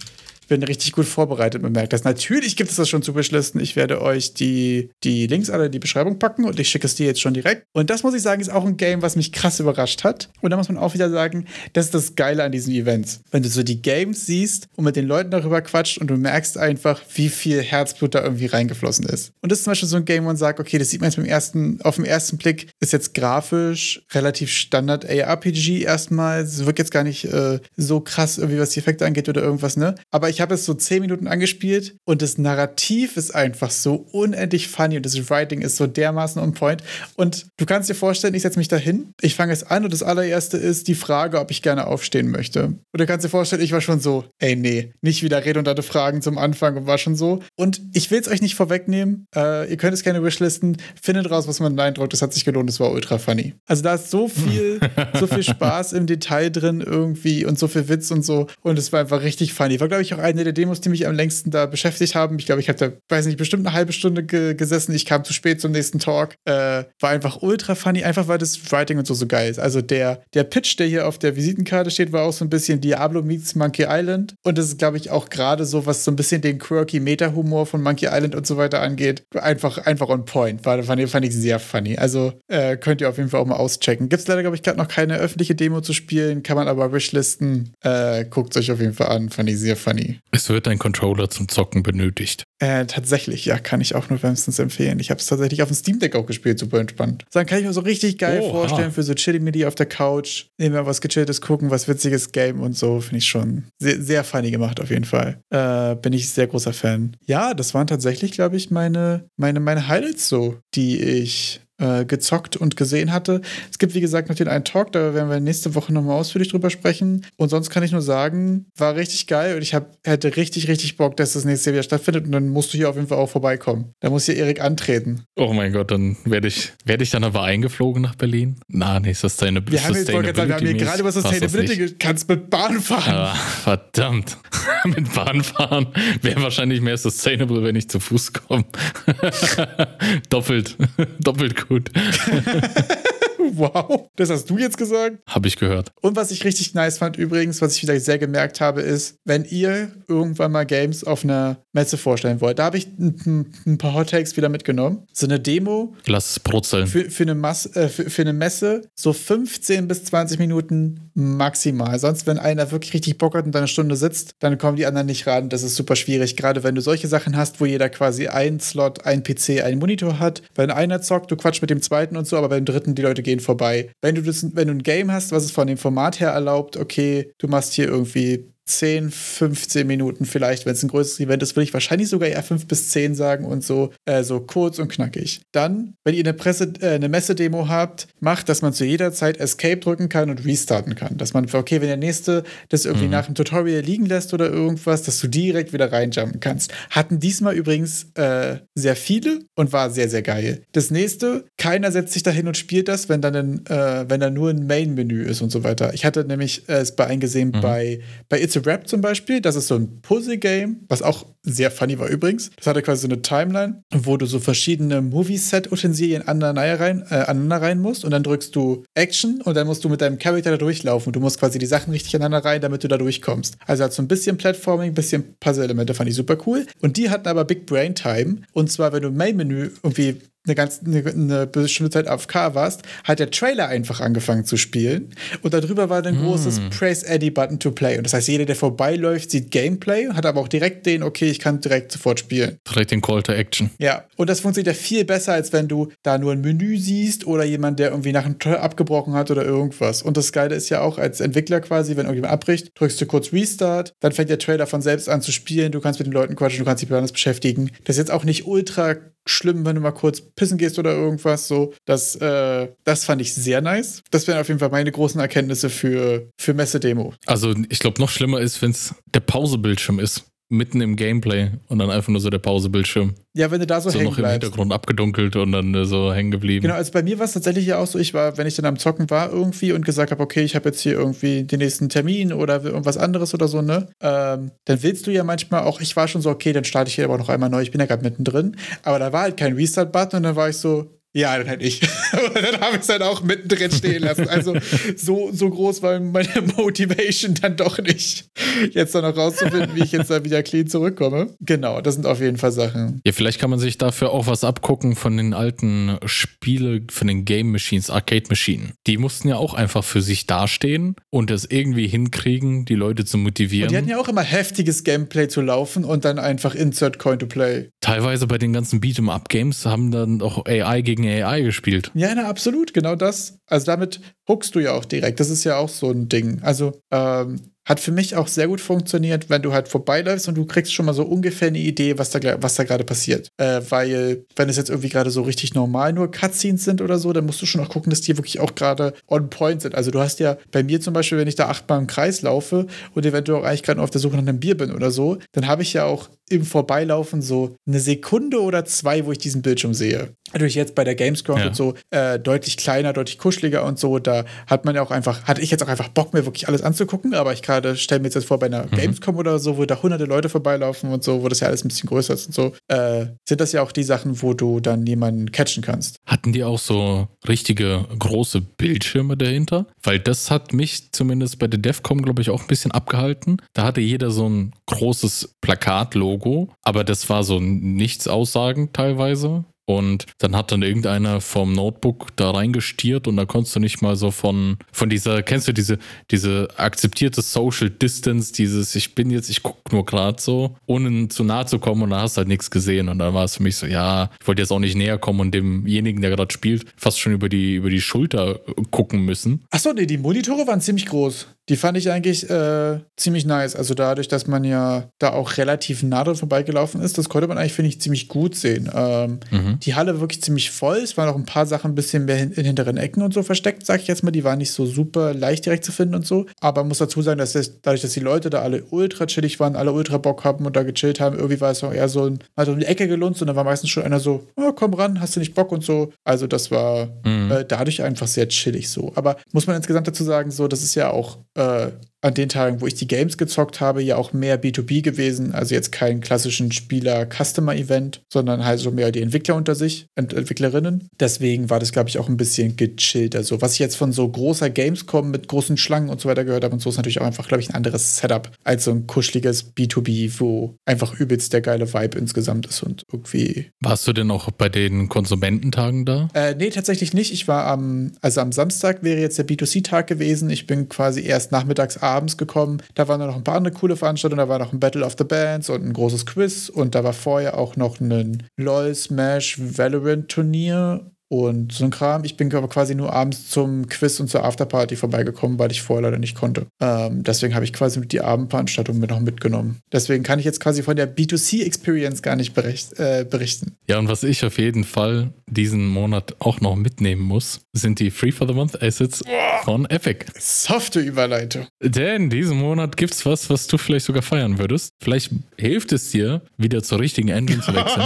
bin 0.46 0.62
richtig 0.62 0.92
gut 0.92 1.06
vorbereitet, 1.06 1.62
man 1.62 1.72
merkt 1.72 1.92
das. 1.92 2.04
Natürlich 2.04 2.56
gibt 2.56 2.70
es 2.70 2.76
das 2.76 2.88
schon 2.88 3.02
zu 3.02 3.14
Wishlisten. 3.14 3.60
Ich 3.60 3.76
werde 3.76 4.02
euch 4.02 4.34
die, 4.34 4.90
die 5.04 5.26
Links 5.26 5.50
alle 5.50 5.66
in 5.66 5.72
die 5.72 5.78
Beschreibung 5.78 6.18
packen 6.18 6.44
und 6.44 6.58
ich 6.60 6.68
schicke 6.68 6.86
es 6.86 6.94
dir 6.94 7.06
jetzt 7.06 7.20
schon 7.20 7.34
direkt. 7.34 7.66
Und 7.72 7.90
das 7.90 8.02
muss 8.02 8.14
ich 8.14 8.22
sagen, 8.22 8.40
ist 8.40 8.50
auch 8.50 8.64
ein 8.64 8.76
Game, 8.76 9.02
was 9.02 9.16
mich 9.16 9.32
krass 9.32 9.60
überrascht 9.60 10.04
hat. 10.04 10.30
Und 10.40 10.50
da 10.50 10.56
muss 10.56 10.68
man 10.68 10.78
auch 10.78 10.94
wieder 10.94 11.10
sagen, 11.10 11.46
das 11.72 11.86
ist 11.86 11.94
das 11.94 12.14
Geile 12.16 12.44
an 12.44 12.52
diesen 12.52 12.72
Events. 12.72 13.20
Wenn 13.30 13.42
du 13.42 13.48
so 13.48 13.62
die 13.62 13.82
Games 13.82 14.26
siehst 14.26 14.68
und 14.76 14.84
mit 14.84 14.96
den 14.96 15.06
Leuten 15.06 15.30
darüber 15.30 15.60
quatscht 15.62 15.98
und 15.98 16.08
du 16.08 16.16
merkst 16.16 16.58
einfach, 16.58 17.00
wie 17.14 17.28
viel 17.28 17.62
Herzblut 17.62 18.14
da 18.14 18.22
irgendwie 18.22 18.46
reingeflossen 18.46 19.06
ist. 19.06 19.32
Und 19.42 19.52
das 19.52 19.58
ist 19.58 19.64
zum 19.64 19.72
Beispiel 19.72 19.88
so 19.88 19.96
ein 19.96 20.04
Game, 20.04 20.24
wo 20.24 20.28
man 20.28 20.36
sagt, 20.36 20.60
okay, 20.60 20.78
das 20.78 20.90
sieht 20.90 21.00
man 21.00 21.10
jetzt 21.10 21.16
beim 21.16 21.24
ersten, 21.24 21.80
auf 21.82 21.96
den 21.96 22.04
ersten 22.04 22.38
Blick, 22.38 22.70
ist 22.80 22.92
jetzt 22.92 23.14
grafisch 23.14 24.02
relativ 24.12 24.50
Standard 24.50 25.08
ARPG 25.08 25.82
erstmal. 25.82 26.40
Es 26.40 26.64
wirkt 26.64 26.78
jetzt 26.78 26.90
gar 26.90 27.04
nicht 27.04 27.24
äh, 27.24 27.60
so 27.76 28.00
krass, 28.00 28.38
irgendwie 28.38 28.58
was 28.58 28.70
die 28.70 28.80
Effekte 28.80 29.06
angeht 29.06 29.28
oder 29.28 29.42
irgendwas, 29.42 29.76
ne? 29.76 29.94
Aber 30.10 30.28
ich 30.28 30.35
ich 30.36 30.42
habe 30.42 30.54
es 30.54 30.66
so 30.66 30.74
zehn 30.74 31.00
Minuten 31.00 31.28
angespielt 31.28 31.96
und 32.04 32.20
das 32.20 32.36
Narrativ 32.36 33.16
ist 33.16 33.34
einfach 33.34 33.70
so 33.70 33.94
unendlich 34.12 34.68
funny 34.68 34.98
und 34.98 35.06
das 35.06 35.30
Writing 35.30 35.62
ist 35.62 35.76
so 35.76 35.86
dermaßen 35.86 36.42
on 36.42 36.52
point. 36.52 36.82
Und 37.14 37.46
du 37.56 37.64
kannst 37.64 37.88
dir 37.88 37.94
vorstellen, 37.94 38.34
ich 38.34 38.42
setze 38.42 38.58
mich 38.58 38.68
dahin, 38.68 39.14
ich 39.22 39.34
fange 39.34 39.54
es 39.54 39.62
an 39.62 39.84
und 39.84 39.94
das 39.94 40.02
allererste 40.02 40.58
ist 40.58 40.88
die 40.88 40.94
Frage, 40.94 41.40
ob 41.40 41.50
ich 41.50 41.62
gerne 41.62 41.86
aufstehen 41.86 42.30
möchte. 42.30 42.64
Und 42.66 42.80
du 42.92 43.06
kannst 43.06 43.24
dir 43.24 43.30
vorstellen, 43.30 43.62
ich 43.62 43.72
war 43.72 43.80
schon 43.80 43.98
so, 43.98 44.26
ey, 44.38 44.56
nee, 44.56 44.92
nicht 45.00 45.22
wieder 45.22 45.42
redundante 45.42 45.82
Fragen 45.82 46.20
zum 46.20 46.36
Anfang 46.36 46.76
und 46.76 46.86
war 46.86 46.98
schon 46.98 47.16
so. 47.16 47.42
Und 47.56 47.80
ich 47.94 48.10
will 48.10 48.20
es 48.20 48.28
euch 48.28 48.42
nicht 48.42 48.56
vorwegnehmen, 48.56 49.28
äh, 49.34 49.70
ihr 49.70 49.78
könnt 49.78 49.94
es 49.94 50.02
gerne 50.02 50.22
wishlisten, 50.22 50.76
findet 51.00 51.30
raus, 51.30 51.48
was 51.48 51.60
man 51.60 51.72
den 51.72 51.80
Eindruck, 51.80 52.10
das 52.10 52.20
hat 52.20 52.34
sich 52.34 52.44
gelohnt, 52.44 52.68
das 52.68 52.78
war 52.78 52.90
ultra 52.90 53.16
funny. 53.16 53.54
Also 53.64 53.82
da 53.82 53.94
ist 53.94 54.10
so 54.10 54.28
viel, 54.28 54.80
so 55.18 55.26
viel 55.26 55.42
Spaß 55.54 55.94
im 55.94 56.06
Detail 56.06 56.50
drin 56.50 56.82
irgendwie 56.82 57.46
und 57.46 57.58
so 57.58 57.68
viel 57.68 57.88
Witz 57.88 58.10
und 58.10 58.22
so. 58.22 58.48
Und 58.60 58.78
es 58.78 58.92
war 58.92 59.00
einfach 59.00 59.22
richtig 59.22 59.54
funny. 59.54 59.80
War, 59.80 59.88
glaube 59.88 60.02
ich, 60.02 60.12
auch 60.12 60.18
eine 60.26 60.44
der 60.44 60.52
Demos, 60.52 60.80
die 60.80 60.88
mich 60.88 61.06
am 61.06 61.14
längsten 61.14 61.50
da 61.50 61.66
beschäftigt 61.66 62.14
haben. 62.14 62.38
Ich 62.38 62.46
glaube, 62.46 62.60
ich 62.60 62.68
habe 62.68 62.78
da, 62.78 62.92
weiß 63.08 63.26
nicht, 63.26 63.38
bestimmt 63.38 63.66
eine 63.66 63.74
halbe 63.74 63.92
Stunde 63.92 64.24
ge 64.24 64.54
gesessen. 64.54 64.94
Ich 64.94 65.06
kam 65.06 65.24
zu 65.24 65.32
spät 65.32 65.60
zum 65.60 65.72
nächsten 65.72 65.98
Talk. 65.98 66.34
Äh, 66.44 66.84
war 67.00 67.10
einfach 67.10 67.42
ultra 67.42 67.74
funny, 67.74 68.04
einfach 68.04 68.28
weil 68.28 68.38
das 68.38 68.70
Writing 68.70 68.98
und 68.98 69.06
so 69.06 69.14
so 69.14 69.26
geil 69.26 69.50
ist. 69.50 69.58
Also 69.58 69.82
der, 69.82 70.22
der 70.34 70.44
Pitch, 70.44 70.78
der 70.78 70.86
hier 70.86 71.06
auf 71.06 71.18
der 71.18 71.36
Visitenkarte 71.36 71.90
steht, 71.90 72.12
war 72.12 72.22
auch 72.22 72.32
so 72.32 72.44
ein 72.44 72.50
bisschen 72.50 72.80
Diablo 72.80 73.22
meets 73.22 73.54
Monkey 73.54 73.86
Island. 73.88 74.34
Und 74.44 74.58
das 74.58 74.66
ist, 74.66 74.78
glaube 74.78 74.96
ich, 74.96 75.10
auch 75.10 75.28
gerade 75.28 75.64
so, 75.64 75.86
was 75.86 76.04
so 76.04 76.10
ein 76.10 76.16
bisschen 76.16 76.42
den 76.42 76.58
quirky 76.58 77.00
Meta-Humor 77.00 77.66
von 77.66 77.82
Monkey 77.82 78.06
Island 78.06 78.34
und 78.34 78.46
so 78.46 78.56
weiter 78.56 78.80
angeht. 78.82 79.24
Einfach, 79.34 79.78
einfach 79.78 80.08
on 80.08 80.24
point. 80.24 80.64
War, 80.64 80.82
fand, 80.82 81.08
fand 81.08 81.26
ich 81.26 81.34
sehr 81.34 81.58
funny. 81.58 81.96
Also 81.96 82.32
äh, 82.48 82.76
könnt 82.76 83.00
ihr 83.00 83.08
auf 83.08 83.18
jeden 83.18 83.30
Fall 83.30 83.40
auch 83.40 83.46
mal 83.46 83.56
auschecken. 83.56 84.08
Gibt 84.08 84.20
es 84.20 84.28
leider, 84.28 84.42
glaube 84.42 84.56
ich, 84.56 84.62
gerade 84.62 84.78
noch 84.78 84.88
keine 84.88 85.16
öffentliche 85.16 85.54
Demo 85.54 85.80
zu 85.80 85.92
spielen. 85.92 86.42
Kann 86.42 86.56
man 86.56 86.68
aber 86.68 86.92
wishlisten. 86.92 87.72
Äh, 87.82 88.24
Guckt 88.26 88.54
es 88.54 88.62
euch 88.62 88.72
auf 88.72 88.80
jeden 88.80 88.94
Fall 88.94 89.08
an. 89.08 89.30
Fand 89.30 89.48
ich 89.48 89.58
sehr 89.58 89.76
funny. 89.76 90.15
Es 90.30 90.48
wird 90.48 90.68
ein 90.68 90.78
Controller 90.78 91.30
zum 91.30 91.48
Zocken 91.48 91.82
benötigt. 91.82 92.44
Äh, 92.58 92.86
tatsächlich, 92.86 93.44
ja, 93.44 93.58
kann 93.58 93.80
ich 93.80 93.94
auch 93.94 94.08
nur 94.08 94.22
wärmstens 94.22 94.58
empfehlen. 94.58 94.98
Ich 94.98 95.10
habe 95.10 95.20
es 95.20 95.26
tatsächlich 95.26 95.62
auf 95.62 95.68
dem 95.68 95.74
Steam 95.74 95.98
Deck 95.98 96.16
auch 96.16 96.26
gespielt, 96.26 96.58
super 96.58 96.80
entspannt. 96.80 97.24
So, 97.30 97.38
dann 97.40 97.46
kann 97.46 97.58
ich 97.58 97.64
mir 97.64 97.72
so 97.72 97.80
richtig 97.80 98.16
geil 98.18 98.40
oh, 98.42 98.50
vorstellen 98.50 98.88
ah. 98.88 98.92
für 98.92 99.02
so 99.02 99.12
chilly 99.14 99.40
midi 99.40 99.66
auf 99.66 99.74
der 99.74 99.86
Couch, 99.86 100.46
nehmen 100.58 100.74
wir 100.74 100.86
was 100.86 101.00
gechilltes 101.00 101.40
gucken, 101.40 101.70
was 101.70 101.86
witziges 101.86 102.32
Game 102.32 102.60
und 102.60 102.76
so. 102.76 103.00
Finde 103.00 103.18
ich 103.18 103.26
schon 103.26 103.64
sehr, 103.78 104.00
sehr 104.00 104.24
funny 104.24 104.50
gemacht 104.50 104.80
auf 104.80 104.90
jeden 104.90 105.04
Fall. 105.04 105.40
Äh, 105.50 105.96
bin 105.96 106.12
ich 106.12 106.30
sehr 106.30 106.46
großer 106.46 106.72
Fan. 106.72 107.16
Ja, 107.26 107.52
das 107.52 107.74
waren 107.74 107.86
tatsächlich, 107.86 108.32
glaube 108.32 108.56
ich, 108.56 108.70
meine, 108.70 109.28
meine, 109.36 109.60
meine 109.60 109.88
Highlights 109.88 110.28
so, 110.28 110.58
die 110.74 110.98
ich 110.98 111.60
äh, 111.78 112.04
gezockt 112.04 112.56
und 112.56 112.76
gesehen 112.76 113.12
hatte. 113.12 113.40
Es 113.70 113.78
gibt, 113.78 113.94
wie 113.94 114.00
gesagt, 114.00 114.28
noch 114.28 114.36
den 114.36 114.48
einen 114.48 114.64
Talk, 114.64 114.92
da 114.92 115.14
werden 115.14 115.30
wir 115.30 115.40
nächste 115.40 115.74
Woche 115.74 115.92
nochmal 115.92 116.18
ausführlich 116.18 116.48
drüber 116.48 116.70
sprechen. 116.70 117.26
Und 117.36 117.48
sonst 117.48 117.70
kann 117.70 117.82
ich 117.82 117.92
nur 117.92 118.02
sagen, 118.02 118.66
war 118.76 118.96
richtig 118.96 119.26
geil 119.26 119.56
und 119.56 119.62
ich 119.62 119.74
hab, 119.74 119.96
hätte 120.04 120.36
richtig, 120.36 120.68
richtig 120.68 120.96
Bock, 120.96 121.16
dass 121.16 121.34
das 121.34 121.44
nächste 121.44 121.70
Jahr 121.70 121.74
wieder 121.74 121.82
stattfindet 121.82 122.26
und 122.26 122.32
dann 122.32 122.48
musst 122.48 122.72
du 122.72 122.78
hier 122.78 122.88
auf 122.88 122.96
jeden 122.96 123.08
Fall 123.08 123.18
auch 123.18 123.30
vorbeikommen. 123.30 123.92
Da 124.00 124.10
muss 124.10 124.26
hier 124.26 124.36
Erik 124.36 124.60
antreten. 124.60 125.22
Oh 125.36 125.52
mein 125.52 125.72
Gott, 125.72 125.90
dann 125.90 126.16
werde 126.24 126.48
ich, 126.48 126.72
werde 126.84 127.02
ich 127.02 127.10
dann 127.10 127.24
aber 127.24 127.42
eingeflogen 127.42 128.02
nach 128.02 128.14
Berlin? 128.14 128.56
Na, 128.68 129.00
nee, 129.00 129.12
Sustainability. 129.12 129.72
Wir 129.72 129.84
haben 129.84 129.94
jetzt 129.94 130.06
gesagt, 130.06 130.36
wir 130.36 130.54
haben 130.54 130.66
hier 130.66 130.74
gerade 130.74 131.00
über 131.00 131.12
Sustainability, 131.12 131.94
kannst 131.98 132.28
mit 132.28 132.50
Bahn 132.50 132.80
fahren. 132.80 133.14
Ah, 133.14 133.34
verdammt. 133.34 134.38
mit 134.84 135.12
Bahn 135.14 135.42
fahren 135.42 135.86
wäre 136.22 136.42
wahrscheinlich 136.42 136.80
mehr 136.80 136.96
sustainable, 136.96 137.62
wenn 137.62 137.76
ich 137.76 137.88
zu 137.88 138.00
Fuß 138.00 138.32
komme. 138.32 138.64
doppelt, 140.28 140.76
doppelt 141.20 141.65
gut. 141.68 141.90
wow, 143.54 144.08
das 144.16 144.30
hast 144.30 144.48
du 144.50 144.58
jetzt 144.58 144.78
gesagt? 144.78 145.18
Habe 145.26 145.48
ich 145.48 145.56
gehört. 145.56 145.90
Und 146.00 146.16
was 146.16 146.30
ich 146.30 146.44
richtig 146.44 146.74
nice 146.74 146.98
fand 146.98 147.16
übrigens, 147.16 147.60
was 147.60 147.76
ich 147.76 147.82
wieder 147.82 147.98
sehr 148.00 148.18
gemerkt 148.18 148.60
habe, 148.60 148.82
ist, 148.82 149.16
wenn 149.24 149.44
ihr 149.44 149.90
irgendwann 150.08 150.52
mal 150.52 150.66
Games 150.66 151.04
auf 151.04 151.24
einer 151.24 151.58
Messe 151.72 151.96
vorstellen 151.96 152.40
wollt, 152.40 152.58
da 152.58 152.64
habe 152.64 152.78
ich 152.78 152.88
ein, 152.98 153.78
paar 153.78 153.94
Hot 153.94 154.10
Takes 154.10 154.36
wieder 154.36 154.48
mitgenommen. 154.48 155.06
So 155.12 155.26
eine 155.26 155.40
Demo. 155.40 155.94
Lass 156.06 156.30
es 156.30 156.40
brutzeln. 156.40 156.86
Für, 156.86 157.10
für, 157.10 157.22
eine 157.24 157.34
Masse, 157.34 157.74
äh, 157.74 157.88
für, 157.88 158.08
für, 158.10 158.22
eine 158.22 158.32
Messe 158.32 158.82
so 158.94 159.12
15 159.12 159.88
bis 159.88 160.04
20 160.04 160.38
Minuten 160.38 161.10
maximal. 161.14 161.98
Sonst, 161.98 162.26
wenn 162.26 162.38
einer 162.38 162.70
wirklich 162.70 162.94
richtig 162.94 163.18
Bock 163.18 163.34
hat 163.34 163.46
und 163.46 163.54
eine 163.54 163.68
Stunde 163.68 163.96
sitzt, 163.96 164.32
dann 164.38 164.58
kommen 164.58 164.76
die 164.76 164.86
anderen 164.86 165.06
nicht 165.06 165.26
ran. 165.26 165.48
Das 165.48 165.62
ist 165.62 165.76
super 165.76 165.96
schwierig. 165.96 166.36
Gerade 166.36 166.62
wenn 166.62 166.74
du 166.74 166.80
solche 166.80 167.08
Sachen 167.08 167.36
hast, 167.36 167.60
wo 167.60 167.66
jeder 167.66 167.88
quasi 167.88 168.28
einen 168.28 168.60
Slot, 168.60 169.04
einen 169.04 169.22
PC, 169.22 169.62
einen 169.62 169.78
Monitor 169.78 170.18
hat. 170.18 170.42
Wenn 170.54 170.70
einer 170.70 171.00
zockt, 171.00 171.30
du 171.30 171.36
quatsch 171.36 171.60
mit 171.60 171.70
dem 171.70 171.82
zweiten 171.82 172.16
und 172.16 172.26
so, 172.26 172.36
aber 172.36 172.48
beim 172.48 172.64
dritten 172.64 172.94
die 172.94 173.02
Leute 173.02 173.22
gehen 173.22 173.35
vorbei. 173.40 173.90
Wenn 174.00 174.14
du 174.14 174.22
das, 174.22 174.54
wenn 174.54 174.68
du 174.68 174.74
ein 174.74 174.82
Game 174.82 175.10
hast, 175.12 175.32
was 175.32 175.44
es 175.44 175.50
von 175.50 175.66
dem 175.66 175.78
Format 175.78 176.20
her 176.20 176.30
erlaubt, 176.30 176.76
okay, 176.76 177.32
du 177.38 177.48
machst 177.48 177.72
hier 177.74 177.86
irgendwie 177.88 178.52
10, 178.66 179.10
15 179.10 179.86
Minuten 179.86 180.24
vielleicht, 180.24 180.66
wenn 180.66 180.72
es 180.72 180.82
ein 180.82 180.88
größeres 180.88 181.20
Event 181.20 181.42
ist, 181.42 181.54
würde 181.54 181.64
ich 181.64 181.72
wahrscheinlich 181.72 182.08
sogar 182.08 182.28
eher 182.28 182.42
5 182.42 182.66
bis 182.66 182.90
10 182.90 183.14
sagen 183.14 183.44
und 183.44 183.64
so, 183.64 183.92
äh, 184.06 184.24
so 184.24 184.40
kurz 184.40 184.80
und 184.80 184.88
knackig. 184.88 185.40
Dann, 185.52 185.94
wenn 186.04 186.14
ihr 186.14 186.24
eine, 186.24 186.34
Presse, 186.34 186.72
äh, 186.80 186.94
eine 186.94 187.08
Messedemo 187.08 187.68
habt, 187.68 188.08
macht, 188.18 188.48
dass 188.48 188.62
man 188.62 188.72
zu 188.72 188.84
jeder 188.84 189.12
Zeit 189.12 189.38
Escape 189.38 189.76
drücken 189.76 190.08
kann 190.08 190.30
und 190.30 190.44
restarten 190.44 190.96
kann. 190.96 191.16
Dass 191.16 191.32
man, 191.32 191.46
okay, 191.52 191.80
wenn 191.80 191.86
der 191.86 191.96
nächste 191.96 192.42
das 192.68 192.84
irgendwie 192.84 193.06
mhm. 193.06 193.12
nach 193.12 193.26
dem 193.26 193.36
Tutorial 193.36 193.82
liegen 193.82 194.06
lässt 194.06 194.34
oder 194.34 194.50
irgendwas, 194.50 195.04
dass 195.04 195.20
du 195.20 195.28
direkt 195.28 195.72
wieder 195.72 195.92
reinjumpen 195.92 196.40
kannst. 196.40 196.72
Hatten 196.90 197.20
diesmal 197.20 197.54
übrigens 197.54 198.08
äh, 198.14 198.56
sehr 198.74 198.96
viele 198.96 199.40
und 199.54 199.72
war 199.72 199.90
sehr, 199.90 200.08
sehr 200.08 200.22
geil. 200.22 200.62
Das 200.72 200.90
nächste, 200.90 201.44
keiner 201.56 201.92
setzt 201.92 202.14
sich 202.14 202.24
da 202.24 202.32
hin 202.32 202.48
und 202.48 202.56
spielt 202.56 202.88
das, 202.88 203.08
wenn 203.08 203.20
dann, 203.20 203.36
ein, 203.36 203.66
äh, 203.66 204.06
wenn 204.08 204.18
da 204.18 204.30
nur 204.30 204.50
ein 204.50 204.66
Main-Menü 204.66 205.22
ist 205.22 205.40
und 205.40 205.50
so 205.50 205.62
weiter. 205.62 205.94
Ich 205.94 206.04
hatte 206.04 206.24
nämlich 206.24 206.68
äh, 206.68 206.78
es 206.78 206.96
bei 206.96 207.06
eingesehen 207.06 207.52
mhm. 207.54 207.60
bei, 207.60 208.00
bei 208.28 208.42
It's 208.42 208.55
Mr. 208.56 208.66
Rap 208.66 208.88
zum 208.88 209.00
Beispiel, 209.00 209.40
das 209.40 209.56
ist 209.56 209.68
so 209.68 209.74
ein 209.74 210.00
Puzzle-Game, 210.02 210.86
was 210.88 211.02
auch 211.02 211.26
sehr 211.42 211.70
funny 211.70 211.98
war 211.98 212.08
übrigens. 212.08 212.50
Das 212.56 212.66
hatte 212.66 212.82
quasi 212.82 213.02
so 213.02 213.08
eine 213.08 213.22
Timeline, 213.22 213.82
wo 213.94 214.16
du 214.16 214.26
so 214.26 214.40
verschiedene 214.40 215.00
Movie-Set-Utensilien 215.02 216.26
aneinander 216.26 216.80
rein, 216.80 217.04
äh, 217.10 217.14
aneinander 217.14 217.62
rein 217.62 217.80
musst 217.80 218.04
und 218.04 218.10
dann 218.10 218.22
drückst 218.22 218.54
du 218.56 218.84
Action 218.94 219.40
und 219.42 219.54
dann 219.54 219.66
musst 219.66 219.84
du 219.84 219.88
mit 219.88 220.00
deinem 220.00 220.18
Charakter 220.18 220.50
da 220.50 220.56
durchlaufen. 220.56 221.12
Du 221.12 221.20
musst 221.20 221.38
quasi 221.38 221.58
die 221.58 221.66
Sachen 221.66 221.92
richtig 221.92 222.14
aneinander 222.16 222.44
rein, 222.44 222.60
damit 222.60 222.82
du 222.84 222.88
da 222.88 222.98
durchkommst. 222.98 223.56
Also 223.66 223.84
hat 223.84 223.92
so 223.92 224.02
ein 224.02 224.08
bisschen 224.08 224.36
Platforming, 224.36 224.90
ein 224.90 224.94
bisschen 224.94 225.36
Puzzle-Elemente, 225.40 225.94
fand 225.94 226.08
ich 226.08 226.16
super 226.16 226.38
cool. 226.46 226.66
Und 226.80 226.96
die 226.96 227.10
hatten 227.10 227.28
aber 227.28 227.44
Big 227.44 227.66
Brain 227.66 227.94
Time. 227.94 228.38
Und 228.52 228.70
zwar, 228.70 228.92
wenn 228.92 229.02
du 229.02 229.10
Main-Menü 229.10 229.70
irgendwie 229.82 230.20
eine 230.46 230.54
ganz 230.54 230.80
eine, 230.84 231.04
eine 231.04 231.46
bestimmte 231.46 231.90
Zeit 231.90 232.08
AFK 232.08 232.54
warst, 232.54 232.82
hat 233.04 233.18
der 233.18 233.30
Trailer 233.30 233.68
einfach 233.68 234.00
angefangen 234.00 234.44
zu 234.44 234.56
spielen 234.56 235.14
und 235.42 235.54
darüber 235.54 235.90
war 235.90 236.04
ein 236.04 236.16
mm. 236.16 236.24
großes 236.24 236.60
Praise 236.70 237.06
Eddie 237.06 237.30
Button 237.30 237.58
to 237.58 237.70
Play 237.70 237.96
und 237.98 238.04
das 238.04 238.14
heißt, 238.14 238.28
jeder, 238.28 238.44
der 238.44 238.56
vorbeiläuft, 238.56 239.30
sieht 239.30 239.50
Gameplay, 239.50 240.08
hat 240.08 240.26
aber 240.26 240.40
auch 240.40 240.48
direkt 240.48 240.86
den, 240.86 241.02
okay, 241.02 241.26
ich 241.26 241.38
kann 241.38 241.60
direkt 241.60 241.92
sofort 241.92 242.20
spielen. 242.20 242.58
Direkt 242.68 242.90
den 242.90 243.00
Call 243.00 243.22
to 243.22 243.32
Action. 243.32 243.70
Ja, 243.78 244.04
und 244.16 244.30
das 244.30 244.40
funktioniert 244.40 244.74
ja 244.74 244.80
viel 244.80 245.04
besser, 245.04 245.32
als 245.32 245.52
wenn 245.52 245.68
du 245.68 245.90
da 246.02 246.18
nur 246.18 246.32
ein 246.32 246.40
Menü 246.40 246.78
siehst 246.78 247.26
oder 247.26 247.44
jemand, 247.44 247.78
der 247.78 247.90
irgendwie 247.90 248.12
nach 248.12 248.24
einem 248.24 248.38
Trailer 248.38 248.62
abgebrochen 248.62 249.14
hat 249.14 249.30
oder 249.30 249.44
irgendwas. 249.44 250.02
Und 250.02 250.16
das 250.16 250.32
Geile 250.32 250.54
ist 250.54 250.68
ja 250.68 250.80
auch 250.80 250.98
als 250.98 251.20
Entwickler 251.20 251.60
quasi, 251.60 251.96
wenn 251.96 252.06
irgendjemand 252.06 252.32
abbricht, 252.32 252.70
drückst 252.74 253.00
du 253.00 253.06
kurz 253.06 253.32
Restart, 253.32 253.92
dann 254.00 254.12
fängt 254.12 254.30
der 254.30 254.38
Trailer 254.38 254.66
von 254.66 254.82
selbst 254.82 255.08
an 255.08 255.22
zu 255.22 255.32
spielen, 255.32 255.72
du 255.72 255.80
kannst 255.80 255.98
mit 255.98 256.06
den 256.06 256.12
Leuten 256.12 256.36
quatschen, 256.36 256.60
du 256.60 256.64
kannst 256.64 256.82
dich 256.82 256.90
mit 256.90 256.96
anders 256.96 257.12
beschäftigen. 257.12 257.70
Das 257.84 257.96
ist 257.96 257.98
jetzt 257.98 258.10
auch 258.10 258.24
nicht 258.24 258.46
ultra 258.46 258.96
schlimm, 259.26 259.64
wenn 259.64 259.74
du 259.74 259.80
mal 259.80 259.92
kurz 259.92 260.20
pissen 260.20 260.58
gehst 260.58 260.78
oder 260.78 260.92
irgendwas. 260.92 261.48
So, 261.48 261.74
das, 261.84 262.16
äh, 262.16 262.68
das 262.84 263.04
fand 263.04 263.20
ich 263.20 263.34
sehr 263.34 263.60
nice. 263.60 264.02
Das 264.10 264.26
wären 264.26 264.38
auf 264.38 264.48
jeden 264.48 264.60
Fall 264.60 264.70
meine 264.70 264.92
großen 264.92 265.20
Erkenntnisse 265.20 265.70
für, 265.70 266.30
für 266.38 266.54
Messe-Demo. 266.54 267.14
Also, 267.26 267.54
ich 267.68 267.78
glaube, 267.78 268.00
noch 268.00 268.10
schlimmer 268.10 268.40
ist, 268.40 268.62
wenn 268.62 268.70
es 268.70 268.94
der 269.14 269.20
Pausebildschirm 269.20 269.98
ist 269.98 270.24
mitten 270.48 270.80
im 270.80 270.94
Gameplay 270.94 271.50
und 271.68 271.78
dann 271.78 271.90
einfach 271.90 272.08
nur 272.08 272.20
so 272.20 272.30
der 272.30 272.38
Pausebildschirm. 272.38 273.14
Ja, 273.34 273.50
wenn 273.50 273.60
du 273.60 273.66
da 273.66 273.80
so, 273.80 273.90
so 273.90 273.98
hängen 273.98 274.10
noch 274.10 274.18
im 274.18 274.26
Hintergrund 274.26 274.72
abgedunkelt 274.72 275.34
und 275.36 275.52
dann 275.52 275.74
äh, 275.74 275.84
so 275.84 276.12
hängen 276.12 276.30
geblieben. 276.30 276.62
Genau, 276.62 276.74
also 276.74 276.92
bei 276.92 277.02
mir 277.02 277.18
war 277.18 277.26
es 277.26 277.32
tatsächlich 277.32 277.66
ja 277.66 277.78
auch 277.78 277.86
so, 277.86 277.98
ich 277.98 278.14
war, 278.14 278.38
wenn 278.38 278.46
ich 278.46 278.54
dann 278.54 278.64
am 278.64 278.78
Zocken 278.78 279.10
war 279.10 279.32
irgendwie 279.32 279.72
und 279.72 279.84
gesagt 279.84 280.12
habe, 280.12 280.22
okay, 280.22 280.42
ich 280.42 280.54
habe 280.54 280.68
jetzt 280.68 280.80
hier 280.80 280.92
irgendwie 280.92 281.42
den 281.42 281.58
nächsten 281.58 281.88
Termin 281.88 282.32
oder 282.32 282.62
irgendwas 282.62 282.96
anderes 282.96 283.34
oder 283.34 283.48
so, 283.48 283.60
ne? 283.60 283.88
Ähm, 284.00 284.52
dann 284.64 284.82
willst 284.82 285.06
du 285.06 285.10
ja 285.10 285.24
manchmal 285.24 285.62
auch, 285.62 285.80
ich 285.80 285.96
war 285.96 286.06
schon 286.06 286.22
so, 286.22 286.30
okay, 286.30 286.52
dann 286.52 286.64
starte 286.64 286.88
ich 286.88 286.94
hier 286.94 287.04
aber 287.04 287.18
noch 287.18 287.28
einmal 287.28 287.50
neu, 287.50 287.62
ich 287.62 287.72
bin 287.72 287.80
ja 287.80 287.86
gerade 287.86 288.04
mittendrin. 288.04 288.56
Aber 288.82 288.98
da 288.98 289.12
war 289.12 289.22
halt 289.22 289.36
kein 289.36 289.54
Restart-Button 289.54 290.18
und 290.18 290.22
dann 290.22 290.36
war 290.36 290.48
ich 290.48 290.56
so, 290.56 290.95
ja, 291.16 291.38
dann 291.38 291.48
halt 291.48 291.62
ich. 291.62 291.80
Dann 292.12 292.60
habe 292.60 292.76
ich 292.76 292.82
es 292.82 292.88
halt 292.88 293.02
auch 293.02 293.22
mittendrin 293.22 293.70
stehen 293.70 294.02
lassen. 294.02 294.28
Also 294.28 294.54
so, 294.96 295.30
so 295.32 295.48
groß 295.48 295.82
war 295.82 295.98
meine 295.98 296.28
Motivation 296.56 297.34
dann 297.34 297.56
doch 297.56 297.78
nicht, 297.78 298.26
jetzt 298.72 298.94
dann 298.94 299.02
noch 299.02 299.16
rauszufinden, 299.16 299.74
wie 299.74 299.82
ich 299.82 299.92
jetzt 299.92 300.10
da 300.10 300.24
wieder 300.24 300.42
clean 300.42 300.66
zurückkomme. 300.66 301.34
Genau, 301.40 301.80
das 301.80 301.94
sind 301.94 302.06
auf 302.06 302.20
jeden 302.20 302.36
Fall 302.36 302.52
Sachen. 302.52 303.00
Ja, 303.04 303.12
vielleicht 303.12 303.40
kann 303.40 303.50
man 303.50 303.58
sich 303.58 303.78
dafür 303.78 304.10
auch 304.10 304.26
was 304.26 304.44
abgucken 304.44 304.94
von 304.94 305.16
den 305.16 305.32
alten 305.34 305.98
Spiele, 306.04 306.82
von 306.90 307.08
den 307.08 307.24
Game 307.24 307.50
Machines, 307.50 307.90
Arcade 307.90 308.26
Machines. 308.28 308.72
Die 308.86 308.98
mussten 308.98 309.28
ja 309.28 309.36
auch 309.36 309.54
einfach 309.54 309.84
für 309.84 310.02
sich 310.02 310.26
dastehen 310.26 310.96
und 311.10 311.30
das 311.30 311.44
irgendwie 311.46 311.88
hinkriegen, 311.88 312.66
die 312.66 312.74
Leute 312.74 313.04
zu 313.04 313.16
motivieren. 313.18 313.68
Und 313.68 313.72
die 313.72 313.76
hatten 313.78 313.88
ja 313.88 313.98
auch 313.98 314.08
immer 314.08 314.22
heftiges 314.22 314.84
Gameplay 314.84 315.28
zu 315.28 315.40
laufen 315.40 315.84
und 315.84 316.04
dann 316.04 316.18
einfach 316.18 316.54
Insert 316.54 316.98
Coin 316.98 317.18
to 317.18 317.26
Play. 317.26 317.70
Teilweise 317.80 318.26
bei 318.26 318.38
den 318.38 318.52
ganzen 318.52 318.80
Beat'em-Up-Games 318.80 319.64
haben 319.64 319.90
dann 319.90 320.20
auch 320.20 320.44
AI 320.46 320.82
gegen 320.82 321.05
AI 321.08 321.42
gespielt. 321.42 321.90
Ja, 321.94 322.14
na, 322.14 322.28
absolut, 322.28 322.74
genau 322.74 322.94
das. 322.96 323.38
Also 323.46 323.66
damit 323.66 324.00
huckst 324.28 324.54
du 324.54 324.60
ja 324.60 324.72
auch 324.72 324.84
direkt. 324.84 325.20
Das 325.20 325.30
ist 325.30 325.44
ja 325.44 325.56
auch 325.56 325.68
so 325.68 325.90
ein 325.90 326.08
Ding. 326.08 326.40
Also, 326.42 326.80
ähm, 326.90 327.52
hat 327.66 327.80
für 327.80 327.90
mich 327.90 328.16
auch 328.16 328.28
sehr 328.28 328.46
gut 328.46 328.60
funktioniert, 328.60 329.28
wenn 329.28 329.42
du 329.42 329.52
halt 329.52 329.68
vorbeiläufst 329.68 330.28
und 330.28 330.36
du 330.36 330.46
kriegst 330.46 330.72
schon 330.72 330.86
mal 330.86 330.94
so 330.94 331.02
ungefähr 331.02 331.48
eine 331.48 331.58
Idee, 331.58 331.98
was 331.98 332.10
da, 332.10 332.20
was 332.40 332.54
da 332.54 332.64
gerade 332.64 332.84
passiert. 332.84 333.28
Äh, 333.36 333.60
weil, 333.68 334.24
wenn 334.36 334.48
es 334.48 334.56
jetzt 334.56 334.70
irgendwie 334.70 334.88
gerade 334.88 335.10
so 335.10 335.22
richtig 335.22 335.54
normal 335.54 335.92
nur 335.92 336.10
Cutscenes 336.10 336.64
sind 336.64 336.80
oder 336.80 336.98
so, 336.98 337.12
dann 337.12 337.26
musst 337.26 337.42
du 337.42 337.46
schon 337.46 337.60
auch 337.60 337.68
gucken, 337.68 337.90
dass 337.90 338.00
die 338.00 338.16
wirklich 338.16 338.40
auch 338.40 338.54
gerade 338.54 338.94
on 339.08 339.28
point 339.28 339.62
sind. 339.62 339.74
Also 339.74 339.90
du 339.90 339.98
hast 339.98 340.20
ja 340.20 340.38
bei 340.52 340.62
mir 340.62 340.80
zum 340.80 340.94
Beispiel, 340.94 341.18
wenn 341.18 341.28
ich 341.28 341.34
da 341.34 341.48
achtmal 341.48 341.80
im 341.80 341.88
Kreis 341.88 342.22
laufe 342.22 342.66
und 342.94 343.04
eventuell 343.04 343.40
auch 343.40 343.44
eigentlich 343.44 343.64
gerade 343.64 343.82
auf 343.82 343.90
der 343.90 344.00
Suche 344.00 344.16
nach 344.16 344.22
einem 344.22 344.38
Bier 344.38 344.56
bin 344.56 344.70
oder 344.70 344.92
so, 344.92 345.18
dann 345.32 345.48
habe 345.48 345.62
ich 345.62 345.72
ja 345.72 345.84
auch 345.84 346.08
im 346.28 346.44
Vorbeilaufen 346.44 347.22
so 347.22 347.56
eine 347.66 347.78
Sekunde 347.78 348.40
oder 348.42 348.64
zwei, 348.64 349.06
wo 349.06 349.12
ich 349.12 349.18
diesen 349.18 349.42
Bildschirm 349.42 349.74
sehe. 349.74 350.14
Natürlich 350.32 350.56
jetzt 350.56 350.74
bei 350.74 350.82
der 350.82 350.96
Gamescom 350.96 351.38
ja. 351.38 351.46
und 351.46 351.56
so 351.56 351.74
äh, 351.90 352.18
deutlich 352.18 352.56
kleiner, 352.56 352.92
deutlich 352.92 353.18
kuscheliger 353.18 353.64
und 353.64 353.78
so, 353.78 354.00
da 354.00 354.24
hat 354.48 354.64
man 354.64 354.74
ja 354.74 354.82
auch 354.82 354.90
einfach, 354.90 355.24
hatte 355.24 355.40
ich 355.40 355.52
jetzt 355.52 355.62
auch 355.62 355.68
einfach 355.68 355.88
Bock, 355.88 356.14
mir 356.14 356.26
wirklich 356.26 356.48
alles 356.48 356.62
anzugucken, 356.62 357.14
aber 357.14 357.32
ich 357.32 357.42
gerade 357.42 357.55
stelle 357.76 358.00
mir 358.00 358.06
jetzt, 358.06 358.14
jetzt 358.14 358.26
vor, 358.26 358.38
bei 358.38 358.46
einer 358.46 358.64
mhm. 358.64 358.70
Gamescom 358.70 359.16
oder 359.16 359.38
so, 359.38 359.56
wo 359.56 359.64
da 359.64 359.82
hunderte 359.82 360.04
Leute 360.04 360.28
vorbeilaufen 360.28 360.90
und 360.90 361.04
so, 361.04 361.22
wo 361.22 361.28
das 361.28 361.40
ja 361.40 361.48
alles 361.48 361.64
ein 361.64 361.68
bisschen 361.68 361.88
größer 361.88 362.14
ist 362.14 362.26
und 362.26 362.34
so, 362.34 362.52
äh, 362.68 363.06
sind 363.28 363.40
das 363.40 363.52
ja 363.52 363.62
auch 363.62 363.72
die 363.72 363.82
Sachen, 363.82 364.22
wo 364.22 364.34
du 364.34 364.60
dann 364.60 364.86
jemanden 364.86 365.32
catchen 365.32 365.62
kannst. 365.62 365.96
Hatten 366.06 366.32
die 366.32 366.44
auch 366.44 366.58
so 366.58 367.08
richtige 367.28 367.84
große 367.98 368.40
Bildschirme 368.40 369.16
dahinter? 369.16 369.66
Weil 369.82 369.98
das 369.98 370.30
hat 370.30 370.52
mich 370.52 370.92
zumindest 370.92 371.38
bei 371.38 371.46
der 371.46 371.58
DEFCOM, 371.58 372.02
glaube 372.02 372.22
ich, 372.22 372.30
auch 372.30 372.42
ein 372.42 372.48
bisschen 372.48 372.72
abgehalten. 372.72 373.38
Da 373.52 373.64
hatte 373.64 373.80
jeder 373.80 374.10
so 374.10 374.28
ein 374.28 374.52
großes 374.66 375.36
Plakatlogo, 375.40 376.48
aber 376.62 376.84
das 376.84 377.08
war 377.08 377.24
so 377.24 377.40
nichts 377.40 378.08
aussagend 378.08 378.74
teilweise. 378.74 379.44
Und 379.66 380.06
dann 380.18 380.36
hat 380.36 380.52
dann 380.52 380.62
irgendeiner 380.62 381.20
vom 381.20 381.52
Notebook 381.52 382.14
da 382.16 382.30
reingestiert 382.30 383.08
und 383.08 383.16
da 383.16 383.24
konntest 383.24 383.56
du 383.56 383.60
nicht 383.60 383.82
mal 383.82 383.96
so 383.96 384.12
von, 384.12 384.58
von 384.72 384.88
dieser, 384.88 385.24
kennst 385.24 385.48
du 385.48 385.52
diese, 385.52 385.78
diese 386.10 386.48
akzeptierte 386.56 387.20
Social 387.20 387.68
Distance, 387.68 388.32
dieses, 388.32 388.76
ich 388.76 388.94
bin 388.94 389.10
jetzt, 389.10 389.28
ich 389.28 389.42
guck 389.42 389.72
nur 389.72 389.84
gerade 389.84 390.22
so, 390.22 390.56
ohne 390.66 391.08
zu 391.08 391.24
nahe 391.24 391.46
zu 391.46 391.58
kommen 391.58 391.82
und 391.82 391.90
da 391.90 392.02
hast 392.02 392.16
halt 392.16 392.28
nichts 392.28 392.50
gesehen. 392.50 392.88
Und 392.88 393.00
dann 393.00 393.12
war 393.12 393.24
es 393.24 393.36
für 393.36 393.42
mich 393.42 393.56
so, 393.56 393.66
ja, 393.66 394.10
ich 394.20 394.26
wollte 394.28 394.42
jetzt 394.42 394.52
auch 394.52 394.60
nicht 394.60 394.76
näher 394.76 394.98
kommen 394.98 395.18
und 395.18 395.34
demjenigen, 395.34 396.00
der 396.00 396.10
gerade 396.10 396.32
spielt, 396.32 396.66
fast 396.76 397.00
schon 397.00 397.12
über 397.12 397.28
die, 397.28 397.56
über 397.56 397.70
die 397.70 397.80
Schulter 397.80 398.38
gucken 398.70 399.04
müssen. 399.04 399.44
Achso, 399.50 399.72
nee, 399.72 399.86
die 399.86 399.98
Monitore 399.98 400.46
waren 400.46 400.60
ziemlich 400.60 400.86
groß. 400.86 401.26
Die 401.48 401.56
fand 401.56 401.78
ich 401.78 401.90
eigentlich 401.90 402.28
äh, 402.28 402.80
ziemlich 402.96 403.24
nice. 403.24 403.54
Also 403.54 403.74
dadurch, 403.74 404.08
dass 404.08 404.26
man 404.26 404.42
ja 404.42 404.90
da 404.98 405.12
auch 405.12 405.36
relativ 405.36 405.82
nah 405.82 406.02
dran 406.02 406.16
vorbeigelaufen 406.16 406.80
ist, 406.80 406.98
das 406.98 407.08
konnte 407.08 407.28
man 407.28 407.38
eigentlich, 407.38 407.52
finde 407.52 407.68
ich, 407.68 407.80
ziemlich 407.80 408.08
gut 408.08 408.34
sehen. 408.34 408.68
Ähm, 408.74 409.20
mhm. 409.30 409.60
Die 409.60 409.74
Halle 409.76 410.00
wirklich 410.00 410.22
ziemlich 410.22 410.50
voll. 410.50 410.78
Es 410.78 410.96
waren 410.96 411.08
auch 411.08 411.14
ein 411.14 411.24
paar 411.24 411.46
Sachen 411.46 411.72
ein 411.72 411.74
bisschen 411.76 412.04
mehr 412.04 412.18
in, 412.18 412.32
in 412.32 412.44
hinteren 412.44 412.76
Ecken 412.76 413.02
und 413.02 413.14
so 413.14 413.22
versteckt, 413.22 413.64
sag 413.64 413.80
ich 413.80 413.86
jetzt 413.86 414.02
mal. 414.02 414.10
Die 414.10 414.24
waren 414.24 414.38
nicht 414.38 414.50
so 414.50 414.66
super 414.66 415.14
leicht 415.14 415.46
direkt 415.46 415.64
zu 415.64 415.70
finden 415.70 415.94
und 415.94 416.06
so. 416.06 416.26
Aber 416.40 416.62
man 416.62 416.68
muss 416.68 416.78
dazu 416.78 417.00
sagen, 417.00 417.18
dass 417.18 417.32
das, 417.32 417.60
dadurch, 417.62 417.82
dass 417.82 417.92
die 417.92 418.00
Leute 418.00 418.28
da 418.28 418.42
alle 418.42 418.64
ultra 418.70 419.06
chillig 419.06 419.38
waren, 419.38 419.54
alle 419.54 419.72
ultra 419.72 419.98
Bock 419.98 420.24
haben 420.24 420.46
und 420.46 420.56
da 420.56 420.64
gechillt 420.64 420.98
haben, 420.98 421.16
irgendwie 421.16 421.40
war 421.40 421.52
es 421.52 421.62
auch 421.62 421.72
eher 421.72 421.88
so 421.88 422.06
ein, 422.06 422.18
also 422.34 422.52
um 422.52 422.58
die 422.58 422.66
Ecke 422.66 422.88
gelunzt 422.88 423.20
und 423.20 423.28
da 423.28 423.36
war 423.36 423.44
meistens 423.44 423.70
schon 423.70 423.84
einer 423.84 424.00
so, 424.00 424.26
oh, 424.36 424.52
komm 424.52 424.74
ran, 424.74 425.00
hast 425.00 425.14
du 425.14 425.20
nicht 425.20 425.34
Bock 425.34 425.52
und 425.52 425.64
so. 425.64 425.92
Also 426.04 426.26
das 426.26 426.50
war 426.50 426.88
mhm. 427.04 427.30
äh, 427.30 427.44
dadurch 427.44 427.82
einfach 427.82 428.08
sehr 428.08 428.28
chillig 428.28 428.68
so. 428.68 428.92
Aber 428.96 429.16
muss 429.32 429.46
man 429.46 429.54
insgesamt 429.54 429.86
dazu 429.86 430.02
sagen, 430.02 430.32
so, 430.32 430.48
das 430.48 430.62
ist 430.62 430.74
ja 430.74 430.90
auch 430.90 431.18
äh, 431.36 431.72
an 432.06 432.14
den 432.14 432.28
Tagen, 432.28 432.60
wo 432.60 432.68
ich 432.68 432.76
die 432.76 432.86
Games 432.86 433.18
gezockt 433.18 433.60
habe, 433.60 433.82
ja 433.82 433.96
auch 433.96 434.12
mehr 434.12 434.40
B2B 434.40 434.82
gewesen. 434.82 435.32
Also 435.32 435.56
jetzt 435.56 435.72
kein 435.72 436.00
klassischen 436.00 436.52
Spieler-Customer-Event, 436.52 438.02
sondern 438.12 438.44
halt 438.44 438.60
so 438.60 438.70
mehr 438.70 438.92
die 438.92 439.02
Entwickler 439.02 439.34
unter 439.34 439.56
sich, 439.56 439.88
Ent 439.96 440.12
Entwicklerinnen. 440.12 440.88
Deswegen 441.00 441.50
war 441.50 441.58
das, 441.58 441.72
glaube 441.72 441.88
ich, 441.88 441.98
auch 441.98 442.08
ein 442.08 442.16
bisschen 442.16 442.56
gechillt. 442.56 443.16
Also 443.16 443.42
was 443.42 443.54
ich 443.54 443.58
jetzt 443.58 443.76
von 443.76 443.90
so 443.90 444.08
großer 444.08 444.50
Gamescom 444.50 445.10
mit 445.10 445.26
großen 445.26 445.56
Schlangen 445.56 445.88
und 445.88 446.00
so 446.00 446.08
weiter 446.08 446.24
gehört 446.24 446.44
habe 446.44 446.54
und 446.54 446.60
so, 446.60 446.70
ist 446.70 446.76
natürlich 446.76 447.00
auch 447.00 447.06
einfach, 447.06 447.26
glaube 447.26 447.42
ich, 447.42 447.50
ein 447.50 447.56
anderes 447.56 447.96
Setup 447.96 448.30
als 448.44 448.64
so 448.64 448.70
ein 448.70 448.86
kuscheliges 448.86 449.56
B2B, 449.56 450.12
wo 450.20 450.54
einfach 450.64 450.94
übelst 450.94 451.32
der 451.32 451.40
geile 451.40 451.74
Vibe 451.74 451.98
insgesamt 451.98 452.46
ist 452.46 452.62
und 452.62 452.84
irgendwie. 452.92 453.50
Warst 453.60 453.88
du 453.88 453.92
denn 453.92 454.12
auch 454.12 454.30
bei 454.30 454.48
den 454.48 454.88
Konsumententagen 454.88 455.84
da? 455.84 456.08
Äh, 456.14 456.36
nee, 456.36 456.50
tatsächlich 456.50 456.94
nicht. 456.94 457.12
Ich 457.12 457.26
war 457.26 457.46
am, 457.46 457.92
also 458.00 458.20
am 458.20 458.30
Samstag 458.30 458.84
wäre 458.84 459.00
jetzt 459.00 459.18
der 459.18 459.26
B2C-Tag 459.26 459.88
gewesen. 459.88 460.30
Ich 460.30 460.46
bin 460.46 460.68
quasi 460.68 461.02
erst 461.02 461.32
nachmittags 461.32 461.78
abends 461.78 461.95
gekommen. 462.16 462.62
Da 462.74 462.88
waren 462.88 463.00
dann 463.00 463.08
noch 463.08 463.16
ein 463.16 463.24
paar 463.24 463.36
andere 463.36 463.54
coole 463.54 463.76
Veranstaltungen. 463.76 464.18
Da 464.18 464.28
war 464.28 464.38
noch 464.38 464.52
ein 464.52 464.60
Battle 464.60 464.84
of 464.84 464.94
the 464.98 465.04
Bands 465.04 465.50
und 465.50 465.64
ein 465.64 465.72
großes 465.72 466.06
Quiz. 466.06 466.48
Und 466.48 466.74
da 466.74 466.84
war 466.84 466.92
vorher 466.92 467.38
auch 467.38 467.56
noch 467.56 467.80
ein 467.80 468.24
LOL 468.36 468.74
Smash 468.74 469.38
Valorant 469.38 470.08
Turnier 470.08 470.90
und 471.08 471.52
so 471.52 471.64
ein 471.64 471.70
Kram. 471.70 472.04
Ich 472.04 472.16
bin 472.16 472.34
aber 472.34 472.48
quasi 472.48 472.74
nur 472.74 472.92
abends 472.92 473.30
zum 473.30 473.68
Quiz 473.68 474.00
und 474.00 474.08
zur 474.08 474.24
Afterparty 474.24 474.76
vorbeigekommen, 474.76 475.38
weil 475.38 475.52
ich 475.52 475.62
vorher 475.62 475.82
leider 475.82 475.98
nicht 475.98 476.16
konnte. 476.16 476.46
Ähm, 476.60 477.02
deswegen 477.02 477.34
habe 477.34 477.44
ich 477.44 477.52
quasi 477.52 477.80
die 477.86 478.00
Abendveranstaltung 478.00 478.78
mit 478.78 478.90
noch 478.90 479.00
mitgenommen. 479.00 479.60
Deswegen 479.72 480.02
kann 480.02 480.18
ich 480.18 480.24
jetzt 480.24 480.40
quasi 480.40 480.62
von 480.62 480.76
der 480.76 480.94
B2C-Experience 480.94 482.02
gar 482.02 482.16
nicht 482.16 482.34
bericht, 482.34 482.78
äh, 482.78 483.06
berichten. 483.08 483.56
Ja, 483.68 483.78
und 483.78 483.88
was 483.88 484.02
ich 484.02 484.24
auf 484.24 484.38
jeden 484.38 484.64
Fall 484.64 485.12
diesen 485.28 485.66
Monat 485.68 486.16
auch 486.18 486.40
noch 486.40 486.56
mitnehmen 486.56 487.02
muss, 487.02 487.40
sind 487.52 487.78
die 487.78 487.90
Free 487.90 488.12
for 488.12 488.26
the 488.26 488.34
Month 488.34 488.60
Assets 488.62 489.02
von 489.44 489.66
Epic. 489.66 490.06
Softe 490.18 490.80
Überleitung. 490.80 491.46
Denn 491.62 492.10
diesen 492.10 492.38
Monat 492.38 492.76
gibt's 492.76 493.06
was, 493.06 493.30
was 493.30 493.46
du 493.46 493.58
vielleicht 493.58 493.86
sogar 493.86 494.02
feiern 494.02 494.38
würdest. 494.38 494.70
Vielleicht 494.82 495.12
hilft 495.36 495.72
es 495.72 495.90
dir, 495.90 496.22
wieder 496.36 496.62
zur 496.62 496.80
richtigen 496.80 497.08
Engine 497.08 497.40
zu 497.40 497.54
wechseln. 497.54 497.84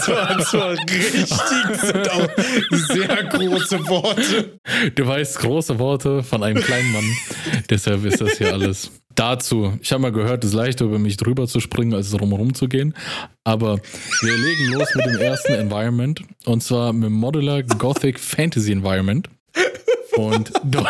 zur, 0.00 0.38
zur 0.44 0.70
richtigen 0.70 1.39
sind 1.80 2.10
auch 2.10 2.28
sehr 2.70 3.24
große 3.24 3.86
Worte. 3.88 4.58
Du 4.94 5.06
weißt, 5.06 5.38
große 5.38 5.78
Worte 5.78 6.22
von 6.22 6.42
einem 6.42 6.62
kleinen 6.62 6.92
Mann. 6.92 7.04
Deshalb 7.68 8.04
ist 8.04 8.20
das 8.20 8.38
hier 8.38 8.52
alles. 8.52 8.90
Dazu, 9.14 9.78
ich 9.82 9.92
habe 9.92 10.02
mal 10.02 10.12
gehört, 10.12 10.44
es 10.44 10.50
ist 10.50 10.56
leichter 10.56 10.84
über 10.84 10.98
mich 10.98 11.16
drüber 11.16 11.46
zu 11.46 11.60
springen, 11.60 11.94
als 11.94 12.10
drumherum 12.10 12.54
zu 12.54 12.68
gehen. 12.68 12.94
Aber 13.44 13.78
wir 14.22 14.36
legen 14.36 14.72
los 14.72 14.88
mit 14.94 15.06
dem 15.06 15.18
ersten 15.18 15.52
Environment. 15.54 16.22
Und 16.44 16.62
zwar 16.62 16.92
mit 16.92 17.10
Modular 17.10 17.62
Gothic 17.62 18.18
Fantasy 18.20 18.72
Environment. 18.72 19.28
Und 20.16 20.52
dann. 20.64 20.86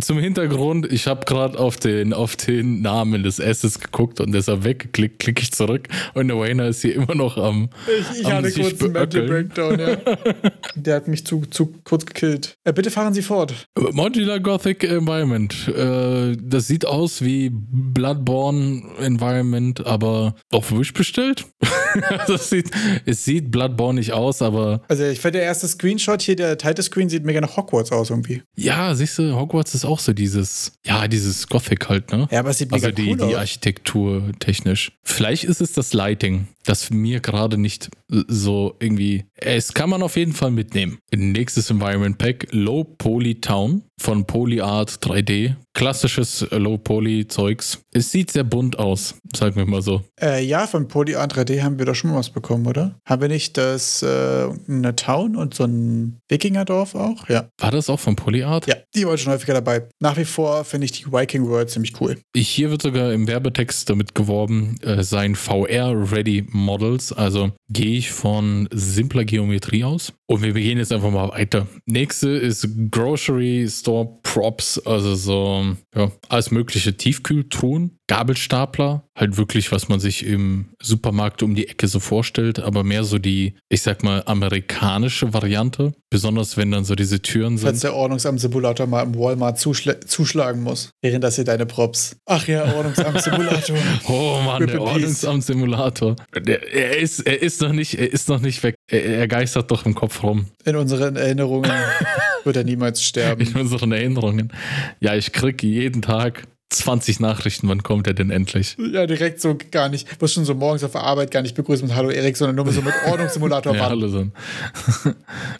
Zum 0.00 0.18
Hintergrund, 0.34 0.92
ich 0.92 1.06
habe 1.06 1.24
gerade 1.26 1.58
auf 1.58 1.76
den, 1.76 2.12
auf 2.12 2.34
den 2.34 2.82
Namen 2.82 3.22
des 3.22 3.40
Assets 3.40 3.78
geguckt 3.78 4.20
und 4.20 4.32
deshalb 4.32 4.64
weggeklickt, 4.64 5.20
klicke 5.20 5.42
ich 5.42 5.52
zurück 5.52 5.86
und 6.14 6.26
der 6.26 6.36
Wayner 6.36 6.66
ist 6.66 6.82
hier 6.82 6.96
immer 6.96 7.14
noch 7.14 7.36
am. 7.36 7.70
Ich, 7.86 8.20
ich 8.20 8.26
hatte 8.26 8.50
kurz 8.50 8.82
einen 8.82 8.92
Mental 8.92 9.22
Breakdown, 9.22 9.78
ja. 9.78 9.96
Der 10.74 10.96
hat 10.96 11.08
mich 11.08 11.24
zu, 11.24 11.42
zu 11.50 11.72
kurz 11.84 12.04
gekillt. 12.04 12.56
Äh, 12.64 12.72
bitte 12.72 12.90
fahren 12.90 13.14
Sie 13.14 13.22
fort. 13.22 13.68
Modular 13.92 14.40
Gothic 14.40 14.82
Environment. 14.82 15.68
Äh, 15.68 16.36
das 16.40 16.66
sieht 16.66 16.84
aus 16.84 17.22
wie 17.22 17.50
Bloodborne 17.52 18.82
Environment, 18.98 19.86
aber 19.86 20.34
auf 20.50 20.76
Wish 20.76 20.92
bestellt. 20.92 21.44
das 22.26 22.50
sieht, 22.50 22.70
es 23.06 23.24
sieht 23.24 23.50
Bloodborne 23.50 23.98
nicht 23.98 24.12
aus, 24.12 24.42
aber. 24.42 24.82
Also 24.88 25.04
ich 25.04 25.20
finde 25.20 25.38
der 25.38 25.46
erste 25.46 25.68
Screenshot 25.68 26.22
hier, 26.22 26.36
der 26.36 26.58
Title 26.58 26.82
Screen 26.82 27.08
sieht 27.08 27.24
mega 27.24 27.40
nach 27.40 27.56
Hogwarts 27.56 27.92
aus 27.92 28.10
irgendwie. 28.10 28.42
Ja, 28.56 28.94
siehst 28.94 29.18
du, 29.18 29.34
Hogwarts 29.34 29.74
ist 29.74 29.84
auch 29.84 29.98
so 29.98 30.12
dieses, 30.12 30.72
ja, 30.84 31.08
dieses 31.08 31.48
Gothic 31.48 31.88
halt, 31.88 32.12
ne? 32.12 32.28
Ja, 32.30 32.40
aber 32.40 32.50
es 32.50 32.58
sieht 32.58 32.70
mega 32.70 32.86
also 32.86 32.96
die, 32.96 33.10
cool 33.10 33.16
die 33.16 33.34
aus. 33.34 33.34
Architektur 33.34 34.32
technisch. 34.38 34.92
Vielleicht 35.02 35.44
ist 35.44 35.60
es 35.60 35.72
das 35.72 35.92
Lighting, 35.92 36.48
das 36.64 36.90
mir 36.90 37.20
gerade 37.20 37.58
nicht 37.58 37.90
so 38.08 38.76
irgendwie. 38.80 39.24
Es 39.34 39.74
kann 39.74 39.90
man 39.90 40.02
auf 40.02 40.16
jeden 40.16 40.32
Fall 40.32 40.50
mitnehmen. 40.50 40.98
Nächstes 41.14 41.70
Environment 41.70 42.16
Pack, 42.18 42.48
Low 42.50 42.84
Poly 42.84 43.40
Town 43.40 43.82
von 43.98 44.26
PolyArt 44.26 44.90
3D. 45.04 45.54
Klassisches 45.72 46.46
Low 46.50 46.78
Poly 46.78 47.26
Zeugs. 47.26 47.80
Es 47.92 48.12
sieht 48.12 48.30
sehr 48.30 48.44
bunt 48.44 48.78
aus, 48.78 49.16
sagen 49.34 49.56
wir 49.56 49.66
mal 49.66 49.82
so. 49.82 50.02
Äh, 50.20 50.44
ja, 50.44 50.68
von 50.68 50.86
Polyart 50.86 51.36
3D 51.36 51.62
haben 51.62 51.78
wir 51.78 51.86
doch 51.86 51.96
schon 51.96 52.10
mal 52.10 52.18
was 52.18 52.30
bekommen, 52.30 52.66
oder? 52.66 53.00
Haben 53.04 53.22
wir 53.22 53.28
nicht 53.28 53.56
das 53.56 54.02
äh, 54.02 54.48
eine 54.68 54.94
Town 54.94 55.34
und 55.34 55.54
so 55.54 55.64
ein 55.64 56.20
Wikingerdorf 56.28 56.94
auch? 56.94 57.28
Ja. 57.28 57.48
War 57.58 57.72
das 57.72 57.90
auch 57.90 57.98
von 57.98 58.14
PolyArt? 58.14 58.68
Ja, 58.68 58.76
die 58.94 59.04
waren 59.04 59.18
schon 59.18 59.32
häufiger 59.32 59.54
dabei. 59.54 59.88
Nach 59.98 60.16
wie 60.16 60.24
vor 60.24 60.64
finde 60.64 60.84
ich 60.84 60.92
die 60.92 61.06
Viking 61.06 61.48
World 61.48 61.70
ziemlich 61.70 62.00
cool. 62.00 62.18
Hier 62.36 62.70
wird 62.70 62.82
sogar 62.82 63.12
im 63.12 63.26
Werbetext 63.26 63.90
damit 63.90 64.14
geworben, 64.14 64.76
äh, 64.82 65.02
sein 65.02 65.34
VR-Ready 65.34 66.46
Models. 66.54 67.12
Also 67.12 67.52
gehe 67.68 67.98
ich 67.98 68.10
von 68.10 68.68
simpler 68.72 69.24
Geometrie 69.24 69.84
aus. 69.84 70.12
Und 70.26 70.42
wir 70.42 70.52
gehen 70.54 70.78
jetzt 70.78 70.92
einfach 70.92 71.10
mal 71.10 71.28
weiter. 71.30 71.66
Nächste 71.84 72.30
ist 72.30 72.66
Grocery 72.90 73.68
Store 73.68 74.08
Props, 74.22 74.78
also 74.86 75.14
so 75.14 75.76
ja, 75.94 76.10
alles 76.28 76.50
mögliche 76.50 76.96
Tiefkühltruhen, 76.96 77.98
Gabelstapler, 78.06 79.04
halt 79.16 79.36
wirklich, 79.36 79.70
was 79.70 79.88
man 79.88 80.00
sich 80.00 80.26
im 80.26 80.66
Supermarkt 80.80 81.42
um 81.42 81.54
die 81.54 81.68
Ecke 81.68 81.88
so 81.88 82.00
vorstellt, 82.00 82.58
aber 82.58 82.84
mehr 82.84 83.04
so 83.04 83.18
die, 83.18 83.54
ich 83.68 83.82
sag 83.82 84.02
mal, 84.02 84.22
amerikanische 84.26 85.32
Variante. 85.32 85.92
Besonders 86.10 86.56
wenn 86.56 86.70
dann 86.70 86.84
so 86.84 86.94
diese 86.94 87.20
Türen 87.22 87.58
Falls 87.58 87.80
sind. 87.80 87.90
der 87.90 87.96
Ordnungsamt-Simulator 87.96 88.86
mal 88.86 89.02
im 89.02 89.18
Walmart 89.18 89.58
zuschla 89.58 90.00
zuschlagen 90.00 90.62
muss, 90.62 90.90
während 91.02 91.24
das 91.24 91.36
hier 91.36 91.44
deine 91.44 91.66
Props. 91.66 92.16
Ach 92.26 92.46
ja, 92.46 92.64
Ordnungsamt-Simulator. 92.74 93.76
Oh 94.08 94.40
Mann, 94.44 94.62
Rip 94.62 94.70
der. 94.70 94.82
Ordnungsamt-Simulator. 94.82 96.16
Er 96.46 96.98
ist, 96.98 97.20
er 97.20 97.42
ist 97.42 97.60
noch 97.60 97.72
nicht, 97.72 97.94
er 97.98 98.12
ist 98.12 98.28
noch 98.28 98.40
nicht 98.40 98.62
weg. 98.62 98.76
Er, 98.88 99.04
er 99.04 99.28
geistert 99.28 99.70
doch 99.70 99.86
im 99.86 99.94
Kopf 99.94 100.22
rum. 100.22 100.46
In 100.64 100.76
unseren 100.76 101.16
Erinnerungen 101.16 101.70
wird 102.44 102.56
er 102.56 102.64
niemals 102.64 103.00
In 103.00 103.04
sterben. 103.04 103.54
unseren 103.56 103.92
Erinnerungen. 103.92 104.52
Ja, 105.00 105.14
ich 105.14 105.32
kriege 105.32 105.66
jeden 105.66 106.02
Tag 106.02 106.44
20 106.78 107.20
Nachrichten. 107.20 107.68
Wann 107.68 107.82
kommt 107.82 108.06
er 108.06 108.14
denn 108.14 108.30
endlich? 108.30 108.76
Ja, 108.92 109.06
direkt 109.06 109.40
so 109.40 109.56
gar 109.70 109.88
nicht. 109.88 110.20
Muss 110.20 110.32
schon 110.32 110.44
so 110.44 110.54
morgens 110.54 110.84
auf 110.84 110.92
der 110.92 111.02
Arbeit 111.02 111.30
gar 111.30 111.42
nicht 111.42 111.54
begrüßen 111.54 111.86
mit 111.86 111.96
Hallo 111.96 112.10
Erik, 112.10 112.36
sondern 112.36 112.56
nur 112.56 112.72
so 112.72 112.82
mit 112.82 112.94
Ordnungssimulator 113.06 113.74
Ja, 113.74 113.80
wann. 113.84 113.90
hallo 113.90 114.08
Son. 114.08 114.32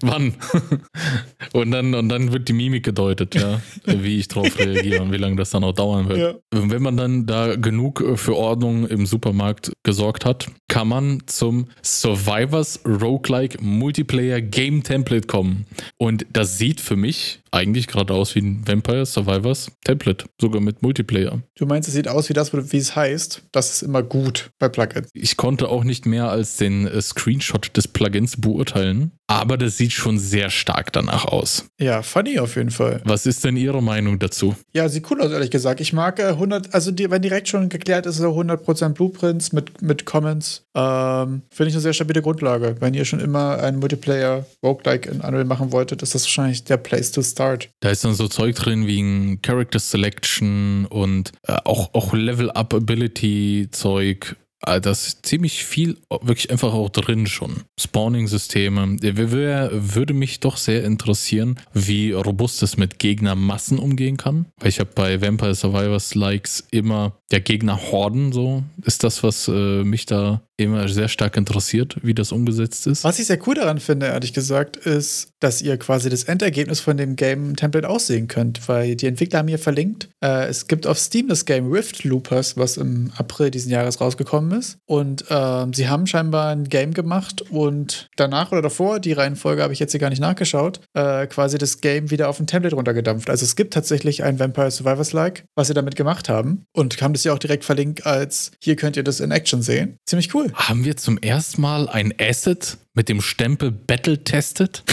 Wann? 0.01 0.35
und, 1.53 1.71
dann, 1.71 1.95
und 1.95 2.09
dann 2.09 2.33
wird 2.33 2.49
die 2.49 2.53
Mimik 2.53 2.85
gedeutet, 2.85 3.35
ja, 3.35 3.61
wie 3.87 4.19
ich 4.19 4.29
drauf 4.29 4.49
reagiere 4.59 5.03
und 5.03 5.12
wie 5.12 5.17
lange 5.17 5.37
das 5.37 5.51
dann 5.51 5.65
auch 5.65 5.73
dauern 5.73 6.09
wird. 6.09 6.19
Ja. 6.19 6.59
Und 6.59 6.71
Wenn 6.71 6.83
man 6.83 6.97
dann 6.97 7.27
da 7.27 7.57
genug 7.57 8.01
äh, 8.01 8.17
für 8.17 8.37
Ordnung 8.37 8.87
im 8.87 9.07
Supermarkt 9.07 9.73
gesorgt 9.83 10.25
hat, 10.25 10.49
kann 10.69 10.89
man 10.89 11.23
zum 11.27 11.67
Survivors 11.83 12.81
Roguelike 12.87 13.59
Multiplayer 13.62 14.41
Game 14.41 14.83
Template 14.83 15.27
kommen. 15.27 15.67
Und 15.99 16.27
das 16.33 16.59
sieht 16.59 16.81
für 16.81 16.97
mich 16.97 17.41
eigentlich 17.55 17.86
gerade 17.86 18.12
aus 18.12 18.34
wie 18.34 18.40
ein 18.40 18.66
Vampire 18.66 19.07
Survivors 19.07 19.70
Template, 19.84 20.26
sogar 20.40 20.61
mit 20.61 20.82
Multiplayer. 20.82 21.42
Du 21.55 21.66
meinst, 21.66 21.88
es 21.88 21.94
sieht 21.94 22.09
aus 22.09 22.28
wie 22.28 22.32
das, 22.32 22.52
wie 22.52 22.76
es 22.76 22.96
heißt. 22.96 23.42
Das 23.52 23.70
ist 23.70 23.82
immer 23.82 24.02
gut 24.02 24.50
bei 24.59 24.68
Plugins. 24.68 25.09
Ich 25.14 25.36
konnte 25.36 25.68
auch 25.68 25.84
nicht 25.84 26.05
mehr 26.05 26.28
als 26.28 26.57
den 26.57 26.86
äh, 26.86 27.00
Screenshot 27.00 27.76
des 27.76 27.88
Plugins 27.88 28.40
beurteilen, 28.40 29.12
aber 29.28 29.57
das 29.57 29.76
sieht 29.76 29.92
schon 29.92 30.18
sehr 30.18 30.50
stark 30.50 30.92
danach 30.92 31.24
aus. 31.26 31.66
Ja, 31.80 32.02
funny 32.02 32.38
auf 32.38 32.57
jeden 32.57 32.70
Fall. 32.70 33.00
Was 33.05 33.24
ist 33.24 33.44
denn 33.44 33.57
Ihre 33.57 33.82
Meinung 33.82 34.18
dazu? 34.18 34.55
Ja, 34.72 34.88
sieht 34.88 35.09
cool 35.11 35.20
aus, 35.20 35.30
ehrlich 35.30 35.50
gesagt. 35.50 35.80
Ich 35.80 35.92
mag 35.92 36.18
äh, 36.18 36.24
100, 36.24 36.74
also 36.74 36.90
die, 36.90 37.11
wenn 37.11 37.22
direkt 37.22 37.48
schon 37.48 37.68
geklärt 37.68 38.07
ist, 38.07 38.16
so 38.16 38.30
100% 38.30 38.90
Blueprints 38.90 39.52
mit, 39.52 39.80
mit 39.80 40.05
Comments, 40.05 40.64
ähm, 40.74 41.42
finde 41.50 41.68
ich 41.68 41.74
eine 41.74 41.82
sehr 41.82 41.92
stabile 41.92 42.20
Grundlage. 42.20 42.76
Wenn 42.80 42.94
ihr 42.94 43.05
schon 43.05 43.20
immer 43.20 43.59
einen 43.59 43.78
Multiplayer 43.78 44.44
Roguelike 44.62 45.09
in 45.09 45.20
Unreal 45.20 45.44
machen 45.44 45.72
wolltet, 45.72 46.02
ist 46.02 46.14
das 46.14 46.24
wahrscheinlich 46.24 46.64
der 46.64 46.78
Place 46.78 47.12
to 47.12 47.22
start. 47.22 47.43
Da 47.80 47.90
ist 47.90 48.05
dann 48.05 48.14
so 48.14 48.28
Zeug 48.28 48.55
drin 48.57 48.86
wie 48.86 49.01
ein 49.01 49.40
Character 49.42 49.78
Selection 49.78 50.86
und 50.86 51.32
äh, 51.42 51.57
auch, 51.64 51.92
auch 51.95 52.12
Level-Up-Ability-Zeug. 52.12 54.36
Äh, 54.66 54.80
Das 54.80 55.07
ist 55.07 55.26
ziemlich 55.26 55.64
viel 55.64 55.96
wirklich 56.22 56.50
einfach 56.50 56.72
auch 56.72 56.90
drin 56.90 57.26
schon. 57.26 57.62
Spawning-Systeme. 57.78 58.98
Würde 59.00 60.14
mich 60.14 60.40
doch 60.40 60.57
sehr 60.57 60.84
interessieren, 60.84 61.59
wie 61.72 62.12
robust 62.12 62.62
es 62.62 62.76
mit 62.76 62.98
Gegnermassen 62.98 63.78
umgehen 63.78 64.16
kann. 64.16 64.46
Weil 64.59 64.68
ich 64.68 64.80
habe 64.80 64.90
bei 64.94 65.20
Vampire 65.20 65.55
Survivors 65.55 66.14
Likes 66.14 66.64
immer 66.70 67.18
der 67.30 67.40
Gegner-Horden 67.40 68.32
so. 68.32 68.62
Ist 68.84 69.05
das, 69.05 69.22
was 69.22 69.48
äh, 69.48 69.84
mich 69.84 70.07
da 70.07 70.42
immer 70.57 70.88
sehr 70.88 71.09
stark 71.09 71.36
interessiert, 71.36 71.96
wie 72.02 72.14
das 72.14 72.30
umgesetzt 72.30 72.86
ist. 72.86 73.02
Was 73.02 73.18
ich 73.18 73.26
sehr 73.26 73.40
cool 73.46 73.57
daran 73.57 73.80
finde, 73.80 74.07
ehrlich 74.07 74.32
gesagt, 74.32 74.76
ist, 74.76 75.30
dass 75.40 75.61
ihr 75.61 75.76
quasi 75.78 76.09
das 76.09 76.24
Endergebnis 76.24 76.78
von 76.78 76.96
dem 76.96 77.16
Game-Template 77.16 77.88
aussehen 77.88 78.28
könnt, 78.28 78.68
weil 78.68 78.94
die 78.94 79.07
Entwickler 79.07 79.40
haben 79.40 79.48
hier 79.48 79.59
verlinkt. 79.59 80.09
Äh, 80.22 80.46
es 80.46 80.68
gibt 80.68 80.86
auf 80.86 80.98
Steam 80.98 81.26
das 81.28 81.44
Game 81.44 81.70
Rift 81.72 82.05
Loopers, 82.05 82.57
was 82.57 82.76
im 82.76 83.11
April 83.16 83.50
diesen 83.50 83.72
Jahres 83.72 84.00
rausgekommen. 84.00 84.53
Und 84.86 85.24
ähm, 85.30 85.72
sie 85.72 85.88
haben 85.88 86.07
scheinbar 86.07 86.48
ein 86.48 86.64
Game 86.64 86.94
gemacht 86.94 87.42
und 87.50 88.09
danach 88.16 88.52
oder 88.52 88.62
davor, 88.62 89.00
die 89.00 89.12
Reihenfolge 89.12 89.62
habe 89.62 89.72
ich 89.72 89.78
jetzt 89.78 89.92
hier 89.92 90.00
gar 90.00 90.11
nicht 90.11 90.20
nachgeschaut, 90.20 90.80
äh, 90.94 91.26
quasi 91.26 91.59
das 91.59 91.80
Game 91.80 92.11
wieder 92.11 92.28
auf 92.28 92.40
ein 92.40 92.46
Template 92.46 92.74
runtergedampft. 92.74 93.30
Also 93.30 93.44
es 93.44 93.57
gibt 93.57 93.74
tatsächlich 93.74 94.22
ein 94.22 94.38
Vampire 94.38 94.70
Survivors-like, 94.70 95.44
was 95.55 95.68
sie 95.68 95.74
damit 95.74 95.96
gemacht 95.96 96.28
haben 96.28 96.64
und 96.72 97.00
haben 97.02 97.12
das 97.12 97.24
ja 97.24 97.32
auch 97.32 97.38
direkt 97.38 97.64
verlinkt 97.64 98.07
als 98.07 98.52
hier 98.61 98.76
könnt 98.76 98.96
ihr 98.96 99.05
das 99.05 99.20
in 99.20 99.30
Action 99.30 99.62
sehen. 99.62 99.98
Ziemlich 100.07 100.34
cool. 100.34 100.52
Haben 100.55 100.84
wir 100.84 100.96
zum 100.96 101.18
ersten 101.18 101.61
Mal 101.61 101.88
ein 101.88 102.12
Asset 102.20 102.78
mit 102.95 103.09
dem 103.09 103.20
Stempel 103.20 103.70
Battle 103.70 104.22
Tested? 104.22 104.82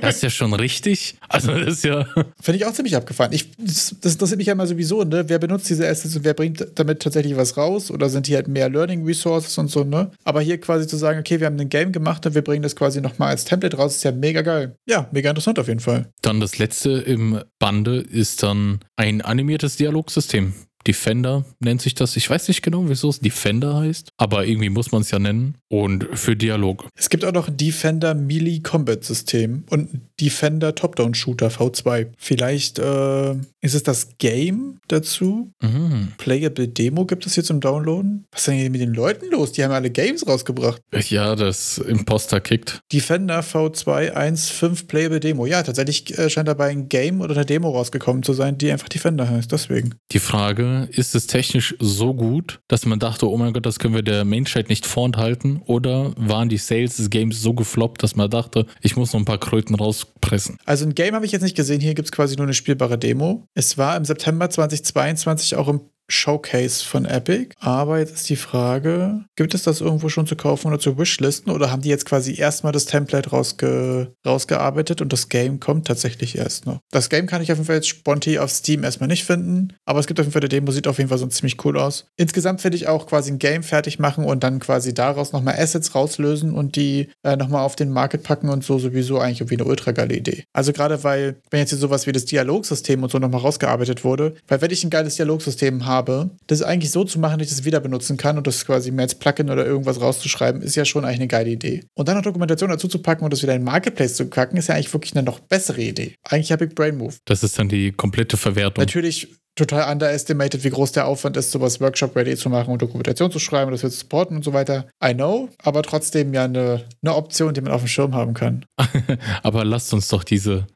Das 0.00 0.16
ist 0.16 0.22
ja 0.22 0.30
schon 0.30 0.52
richtig. 0.52 1.16
Also 1.28 1.56
das 1.56 1.74
ist 1.74 1.84
ja. 1.84 2.06
Finde 2.40 2.56
ich 2.56 2.66
auch 2.66 2.72
ziemlich 2.72 2.96
abgefahren. 2.96 3.32
Ich, 3.32 3.50
das, 3.56 3.94
das 4.00 4.14
interessiert 4.14 4.38
mich 4.38 4.46
ja 4.46 4.52
immer 4.52 4.66
sowieso, 4.66 5.04
ne? 5.04 5.28
Wer 5.28 5.38
benutzt 5.38 5.68
diese 5.68 5.88
Assets 5.88 6.16
und 6.16 6.24
wer 6.24 6.34
bringt 6.34 6.66
damit 6.74 7.00
tatsächlich 7.00 7.36
was 7.36 7.56
raus? 7.56 7.90
Oder 7.90 8.08
sind 8.08 8.26
die 8.28 8.34
halt 8.34 8.48
mehr 8.48 8.68
Learning 8.68 9.04
Resources 9.04 9.56
und 9.58 9.70
so, 9.70 9.84
ne? 9.84 10.10
Aber 10.24 10.40
hier 10.40 10.60
quasi 10.60 10.86
zu 10.86 10.96
sagen, 10.96 11.20
okay, 11.20 11.40
wir 11.40 11.46
haben 11.46 11.58
ein 11.58 11.68
Game 11.68 11.92
gemacht 11.92 12.26
und 12.26 12.34
wir 12.34 12.42
bringen 12.42 12.62
das 12.62 12.76
quasi 12.76 13.00
nochmal 13.00 13.30
als 13.30 13.44
Template 13.44 13.76
raus, 13.76 13.96
ist 13.96 14.04
ja 14.04 14.12
mega 14.12 14.42
geil. 14.42 14.76
Ja, 14.86 15.08
mega 15.12 15.30
interessant 15.30 15.58
auf 15.58 15.68
jeden 15.68 15.80
Fall. 15.80 16.10
Dann 16.22 16.40
das 16.40 16.58
letzte 16.58 16.90
im 16.90 17.40
Bande 17.58 17.98
ist 17.98 18.42
dann 18.42 18.80
ein 18.96 19.22
animiertes 19.22 19.76
Dialogsystem. 19.76 20.54
Defender 20.86 21.44
nennt 21.60 21.82
sich 21.82 21.94
das. 21.94 22.16
Ich 22.16 22.28
weiß 22.28 22.48
nicht 22.48 22.62
genau, 22.62 22.88
wieso 22.88 23.08
es 23.10 23.20
Defender 23.20 23.76
heißt, 23.76 24.10
aber 24.16 24.46
irgendwie 24.46 24.70
muss 24.70 24.92
man 24.92 25.02
es 25.02 25.10
ja 25.10 25.18
nennen. 25.18 25.56
Und 25.68 26.06
für 26.12 26.36
Dialog. 26.36 26.88
Es 26.96 27.10
gibt 27.10 27.24
auch 27.24 27.32
noch 27.32 27.48
Defender 27.50 28.14
Melee 28.14 28.60
Combat 28.60 29.02
System 29.02 29.64
und 29.70 30.00
Defender 30.20 30.74
Top-Down-Shooter 30.74 31.48
V2. 31.48 32.08
Vielleicht 32.16 32.78
äh, 32.78 33.32
ist 33.60 33.74
es 33.74 33.82
das 33.82 34.16
Game 34.18 34.78
dazu. 34.88 35.50
Mhm. 35.62 36.12
Playable 36.18 36.68
Demo 36.68 37.04
gibt 37.04 37.26
es 37.26 37.34
hier 37.34 37.44
zum 37.44 37.60
Downloaden. 37.60 38.24
Was 38.30 38.42
ist 38.42 38.48
denn 38.48 38.54
hier 38.56 38.70
mit 38.70 38.80
den 38.80 38.94
Leuten 38.94 39.30
los? 39.30 39.52
Die 39.52 39.64
haben 39.64 39.72
alle 39.72 39.90
Games 39.90 40.26
rausgebracht. 40.26 40.80
Ja, 41.08 41.34
das 41.34 41.78
Imposter 41.78 42.40
kickt. 42.40 42.80
Defender 42.92 43.40
V2 43.40 44.14
1.5 44.14 44.86
Playable 44.86 45.20
Demo. 45.20 45.46
Ja, 45.46 45.62
tatsächlich 45.62 46.16
äh, 46.18 46.30
scheint 46.30 46.48
dabei 46.48 46.70
ein 46.70 46.88
Game 46.88 47.20
oder 47.20 47.34
eine 47.34 47.44
Demo 47.44 47.70
rausgekommen 47.70 48.22
zu 48.22 48.32
sein, 48.32 48.58
die 48.58 48.70
einfach 48.70 48.88
Defender 48.88 49.28
heißt. 49.28 49.50
Deswegen. 49.50 49.94
Die 50.12 50.18
Frage, 50.18 50.88
ist 50.92 51.14
es 51.14 51.26
technisch 51.26 51.74
so 51.80 52.14
gut, 52.14 52.60
dass 52.68 52.86
man 52.86 52.98
dachte, 52.98 53.28
oh 53.28 53.36
mein 53.36 53.52
Gott, 53.52 53.66
das 53.66 53.78
können 53.78 53.94
wir 53.94 54.02
der 54.02 54.24
Menschheit 54.24 54.68
nicht 54.68 54.86
vorenthalten? 54.86 55.62
Oder 55.66 56.12
waren 56.16 56.48
die 56.48 56.58
Sales 56.58 56.96
des 56.96 57.10
Games 57.10 57.40
so 57.40 57.54
gefloppt, 57.54 58.02
dass 58.02 58.16
man 58.16 58.30
dachte, 58.30 58.66
ich 58.80 58.96
muss 58.96 59.12
noch 59.12 59.20
ein 59.20 59.24
paar 59.24 59.38
Kröten 59.38 59.74
rauspressen? 60.24 60.58
Also 60.64 60.84
ein 60.84 60.94
Game 60.94 61.14
habe 61.14 61.26
ich 61.26 61.32
jetzt 61.32 61.42
nicht 61.42 61.56
gesehen. 61.56 61.80
Hier 61.80 61.94
gibt 61.94 62.06
es 62.06 62.12
quasi 62.12 62.36
nur 62.36 62.46
eine 62.46 62.54
spielbare 62.54 62.98
Demo. 62.98 63.46
Es 63.54 63.78
war 63.78 63.96
im 63.96 64.04
September 64.04 64.50
2022 64.50 65.56
auch 65.56 65.68
im 65.68 65.80
Showcase 66.08 66.84
von 66.84 67.04
Epic. 67.04 67.54
Aber 67.60 67.98
jetzt 67.98 68.14
ist 68.14 68.28
die 68.28 68.36
Frage, 68.36 69.24
gibt 69.36 69.54
es 69.54 69.62
das 69.62 69.80
irgendwo 69.80 70.08
schon 70.08 70.26
zu 70.26 70.36
kaufen 70.36 70.68
oder 70.68 70.78
zu 70.78 70.98
wishlisten 70.98 71.52
oder 71.52 71.70
haben 71.70 71.82
die 71.82 71.88
jetzt 71.88 72.06
quasi 72.06 72.38
erstmal 72.38 72.72
das 72.72 72.86
Template 72.86 73.30
rausge 73.30 74.12
rausgearbeitet 74.26 75.00
und 75.00 75.12
das 75.12 75.28
Game 75.28 75.60
kommt 75.60 75.86
tatsächlich 75.86 76.36
erst 76.36 76.66
noch? 76.66 76.80
Das 76.90 77.08
Game 77.10 77.26
kann 77.26 77.42
ich 77.42 77.50
auf 77.52 77.58
jeden 77.58 77.66
Fall 77.66 77.76
jetzt 77.76 77.88
spontan 77.88 78.38
auf 78.38 78.50
Steam 78.50 78.84
erstmal 78.84 79.08
nicht 79.08 79.24
finden, 79.24 79.74
aber 79.84 80.00
es 80.00 80.06
gibt 80.06 80.20
auf 80.20 80.26
jeden 80.26 80.32
Fall 80.32 80.42
eine 80.42 80.48
Demo, 80.48 80.70
sieht 80.70 80.86
auf 80.86 80.98
jeden 80.98 81.08
Fall 81.08 81.18
so 81.18 81.26
ziemlich 81.26 81.62
cool 81.64 81.78
aus. 81.78 82.06
Insgesamt 82.16 82.60
finde 82.60 82.76
ich 82.76 82.88
auch 82.88 83.06
quasi 83.06 83.32
ein 83.32 83.38
Game 83.38 83.62
fertig 83.62 83.98
machen 83.98 84.24
und 84.24 84.44
dann 84.44 84.60
quasi 84.60 84.94
daraus 84.94 85.32
nochmal 85.32 85.56
Assets 85.58 85.94
rauslösen 85.94 86.52
und 86.52 86.76
die 86.76 87.10
äh, 87.22 87.36
nochmal 87.36 87.64
auf 87.64 87.76
den 87.76 87.90
Market 87.90 88.22
packen 88.22 88.48
und 88.48 88.64
so 88.64 88.78
sowieso 88.78 89.18
eigentlich 89.18 89.40
irgendwie 89.40 89.58
eine 89.58 89.68
ultra 89.68 89.92
geile 89.92 90.14
Idee. 90.14 90.44
Also 90.52 90.72
gerade 90.72 91.02
weil, 91.04 91.36
wenn 91.50 91.60
jetzt 91.60 91.70
hier 91.70 91.78
sowas 91.78 92.06
wie 92.06 92.12
das 92.12 92.24
Dialogsystem 92.24 93.02
und 93.02 93.10
so 93.10 93.18
nochmal 93.18 93.40
rausgearbeitet 93.40 94.04
wurde, 94.04 94.34
weil 94.48 94.60
wenn 94.60 94.70
ich 94.70 94.84
ein 94.84 94.90
geiles 94.90 95.16
Dialogsystem 95.16 95.86
habe, 95.86 95.93
das 96.02 96.62
eigentlich 96.62 96.90
so 96.90 97.04
zu 97.04 97.18
machen, 97.18 97.38
dass 97.38 97.48
ich 97.48 97.56
das 97.56 97.64
wieder 97.64 97.80
benutzen 97.80 98.16
kann 98.16 98.36
und 98.36 98.46
das 98.46 98.64
quasi 98.64 98.90
mehr 98.90 99.04
als 99.04 99.14
Plugin 99.14 99.50
oder 99.50 99.64
irgendwas 99.66 100.00
rauszuschreiben, 100.00 100.62
ist 100.62 100.74
ja 100.74 100.84
schon 100.84 101.04
eigentlich 101.04 101.20
eine 101.20 101.28
geile 101.28 101.50
Idee. 101.50 101.84
Und 101.94 102.08
dann 102.08 102.16
noch 102.16 102.22
Dokumentation 102.22 102.70
dazu 102.70 102.88
zu 102.88 103.00
packen 103.00 103.24
und 103.24 103.32
das 103.32 103.42
wieder 103.42 103.54
in 103.54 103.60
den 103.60 103.66
Marketplace 103.66 104.14
zu 104.14 104.26
packen, 104.26 104.56
ist 104.56 104.68
ja 104.68 104.74
eigentlich 104.74 104.92
wirklich 104.92 105.14
eine 105.14 105.24
noch 105.24 105.40
bessere 105.40 105.80
Idee. 105.80 106.14
Eigentlich 106.24 106.52
habe 106.52 106.64
ich 106.64 106.74
Brain 106.74 106.96
Move. 106.96 107.14
Das 107.24 107.42
ist 107.42 107.58
dann 107.58 107.68
die 107.68 107.92
komplette 107.92 108.36
Verwertung. 108.36 108.82
Natürlich 108.82 109.28
total 109.56 109.92
underestimated, 109.92 110.64
wie 110.64 110.70
groß 110.70 110.92
der 110.92 111.06
Aufwand 111.06 111.36
ist, 111.36 111.52
sowas 111.52 111.80
Workshop-ready 111.80 112.36
zu 112.36 112.48
machen 112.48 112.72
und 112.72 112.82
Dokumentation 112.82 113.30
zu 113.30 113.38
schreiben 113.38 113.68
und 113.68 113.72
das 113.72 113.82
wird 113.82 113.92
supporten 113.92 114.36
und 114.36 114.42
so 114.42 114.52
weiter. 114.52 114.88
I 115.02 115.14
know, 115.14 115.48
aber 115.58 115.82
trotzdem 115.82 116.34
ja 116.34 116.44
eine, 116.44 116.84
eine 117.02 117.14
Option, 117.14 117.54
die 117.54 117.60
man 117.60 117.72
auf 117.72 117.82
dem 117.82 117.88
Schirm 117.88 118.14
haben 118.14 118.34
kann. 118.34 118.64
aber 119.42 119.64
lasst 119.64 119.92
uns 119.94 120.08
doch 120.08 120.24
diese, 120.24 120.66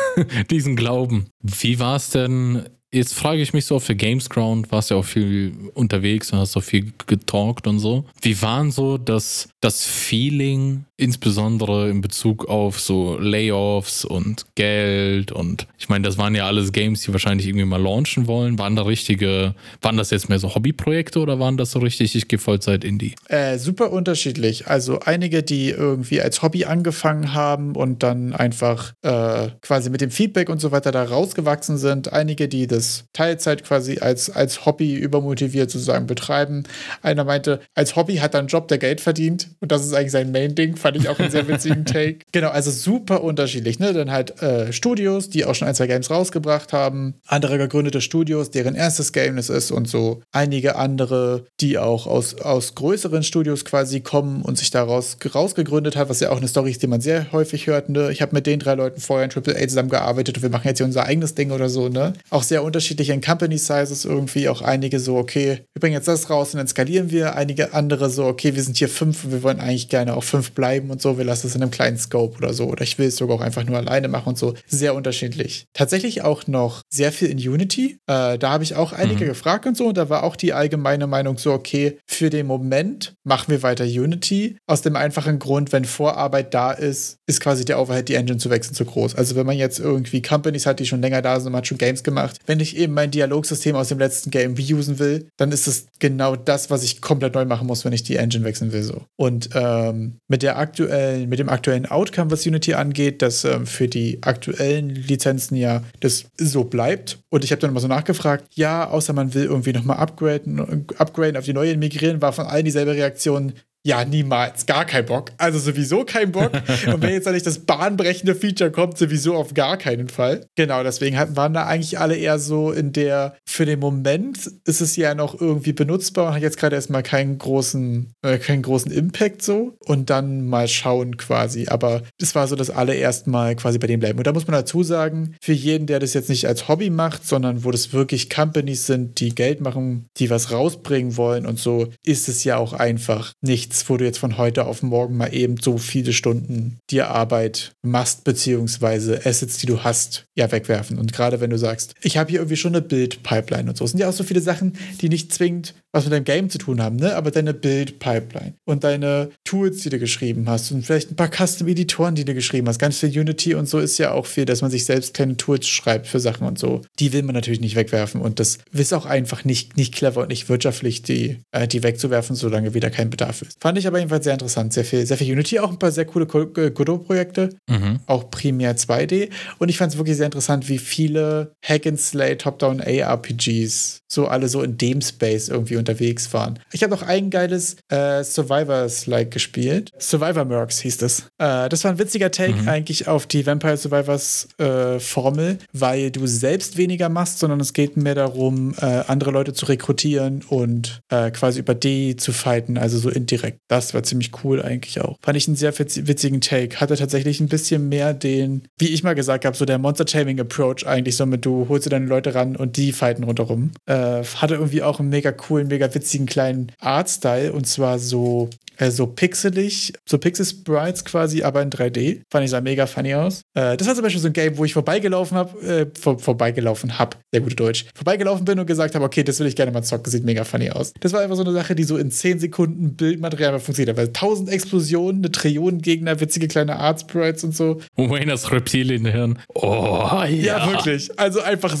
diesen 0.50 0.76
glauben. 0.76 1.28
Wie 1.42 1.78
war 1.78 1.96
es 1.96 2.10
denn 2.10 2.68
Jetzt 2.94 3.14
frage 3.14 3.40
ich 3.40 3.54
mich 3.54 3.64
so 3.64 3.76
auf 3.76 3.86
der 3.86 3.94
Gamesground, 3.94 4.70
warst 4.70 4.90
ja 4.90 4.96
auch 4.96 5.04
viel 5.04 5.70
unterwegs 5.72 6.30
und 6.30 6.38
hast 6.38 6.56
auch 6.58 6.62
viel 6.62 6.92
getalkt 7.06 7.66
und 7.66 7.78
so. 7.78 8.04
Wie 8.20 8.40
waren 8.42 8.70
so 8.70 8.98
das, 8.98 9.48
das 9.60 9.86
Feeling, 9.86 10.84
insbesondere 11.02 11.90
in 11.90 12.00
Bezug 12.00 12.48
auf 12.48 12.80
so 12.80 13.18
Layoffs 13.18 14.04
und 14.04 14.46
Geld 14.54 15.32
und 15.32 15.66
ich 15.78 15.88
meine, 15.88 16.06
das 16.06 16.16
waren 16.16 16.34
ja 16.34 16.46
alles 16.46 16.70
Games, 16.72 17.02
die 17.02 17.12
wahrscheinlich 17.12 17.48
irgendwie 17.48 17.64
mal 17.64 17.82
launchen 17.82 18.28
wollen. 18.28 18.58
Waren 18.58 18.76
da 18.76 18.82
richtige, 18.82 19.54
waren 19.80 19.96
das 19.96 20.10
jetzt 20.10 20.28
mehr 20.28 20.38
so 20.38 20.54
Hobbyprojekte 20.54 21.18
oder 21.18 21.40
waren 21.40 21.56
das 21.56 21.72
so 21.72 21.80
richtig, 21.80 22.14
ich 22.14 22.28
gehe 22.28 22.38
Vollzeit 22.38 22.84
Indie? 22.84 23.14
Äh, 23.28 23.58
super 23.58 23.90
unterschiedlich. 23.90 24.68
Also 24.68 25.00
einige, 25.00 25.42
die 25.42 25.70
irgendwie 25.70 26.20
als 26.20 26.42
Hobby 26.42 26.66
angefangen 26.66 27.34
haben 27.34 27.74
und 27.74 28.04
dann 28.04 28.32
einfach 28.32 28.92
äh, 29.02 29.48
quasi 29.60 29.90
mit 29.90 30.00
dem 30.00 30.12
Feedback 30.12 30.48
und 30.48 30.60
so 30.60 30.70
weiter 30.70 30.92
da 30.92 31.02
rausgewachsen 31.02 31.78
sind. 31.78 32.12
Einige, 32.12 32.46
die 32.46 32.68
das 32.68 33.06
Teilzeit 33.12 33.64
quasi 33.64 33.98
als, 33.98 34.30
als 34.30 34.64
Hobby 34.64 34.94
übermotiviert 34.94 35.70
sozusagen 35.70 36.06
betreiben. 36.06 36.62
Einer 37.02 37.24
meinte, 37.24 37.60
als 37.74 37.96
Hobby 37.96 38.16
hat 38.16 38.34
er 38.34 38.40
einen 38.40 38.48
Job, 38.48 38.68
der 38.68 38.78
Geld 38.78 39.00
verdient 39.00 39.48
und 39.58 39.72
das 39.72 39.84
ist 39.84 39.94
eigentlich 39.94 40.12
sein 40.12 40.30
Main-Ding, 40.30 40.76
fand 40.76 40.91
ich 40.98 41.08
auch 41.08 41.18
einen 41.18 41.30
sehr 41.30 41.48
witzigen 41.48 41.84
Take. 41.84 42.18
Genau, 42.32 42.48
also 42.48 42.70
super 42.70 43.22
unterschiedlich. 43.22 43.78
Ne? 43.78 43.92
Dann 43.92 44.10
halt 44.10 44.42
äh, 44.42 44.72
Studios, 44.72 45.30
die 45.30 45.44
auch 45.44 45.54
schon 45.54 45.68
ein, 45.68 45.74
zwei 45.74 45.86
Games 45.86 46.10
rausgebracht 46.10 46.72
haben, 46.72 47.14
andere 47.26 47.58
gegründete 47.58 48.00
Studios, 48.00 48.50
deren 48.50 48.74
erstes 48.74 49.12
Game 49.12 49.38
es 49.38 49.48
ist 49.48 49.70
und 49.70 49.88
so 49.88 50.22
einige 50.32 50.76
andere, 50.76 51.46
die 51.60 51.78
auch 51.78 52.06
aus, 52.06 52.34
aus 52.34 52.74
größeren 52.74 53.22
Studios 53.22 53.64
quasi 53.64 54.00
kommen 54.00 54.42
und 54.42 54.58
sich 54.58 54.70
daraus 54.70 55.16
rausgegründet 55.34 55.96
hat, 55.96 56.08
was 56.08 56.20
ja 56.20 56.30
auch 56.30 56.38
eine 56.38 56.48
Story 56.48 56.70
ist, 56.70 56.82
die 56.82 56.86
man 56.86 57.00
sehr 57.00 57.32
häufig 57.32 57.66
hört. 57.66 57.88
Ne? 57.88 58.10
Ich 58.12 58.22
habe 58.22 58.34
mit 58.34 58.46
den 58.46 58.58
drei 58.58 58.74
Leuten 58.74 59.00
vorher 59.00 59.24
in 59.24 59.30
AAA 59.30 59.68
zusammengearbeitet 59.68 60.36
und 60.36 60.42
wir 60.42 60.50
machen 60.50 60.68
jetzt 60.68 60.78
hier 60.78 60.86
unser 60.86 61.04
eigenes 61.04 61.34
Ding 61.34 61.50
oder 61.50 61.68
so. 61.68 61.88
Ne? 61.88 62.12
Auch 62.30 62.42
sehr 62.42 62.62
unterschiedliche 62.62 63.18
Company 63.20 63.58
Sizes 63.58 64.04
irgendwie. 64.04 64.48
Auch 64.48 64.62
einige 64.62 65.00
so, 65.00 65.16
okay, 65.16 65.60
wir 65.72 65.80
bringen 65.80 65.94
jetzt 65.94 66.08
das 66.08 66.28
raus 66.30 66.54
und 66.54 66.58
dann 66.58 66.68
skalieren 66.68 67.10
wir. 67.10 67.36
Einige 67.36 67.74
andere 67.74 68.10
so, 68.10 68.24
okay, 68.26 68.54
wir 68.54 68.62
sind 68.62 68.76
hier 68.76 68.88
fünf 68.88 69.24
und 69.24 69.32
wir 69.32 69.42
wollen 69.42 69.60
eigentlich 69.60 69.88
gerne 69.88 70.16
auch 70.16 70.24
fünf 70.24 70.52
bleiben 70.52 70.71
und 70.80 71.00
so. 71.00 71.18
Wir 71.18 71.24
lassen 71.24 71.46
es 71.46 71.54
in 71.54 71.62
einem 71.62 71.70
kleinen 71.70 71.98
Scope 71.98 72.36
oder 72.38 72.52
so. 72.52 72.66
Oder 72.66 72.82
ich 72.82 72.98
will 72.98 73.08
es 73.08 73.16
sogar 73.16 73.36
auch 73.36 73.40
einfach 73.40 73.64
nur 73.64 73.76
alleine 73.76 74.08
machen 74.08 74.30
und 74.30 74.38
so. 74.38 74.54
Sehr 74.66 74.94
unterschiedlich. 74.94 75.66
Tatsächlich 75.72 76.22
auch 76.22 76.46
noch 76.46 76.82
sehr 76.90 77.12
viel 77.12 77.28
in 77.28 77.38
Unity. 77.38 77.98
Äh, 78.06 78.38
da 78.38 78.50
habe 78.50 78.64
ich 78.64 78.74
auch 78.74 78.92
einige 78.92 79.24
mhm. 79.24 79.28
gefragt 79.28 79.66
und 79.66 79.76
so. 79.76 79.88
Und 79.88 79.96
da 79.96 80.08
war 80.08 80.24
auch 80.24 80.36
die 80.36 80.52
allgemeine 80.52 81.06
Meinung 81.06 81.38
so, 81.38 81.52
okay, 81.52 81.98
für 82.06 82.30
den 82.30 82.46
Moment 82.46 83.14
machen 83.24 83.50
wir 83.50 83.62
weiter 83.62 83.84
Unity. 83.84 84.56
Aus 84.66 84.82
dem 84.82 84.96
einfachen 84.96 85.38
Grund, 85.38 85.72
wenn 85.72 85.84
Vorarbeit 85.84 86.54
da 86.54 86.72
ist, 86.72 87.16
ist 87.26 87.40
quasi 87.40 87.64
der 87.64 87.80
Overhead, 87.80 88.08
die 88.08 88.14
Engine 88.14 88.38
zu 88.38 88.50
wechseln, 88.50 88.74
zu 88.74 88.84
groß. 88.84 89.14
Also 89.14 89.36
wenn 89.36 89.46
man 89.46 89.56
jetzt 89.56 89.78
irgendwie 89.78 90.22
Companies 90.22 90.66
hat, 90.66 90.80
die 90.80 90.86
schon 90.86 91.00
länger 91.00 91.22
da 91.22 91.38
sind 91.38 91.46
und 91.46 91.52
man 91.52 91.58
hat 91.58 91.66
schon 91.66 91.78
Games 91.78 92.02
gemacht, 92.02 92.38
wenn 92.46 92.60
ich 92.60 92.76
eben 92.76 92.94
mein 92.94 93.10
Dialogsystem 93.10 93.76
aus 93.76 93.88
dem 93.88 93.98
letzten 93.98 94.30
Game 94.30 94.54
reusen 94.54 94.98
will, 94.98 95.28
dann 95.36 95.52
ist 95.52 95.66
es 95.66 95.86
genau 95.98 96.36
das, 96.36 96.70
was 96.70 96.82
ich 96.82 97.00
komplett 97.00 97.34
neu 97.34 97.44
machen 97.44 97.66
muss, 97.66 97.84
wenn 97.84 97.92
ich 97.92 98.02
die 98.02 98.16
Engine 98.16 98.44
wechseln 98.44 98.72
will. 98.72 98.82
So. 98.82 99.02
Und 99.16 99.50
ähm, 99.54 100.18
mit 100.28 100.42
der 100.42 100.56
aktuellen, 100.62 101.28
mit 101.28 101.38
dem 101.38 101.48
aktuellen 101.48 101.86
Outcome, 101.86 102.30
was 102.30 102.46
Unity 102.46 102.74
angeht, 102.74 103.20
dass 103.20 103.44
ähm, 103.44 103.66
für 103.66 103.88
die 103.88 104.18
aktuellen 104.22 104.88
Lizenzen 104.88 105.56
ja 105.56 105.82
das 106.00 106.24
so 106.38 106.64
bleibt. 106.64 107.18
Und 107.28 107.44
ich 107.44 107.50
habe 107.52 107.60
dann 107.60 107.74
mal 107.74 107.80
so 107.80 107.88
nachgefragt, 107.88 108.46
ja, 108.54 108.88
außer 108.88 109.12
man 109.12 109.34
will 109.34 109.44
irgendwie 109.44 109.72
nochmal 109.72 109.98
upgraden, 109.98 110.86
upgraden, 110.96 111.36
auf 111.36 111.44
die 111.44 111.52
neue 111.52 111.76
migrieren, 111.76 112.22
war 112.22 112.32
von 112.32 112.46
allen 112.46 112.64
dieselbe 112.64 112.94
Reaktion, 112.94 113.52
ja, 113.84 114.04
niemals, 114.04 114.66
gar 114.66 114.84
kein 114.84 115.06
Bock. 115.06 115.32
Also 115.38 115.58
sowieso 115.58 116.04
kein 116.04 116.30
Bock. 116.30 116.52
Und 116.86 117.02
wenn 117.02 117.10
jetzt 117.10 117.26
da 117.26 117.32
nicht 117.32 117.46
das 117.46 117.60
bahnbrechende 117.60 118.34
Feature 118.34 118.70
kommt, 118.70 118.96
sowieso 118.96 119.34
auf 119.34 119.54
gar 119.54 119.76
keinen 119.76 120.08
Fall. 120.08 120.46
Genau, 120.54 120.84
deswegen 120.84 121.16
waren 121.16 121.54
da 121.54 121.66
eigentlich 121.66 121.98
alle 121.98 122.16
eher 122.16 122.38
so 122.38 122.70
in 122.70 122.92
der, 122.92 123.36
für 123.44 123.66
den 123.66 123.80
Moment 123.80 124.38
ist 124.64 124.80
es 124.80 124.94
ja 124.94 125.14
noch 125.14 125.40
irgendwie 125.40 125.72
benutzbar 125.72 126.28
und 126.28 126.34
hat 126.34 126.42
jetzt 126.42 126.58
gerade 126.58 126.76
erstmal 126.76 127.02
keinen 127.02 127.38
großen, 127.38 128.12
äh, 128.22 128.38
keinen 128.38 128.62
großen 128.62 128.92
Impact 128.92 129.42
so. 129.42 129.76
Und 129.80 130.10
dann 130.10 130.46
mal 130.46 130.68
schauen 130.68 131.16
quasi. 131.16 131.66
Aber 131.68 132.02
es 132.20 132.36
war 132.36 132.46
so, 132.46 132.54
dass 132.54 132.70
alle 132.70 132.94
erstmal 132.94 133.56
quasi 133.56 133.78
bei 133.78 133.88
dem 133.88 133.98
bleiben. 133.98 134.18
Und 134.18 134.26
da 134.26 134.32
muss 134.32 134.46
man 134.46 134.54
dazu 134.54 134.84
sagen, 134.84 135.34
für 135.42 135.52
jeden, 135.52 135.86
der 135.86 135.98
das 135.98 136.14
jetzt 136.14 136.28
nicht 136.28 136.46
als 136.46 136.68
Hobby 136.68 136.90
macht, 136.90 137.26
sondern 137.26 137.64
wo 137.64 137.72
das 137.72 137.92
wirklich 137.92 138.30
Companies 138.30 138.86
sind, 138.86 139.18
die 139.18 139.34
Geld 139.34 139.60
machen, 139.60 140.06
die 140.18 140.30
was 140.30 140.52
rausbringen 140.52 141.16
wollen 141.16 141.46
und 141.46 141.58
so, 141.58 141.88
ist 142.04 142.28
es 142.28 142.44
ja 142.44 142.58
auch 142.58 142.72
einfach 142.74 143.32
nicht 143.40 143.71
nichts, 143.72 143.88
wo 143.88 143.96
du 143.96 144.04
jetzt 144.04 144.18
von 144.18 144.36
heute 144.36 144.66
auf 144.66 144.82
morgen 144.82 145.16
mal 145.16 145.32
eben 145.32 145.56
so 145.56 145.78
viele 145.78 146.12
Stunden 146.12 146.78
dir 146.90 147.08
Arbeit 147.08 147.72
machst, 147.82 148.22
beziehungsweise 148.24 149.24
Assets, 149.24 149.56
die 149.56 149.66
du 149.66 149.82
hast, 149.82 150.26
ja 150.36 150.52
wegwerfen. 150.52 150.98
Und 150.98 151.14
gerade 151.14 151.40
wenn 151.40 151.48
du 151.48 151.56
sagst, 151.56 151.94
ich 152.02 152.18
habe 152.18 152.30
hier 152.30 152.40
irgendwie 152.40 152.56
schon 152.56 152.74
eine 152.74 152.82
Bild-Pipeline 152.82 153.70
und 153.70 153.76
so, 153.76 153.86
sind 153.86 153.98
ja 153.98 154.10
auch 154.10 154.12
so 154.12 154.24
viele 154.24 154.42
Sachen, 154.42 154.74
die 155.00 155.08
nicht 155.08 155.32
zwingend 155.32 155.74
was 155.92 156.04
mit 156.04 156.12
deinem 156.12 156.24
Game 156.24 156.50
zu 156.50 156.58
tun 156.58 156.80
haben, 156.80 156.96
ne? 156.96 157.14
Aber 157.14 157.30
deine 157.30 157.54
Build-Pipeline 157.54 158.54
und 158.64 158.82
deine 158.82 159.30
Tools, 159.44 159.82
die 159.82 159.90
du 159.90 159.98
geschrieben 159.98 160.48
hast 160.48 160.72
und 160.72 160.84
vielleicht 160.84 161.10
ein 161.10 161.16
paar 161.16 161.30
Custom-Editoren, 161.30 162.14
die 162.14 162.24
du 162.24 162.34
geschrieben 162.34 162.66
hast. 162.68 162.78
Ganz 162.78 162.98
viel 162.98 163.10
Unity 163.18 163.54
und 163.54 163.68
so 163.68 163.78
ist 163.78 163.98
ja 163.98 164.12
auch 164.12 164.26
viel, 164.26 164.46
dass 164.46 164.62
man 164.62 164.70
sich 164.70 164.84
selbst 164.84 165.14
kleine 165.14 165.36
Tools 165.36 165.68
schreibt 165.68 166.06
für 166.06 166.18
Sachen 166.18 166.46
und 166.46 166.58
so. 166.58 166.80
Die 166.98 167.12
will 167.12 167.22
man 167.22 167.34
natürlich 167.34 167.60
nicht 167.60 167.76
wegwerfen 167.76 168.20
und 168.20 168.40
das 168.40 168.58
ist 168.72 168.94
auch 168.94 169.06
einfach 169.06 169.44
nicht, 169.44 169.76
nicht 169.76 169.94
clever 169.94 170.22
und 170.22 170.28
nicht 170.28 170.48
wirtschaftlich, 170.48 171.02
die, 171.02 171.38
äh, 171.52 171.68
die 171.68 171.82
wegzuwerfen, 171.82 172.34
solange 172.34 172.74
wieder 172.74 172.90
kein 172.90 173.10
Bedarf 173.10 173.42
ist. 173.42 173.58
Fand 173.60 173.78
ich 173.78 173.86
aber 173.86 173.98
jedenfalls 173.98 174.24
sehr 174.24 174.32
interessant. 174.32 174.72
Sehr 174.72 174.84
viel, 174.84 175.06
sehr 175.06 175.18
viel 175.18 175.30
Unity, 175.30 175.58
auch 175.58 175.70
ein 175.70 175.78
paar 175.78 175.92
sehr 175.92 176.06
coole 176.06 176.26
Godot-Projekte, 176.26 177.50
mhm. 177.68 178.00
auch 178.06 178.30
primär 178.30 178.76
2D. 178.76 179.28
Und 179.58 179.68
ich 179.68 179.76
fand 179.76 179.92
es 179.92 179.98
wirklich 179.98 180.16
sehr 180.16 180.26
interessant, 180.26 180.68
wie 180.68 180.78
viele 180.78 181.52
Hack-and-Slay 181.62 182.36
Top-Down 182.36 182.80
ARPGs 182.80 184.02
so 184.12 184.26
alle 184.26 184.48
so 184.48 184.62
in 184.62 184.76
dem 184.76 185.00
Space 185.00 185.48
irgendwie 185.48 185.76
unterwegs 185.82 186.32
waren. 186.32 186.58
Ich 186.72 186.82
habe 186.82 186.92
noch 186.92 187.02
ein 187.02 187.28
geiles 187.30 187.76
äh, 187.88 188.24
Survivors-like 188.24 189.30
gespielt. 189.30 189.90
Survivor 189.98 190.44
Mercs 190.44 190.80
hieß 190.80 190.96
das. 190.98 191.20
Äh, 191.38 191.68
das 191.68 191.84
war 191.84 191.92
ein 191.92 191.98
witziger 191.98 192.30
Take 192.30 192.62
mhm. 192.62 192.68
eigentlich 192.68 193.08
auf 193.08 193.26
die 193.26 193.46
Vampire 193.46 193.76
Survivors 193.76 194.48
äh, 194.58 194.98
Formel, 194.98 195.58
weil 195.72 196.10
du 196.10 196.26
selbst 196.26 196.76
weniger 196.78 197.08
machst, 197.08 197.38
sondern 197.38 197.60
es 197.60 197.74
geht 197.74 197.96
mehr 197.96 198.14
darum, 198.14 198.74
äh, 198.80 198.84
andere 199.06 199.30
Leute 199.30 199.52
zu 199.52 199.66
rekrutieren 199.66 200.42
und 200.48 201.00
äh, 201.10 201.30
quasi 201.30 201.60
über 201.60 201.74
die 201.74 202.16
zu 202.16 202.32
fighten, 202.32 202.78
also 202.78 202.98
so 202.98 203.10
indirekt 203.10 203.42
direkt. 203.42 203.60
Das 203.68 203.94
war 203.94 204.02
ziemlich 204.02 204.30
cool 204.44 204.62
eigentlich 204.62 205.00
auch. 205.00 205.16
Fand 205.22 205.36
ich 205.36 205.46
einen 205.46 205.56
sehr 205.56 205.76
witzigen 205.78 206.40
Take. 206.40 206.80
Hatte 206.80 206.96
tatsächlich 206.96 207.40
ein 207.40 207.48
bisschen 207.48 207.88
mehr 207.88 208.14
den, 208.14 208.62
wie 208.78 208.88
ich 208.88 209.02
mal 209.02 209.14
gesagt 209.14 209.44
habe, 209.44 209.56
so 209.56 209.64
der 209.64 209.78
Monster-Taming-Approach 209.78 210.86
eigentlich 210.86 211.16
so 211.16 211.26
mit, 211.26 211.44
du 211.44 211.66
holst 211.68 211.86
dir 211.86 211.90
deine 211.90 212.06
Leute 212.06 212.34
ran 212.34 212.56
und 212.56 212.76
die 212.76 212.92
fighten 212.92 213.24
rundherum. 213.24 213.72
Äh, 213.86 214.22
hatte 214.36 214.54
irgendwie 214.54 214.82
auch 214.82 215.00
einen 215.00 215.08
mega 215.08 215.32
coolen, 215.32 215.70
mega 215.72 215.92
witzigen 215.94 216.26
kleinen 216.26 216.70
Artstyle. 216.80 217.52
Und 217.52 217.66
zwar 217.66 217.98
so 217.98 218.50
äh, 218.82 218.90
so 218.90 219.06
pixelig, 219.06 219.92
so 220.06 220.18
Pixel-Sprites 220.18 221.04
quasi, 221.04 221.42
aber 221.42 221.62
in 221.62 221.70
3D. 221.70 222.22
Fand 222.30 222.44
ich 222.44 222.50
sah 222.50 222.60
mega 222.60 222.86
funny 222.86 223.14
aus. 223.14 223.42
Äh, 223.54 223.76
das 223.76 223.86
war 223.86 223.94
zum 223.94 224.02
Beispiel 224.02 224.20
so 224.20 224.28
ein 224.28 224.32
Game, 224.32 224.58
wo 224.58 224.64
ich 224.64 224.72
vorbeigelaufen 224.72 225.36
habe, 225.36 225.60
äh, 225.60 225.86
vor, 225.98 226.18
vorbeigelaufen 226.18 226.98
hab, 226.98 227.18
sehr 227.32 227.40
gute 227.40 227.56
Deutsch, 227.56 227.86
vorbeigelaufen 227.94 228.44
bin 228.44 228.58
und 228.58 228.66
gesagt 228.66 228.94
habe, 228.94 229.04
okay, 229.04 229.22
das 229.22 229.38
will 229.40 229.46
ich 229.46 229.56
gerne 229.56 229.72
mal 229.72 229.82
zocken, 229.82 230.10
sieht 230.10 230.24
mega 230.24 230.44
funny 230.44 230.70
aus. 230.70 230.92
Das 231.00 231.12
war 231.12 231.20
einfach 231.20 231.36
so 231.36 231.42
eine 231.42 231.52
Sache, 231.52 231.74
die 231.74 231.84
so 231.84 231.96
in 231.96 232.10
10 232.10 232.40
Sekunden 232.40 232.96
Bildmaterial 232.96 233.58
funktioniert 233.60 233.90
hat, 233.90 233.96
weil 233.96 234.08
1000 234.08 234.50
Explosionen, 234.50 235.22
eine 235.22 235.30
Trillion 235.30 235.78
Gegner, 235.80 236.20
witzige 236.20 236.48
kleine 236.48 236.76
Art-Sprites 236.76 237.44
und 237.44 237.54
so. 237.54 237.80
Wayne 237.96 238.32
das 238.32 238.50
Reptilienhirn. 238.50 239.38
Oh, 239.54 240.08
ja. 240.28 240.52
Ja, 240.52 240.70
wirklich. 240.70 241.18
Also 241.18 241.40
einfach 241.40 241.76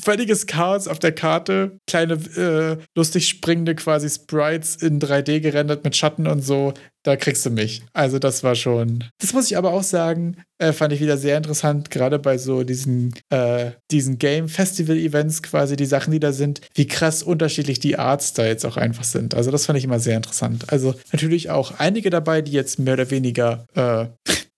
völliges 0.00 0.46
Chaos 0.46 0.88
auf 0.88 0.98
der 0.98 1.12
Karte, 1.12 1.78
kleine, 1.86 2.14
äh, 2.14 2.76
lustig 2.94 3.28
springende 3.28 3.74
quasi 3.74 4.08
Sprites 4.08 4.76
in 4.76 5.00
3D 5.00 5.40
gerendert 5.40 5.84
mit 5.84 5.96
Schatten 5.96 6.26
und 6.26 6.43
so, 6.44 6.74
da 7.02 7.16
kriegst 7.16 7.44
du 7.44 7.50
mich. 7.50 7.82
Also 7.92 8.18
das 8.18 8.42
war 8.42 8.54
schon. 8.54 9.04
Das 9.18 9.32
muss 9.32 9.50
ich 9.50 9.56
aber 9.56 9.72
auch 9.72 9.82
sagen, 9.82 10.36
äh, 10.58 10.72
fand 10.72 10.92
ich 10.92 11.00
wieder 11.00 11.18
sehr 11.18 11.36
interessant, 11.36 11.90
gerade 11.90 12.18
bei 12.18 12.38
so 12.38 12.64
diesen, 12.64 13.14
äh, 13.30 13.72
diesen 13.90 14.18
Game-Festival-Events 14.18 15.42
quasi, 15.42 15.76
die 15.76 15.86
Sachen, 15.86 16.12
die 16.12 16.20
da 16.20 16.32
sind, 16.32 16.62
wie 16.74 16.86
krass 16.86 17.22
unterschiedlich 17.22 17.78
die 17.78 17.98
Artstyles 17.98 18.64
auch 18.64 18.76
einfach 18.76 19.04
sind. 19.04 19.34
Also 19.34 19.50
das 19.50 19.66
fand 19.66 19.78
ich 19.78 19.84
immer 19.84 20.00
sehr 20.00 20.16
interessant. 20.16 20.72
Also 20.72 20.94
natürlich 21.12 21.50
auch 21.50 21.78
einige 21.78 22.10
dabei, 22.10 22.40
die 22.40 22.52
jetzt 22.52 22.78
mehr 22.78 22.94
oder 22.94 23.10
weniger 23.10 23.66
äh, 23.74 24.06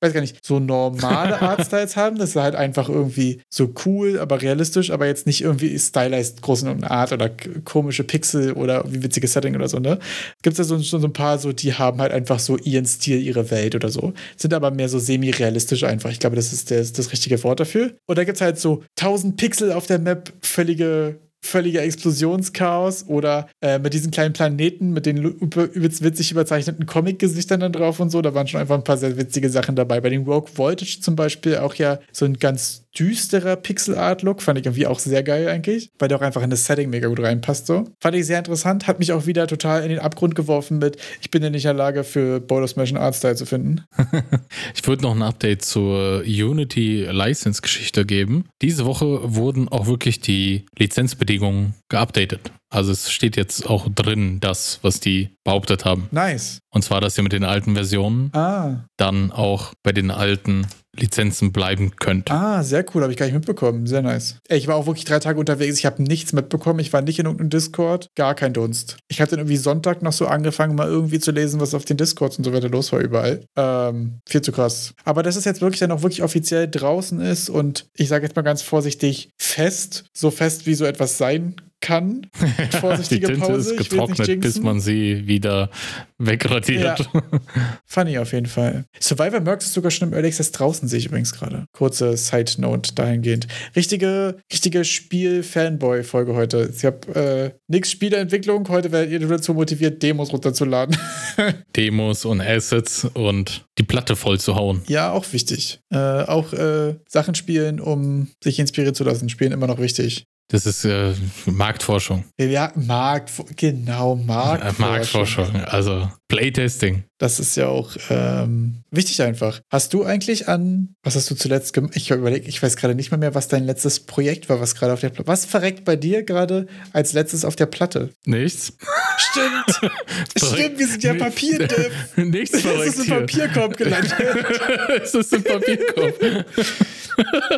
weiß 0.07 0.13
gar 0.13 0.21
nicht, 0.21 0.45
so 0.45 0.59
normale 0.59 1.41
Artstyles 1.43 1.97
haben. 1.97 2.19
Das 2.19 2.31
ist 2.31 2.37
halt 2.37 2.55
einfach 2.55 2.89
irgendwie 2.89 3.41
so 3.49 3.73
cool, 3.85 4.19
aber 4.19 4.41
realistisch, 4.43 4.91
aber 4.91 5.07
jetzt 5.07 5.27
nicht 5.27 5.43
irgendwie 5.43 5.79
stylized 5.79 6.43
groß 6.43 6.63
in 6.63 6.69
irgendeiner 6.69 6.95
Art 6.95 7.13
oder 7.13 7.31
komische 7.65 8.05
Pixel 8.05 8.53
oder 8.53 8.85
wie 8.91 9.03
witzige 9.03 9.29
Setting 9.29 9.55
oder 9.55 9.69
so, 9.69 9.79
ne? 9.79 9.99
Gibt 10.43 10.59
es 10.59 10.69
da 10.69 10.77
so, 10.77 10.79
so, 10.79 11.05
ein 11.05 11.13
paar 11.13 11.39
so, 11.39 11.53
die 11.53 11.75
haben 11.75 12.01
halt 12.01 12.13
einfach 12.13 12.39
so 12.39 12.57
ihren 12.59 12.87
Stil, 12.87 13.21
ihre 13.21 13.51
Welt 13.51 13.75
oder 13.75 13.89
so. 13.89 14.13
Sind 14.37 14.55
aber 14.55 14.71
mehr 14.71 14.89
so 14.89 14.99
semi-realistisch 14.99 15.85
einfach. 15.85 16.11
Ich 16.11 16.21
glaube, 16.21 16.37
das 16.37 16.53
ist 16.53 16.71
das, 16.71 16.93
das 16.93 17.13
richtige 17.13 17.43
Wort 17.45 17.61
dafür. 17.61 17.93
Und 18.07 18.19
da 18.19 18.25
gibt 18.25 18.37
es 18.37 18.43
halt 18.43 18.59
so 18.59 18.83
1000 18.99 19.37
Pixel 19.37 19.73
auf 19.73 19.87
der 19.87 19.99
Map, 19.99 20.33
völlige 20.41 21.19
völliger 21.47 21.83
Explosionschaos 21.83 23.07
oder 23.09 23.49
äh, 23.61 23.79
mit 23.79 23.95
diesen 23.95 24.11
kleinen 24.11 24.33
Planeten 24.33 24.93
mit 24.93 25.07
den 25.07 25.19
übelst 25.19 26.03
witzig 26.03 26.33
überzeichneten 26.33 26.87
Comic-Gesichtern 26.87 27.61
dann 27.61 27.73
drauf 27.73 28.01
und 28.01 28.11
so. 28.11 28.23
Da 28.23 28.35
waren 28.35 28.47
schon 28.47 28.61
einfach 28.61 28.75
ein 28.75 28.85
paar 28.85 28.97
sehr 28.97 29.17
witzige 29.17 29.51
Sachen 29.51 29.77
dabei. 29.77 30.01
Bei 30.01 30.11
den 30.11 30.25
Rogue 30.25 30.51
Voltage 30.55 30.99
zum 31.01 31.17
Beispiel 31.17 31.59
auch 31.59 31.75
ja 31.75 31.99
so 32.13 32.25
ein 32.25 32.35
ganz 32.35 32.86
düsterer 32.99 33.57
Pixel-Art-Look. 33.57 34.43
Fand 34.43 34.59
ich 34.59 34.67
irgendwie 34.67 34.87
auch 34.87 34.99
sehr 34.99 35.23
geil 35.23 35.49
eigentlich, 35.49 35.91
weil 35.99 36.09
der 36.09 36.19
auch 36.19 36.23
einfach 36.23 36.43
in 36.43 36.51
das 36.51 36.65
Setting 36.65 36.91
mega 36.91 37.09
gut 37.09 37.21
reinpasst 37.21 37.67
so. 37.67 37.85
Fand 38.01 38.17
ich 38.17 38.27
sehr 38.27 38.39
interessant, 38.39 38.87
hat 38.87 38.99
mich 38.99 39.13
auch 39.13 39.27
wieder 39.27 39.47
total 39.47 39.83
in 39.83 39.91
den 39.91 39.99
Abgrund 39.99 40.35
geworfen 40.35 40.79
mit, 40.79 40.97
ich 41.21 41.31
bin 41.31 41.43
ja 41.43 41.51
nicht 41.51 41.65
in 41.65 41.69
der 41.69 41.75
Lage 41.75 42.05
für 42.05 42.41
Boulder 42.41 42.69
Smash 42.69 42.91
einen 42.91 43.03
Artstyle 43.03 43.37
zu 43.37 43.47
finden. 43.47 43.85
ich 44.75 44.87
würde 44.87 45.03
noch 45.03 45.15
ein 45.15 45.23
Update 45.23 45.63
zur 45.63 46.21
Unity-License-Geschichte 46.21 48.07
geben. 48.07 48.47
Diese 48.63 48.85
Woche 48.87 49.35
wurden 49.35 49.69
auch 49.69 49.87
wirklich 49.87 50.21
die 50.21 50.67
Lizenzbedingungen 50.79 51.75
geupdatet. 51.89 52.53
Also 52.69 52.93
es 52.93 53.11
steht 53.11 53.37
jetzt 53.37 53.69
auch 53.69 53.89
drin, 53.95 54.41
das, 54.41 54.81
was 54.83 55.01
die 55.01 55.31
behauptet 55.45 55.85
haben. 55.85 56.09
Nice. 56.11 56.59
Und 56.71 56.83
zwar, 56.83 57.01
dass 57.01 57.17
ihr 57.17 57.23
mit 57.23 57.33
den 57.33 57.45
alten 57.45 57.75
Versionen 57.75 58.31
ah. 58.35 58.85
dann 58.97 59.31
auch 59.31 59.73
bei 59.83 59.93
den 59.93 60.11
alten 60.11 60.67
Lizenzen 61.01 61.53
bleiben 61.53 61.97
könnt. 61.97 62.31
Ah, 62.31 62.63
sehr 62.63 62.85
cool, 62.95 63.03
habe 63.03 63.13
ich 63.13 63.19
gar 63.19 63.27
nicht 63.27 63.35
mitbekommen. 63.35 63.87
Sehr 63.87 64.03
nice. 64.03 64.37
Ey, 64.49 64.59
ich 64.59 64.69
war 64.69 64.77
auch 64.77 64.87
wirklich 64.87 65.05
drei 65.05 65.19
Tage 65.19 65.39
unterwegs, 65.39 65.79
ich 65.79 65.87
habe 65.87 66.03
nichts 66.03 66.33
mitbekommen. 66.33 66.81
Ich 66.81 66.93
war 66.93 67.03
nicht 67.03 67.19
in 67.19 67.27
irgendeinem 67.27 67.51
Discord, 67.51 68.09
gar 68.15 68.35
kein 68.35 68.53
Dunst. 68.53 68.97
Ich 69.09 69.21
hatte 69.21 69.37
irgendwie 69.37 69.57
Sonntag 69.57 70.03
noch 70.03 70.13
so 70.13 70.27
angefangen, 70.27 70.75
mal 70.75 70.89
irgendwie 70.89 71.19
zu 71.19 71.31
lesen, 71.31 71.61
was 71.61 71.75
auf 71.75 71.85
den 71.85 71.97
Discords 71.97 72.39
und 72.39 72.45
so 72.45 72.53
weiter 72.53 72.69
los 72.69 72.93
war 72.93 73.01
überall. 73.01 73.41
Ähm, 73.57 74.21
viel 74.29 74.43
zu 74.43 74.53
krass. 74.53 74.95
Aber 75.05 75.23
dass 75.23 75.37
es 75.37 75.45
jetzt 75.45 75.61
wirklich 75.61 75.81
dann 75.81 75.93
auch 75.93 76.03
wirklich 76.03 76.23
offiziell 76.23 76.69
draußen 76.69 77.21
ist 77.21 77.49
und 77.49 77.87
ich 77.97 78.09
sage 78.09 78.27
jetzt 78.27 78.37
mal 78.37 78.43
ganz 78.43 78.63
vorsichtig 78.63 79.31
fest, 79.39 80.05
so 80.13 80.31
fest 80.31 80.67
wie 80.67 80.75
so 80.75 80.85
etwas 80.85 81.19
sein 81.19 81.55
kann. 81.87 82.27
Vorsichtige 82.81 83.29
Die 83.29 83.33
Tinte 83.35 83.47
Pause. 83.47 83.75
ist 83.75 83.79
getrocknet, 83.79 84.41
bis 84.41 84.61
man 84.61 84.81
sie 84.81 85.29
wieder 85.29 85.71
wegradiert. 86.19 86.99
Ja. 86.99 87.23
Funny 87.87 88.19
auf 88.19 88.33
jeden 88.33 88.47
Fall. 88.47 88.87
Survivor 88.99 89.39
Mercs 89.39 89.67
ist 89.67 89.75
sogar 89.75 89.93
schon 89.93 90.09
im 90.09 90.15
Early 90.15 90.27
Access 90.27 90.51
draußen, 90.51 90.89
sehe 90.89 90.99
ich 90.99 91.07
übrigens 91.07 91.33
gerade. 91.33 91.67
Kurze 91.73 92.17
Side-Note 92.17 92.95
dahingehend. 92.97 93.47
Richtige, 93.77 94.39
richtige 94.53 94.85
Spiel-Fanboy-Folge 94.85 96.35
heute. 96.35 96.73
Ich 96.75 96.85
habe 96.85 97.15
äh, 97.15 97.59
nichts 97.69 97.93
Spieleentwicklung. 97.93 98.69
Heute 98.69 98.91
werdet 98.91 99.13
ihr 99.13 99.21
dazu 99.29 99.55
motiviert, 99.55 100.03
Demos 100.03 100.33
runterzuladen. 100.33 100.97
Demos 101.77 102.25
und 102.25 102.41
Assets 102.41 103.07
und 103.15 103.65
die 103.79 103.85
Platte 103.85 104.17
voll 104.17 104.41
zu 104.41 104.57
hauen. 104.57 104.83
Ja, 104.89 105.13
auch 105.13 105.33
wichtig. 105.33 105.79
Äh, 105.91 105.99
auch 105.99 106.53
äh, 106.53 106.97
Sachen 107.07 107.37
spielen, 107.37 107.79
um 107.79 108.29
sich 108.43 108.59
inspirieren 108.59 108.97
zu 108.97 109.05
lassen. 109.05 109.29
Spielen 109.29 109.53
immer 109.53 109.69
noch 109.69 109.79
wichtig. 109.79 110.27
Das 110.49 110.65
ist 110.65 110.85
äh, 110.85 111.13
Marktforschung. 111.47 112.25
Ja, 112.39 112.73
Markt, 112.77 113.33
genau, 113.57 114.15
Marktforschung. 114.15 114.87
Marktforschung, 114.87 115.57
also 115.65 116.09
Playtesting. 116.29 117.05
Das 117.19 117.41
ist 117.41 117.57
ja 117.57 117.69
auch 117.69 117.97
ähm, 118.11 118.83
wichtig 118.91 119.23
einfach. 119.23 119.61
Hast 119.71 119.93
du 119.93 120.05
eigentlich 120.05 120.49
an, 120.49 120.95
was 121.03 121.17
hast 121.17 121.31
du 121.31 121.35
zuletzt 121.35 121.73
gemacht? 121.73 121.95
Ich 121.97 122.11
überlege, 122.11 122.49
ich 122.49 122.63
weiß 122.63 122.77
gerade 122.77 122.95
nicht 122.95 123.11
mehr, 123.11 123.19
mehr, 123.19 123.35
was 123.35 123.49
dein 123.49 123.65
letztes 123.65 124.01
Projekt 124.01 124.49
war, 124.49 124.61
was 124.61 124.75
gerade 124.75 124.93
auf 124.93 125.01
der 125.01 125.11
Platte. 125.11 125.27
Was 125.27 125.47
verreckt 125.47 125.85
bei 125.85 125.97
dir 125.97 126.23
gerade 126.23 126.67
als 126.93 127.13
letztes 127.13 127.45
auf 127.45 127.57
der 127.57 127.67
Platte? 127.67 128.11
Nichts. 128.25 128.73
Stimmt. 129.19 129.93
Stimmt, 130.37 130.79
wir 130.79 130.87
sind 130.87 131.03
ja 131.03 131.15
Papier. 131.15 131.69
Nichts 132.17 132.61
verreckt. 132.61 132.89
Es 132.89 132.99
ist 132.99 133.11
ein 133.11 133.21
Papierkorb 133.21 133.77
gelandet. 133.77 134.15
es 135.03 135.15
ist 135.15 135.35
ein 135.35 135.45
Papierkorb. 135.45 136.47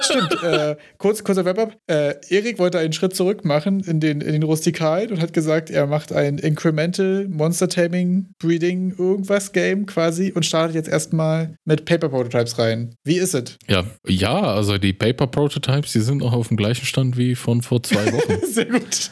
Stimmt. 0.01 0.43
Äh, 0.43 0.77
kurz, 0.99 1.25
kurzer 1.25 1.45
Wrap-up. 1.45 1.77
Äh, 1.87 2.15
Erik 2.29 2.59
wollte 2.59 2.79
einen 2.79 2.93
Schritt 2.93 3.15
zurück 3.15 3.45
machen 3.45 3.81
in 3.81 4.01
den, 4.01 4.21
in 4.21 4.33
den 4.33 4.43
Rustikalen 4.43 5.11
und 5.11 5.21
hat 5.21 5.33
gesagt, 5.33 5.71
er 5.71 5.87
macht 5.87 6.13
ein 6.13 6.39
Incremental 6.39 7.27
Monster 7.29 7.69
Taming 7.69 8.29
Breeding 8.39 8.95
irgendwas 8.97 9.53
Game 9.53 9.87
quasi 9.87 10.33
und 10.33 10.45
startet 10.45 10.77
jetzt 10.77 10.89
erstmal 10.89 11.57
mit 11.65 11.85
Paper 11.85 12.09
Prototypes 12.09 12.59
rein. 12.59 12.95
Wie 13.05 13.19
ist 13.19 13.35
es? 13.35 13.57
Ja, 13.69 13.85
ja, 14.07 14.41
also 14.41 14.79
die 14.79 14.93
Paper 14.93 15.27
Prototypes, 15.27 15.93
die 15.93 16.01
sind 16.01 16.23
auch 16.23 16.33
auf 16.33 16.49
dem 16.49 16.57
gleichen 16.57 16.87
Stand 16.87 17.17
wie 17.17 17.35
von 17.35 17.63
vor 17.63 17.83
zwei 17.83 18.13
Wochen. 18.13 18.47
Sehr 18.47 18.67
gut. 18.67 19.11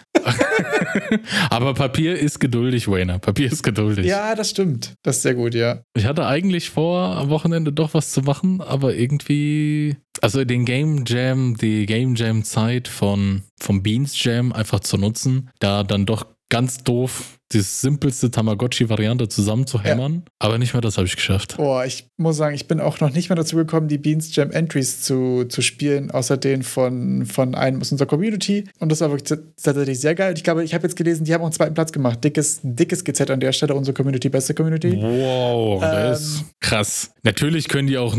Aber 1.51 1.75
Papier 1.75 2.19
ist 2.19 2.36
geduldig, 2.41 2.89
Wayner. 2.89 3.19
Papier 3.19 3.51
ist 3.51 3.63
geduldig. 3.63 4.07
Ja, 4.07 4.35
das 4.35 4.51
stimmt. 4.51 4.95
Das 5.03 5.17
ist 5.17 5.23
sehr 5.23 5.35
gut, 5.35 5.55
ja. 5.55 5.83
Ich 5.95 6.07
hatte 6.07 6.27
eigentlich 6.27 6.71
vor, 6.71 7.17
am 7.17 7.29
Wochenende 7.31 7.73
doch 7.73 7.95
was 7.95 8.13
zu 8.13 8.23
machen, 8.23 8.61
aber 8.61 8.95
irgendwie 8.95 9.97
also 10.23 10.45
den 10.45 10.65
Game 10.65 11.05
Jam, 11.07 11.57
die 11.57 11.87
Game 11.87 12.15
Jam 12.15 12.45
Zeit 12.45 12.89
von 12.89 13.43
vom 13.61 13.83
Beans 13.83 14.23
Jam 14.23 14.53
einfach 14.53 14.81
zu 14.81 14.97
nutzen, 14.99 15.51
da 15.59 15.83
dann 15.83 16.07
doch 16.07 16.27
ganz 16.49 16.79
doof 16.79 17.36
die 17.53 17.61
simpelste 17.61 18.31
Tamagotchi-Variante 18.31 19.29
zusammenzuhämmern. 19.29 20.15
Ja. 20.15 20.33
Aber 20.39 20.59
nicht 20.59 20.75
mehr 20.75 20.81
das 20.81 20.97
habe 20.97 21.07
ich 21.07 21.15
geschafft. 21.15 21.57
Boah, 21.57 21.85
ich 21.85 22.09
muss 22.17 22.37
sagen, 22.37 22.55
ich 22.55 22.67
bin 22.67 22.81
auch 22.81 23.01
noch 23.01 23.13
nicht 23.13 23.29
mehr 23.29 23.37
dazu 23.37 23.57
gekommen, 23.57 23.89
die 23.89 23.99
Beans 23.99 24.35
Jam 24.35 24.51
Entries 24.51 25.03
zu, 25.03 25.45
zu 25.45 25.63
spielen, 25.63 26.11
außer 26.11 26.37
den 26.37 26.63
von, 26.63 27.25
von 27.25 27.55
einem 27.55 27.81
aus 27.81 27.93
unserer 27.93 28.09
Community. 28.09 28.65
Und 28.81 28.91
das 28.91 29.01
war 29.01 29.11
wirklich 29.11 29.39
tatsächlich 29.57 30.01
sehr 30.01 30.15
geil. 30.15 30.35
Ich 30.37 30.43
glaube, 30.43 30.65
ich 30.65 30.75
habe 30.75 30.85
jetzt 30.85 30.97
gelesen, 30.97 31.25
die 31.25 31.35
haben 31.35 31.43
auch 31.43 31.47
einen 31.47 31.53
zweiten 31.53 31.75
Platz 31.75 31.93
gemacht. 31.93 32.23
Dickes, 32.25 32.61
dickes 32.63 33.05
GZ 33.05 33.31
an 33.31 33.41
der 33.41 33.53
Stelle, 33.53 33.75
unsere 33.75 33.95
Community, 33.95 34.29
beste 34.29 34.53
Community. 34.53 34.97
Wow, 34.97 35.83
ähm, 35.83 35.91
das 35.91 36.21
ist 36.21 36.45
krass. 36.61 37.11
Natürlich 37.23 37.69
können 37.69 37.89
die 37.89 37.99
auch, 37.99 38.17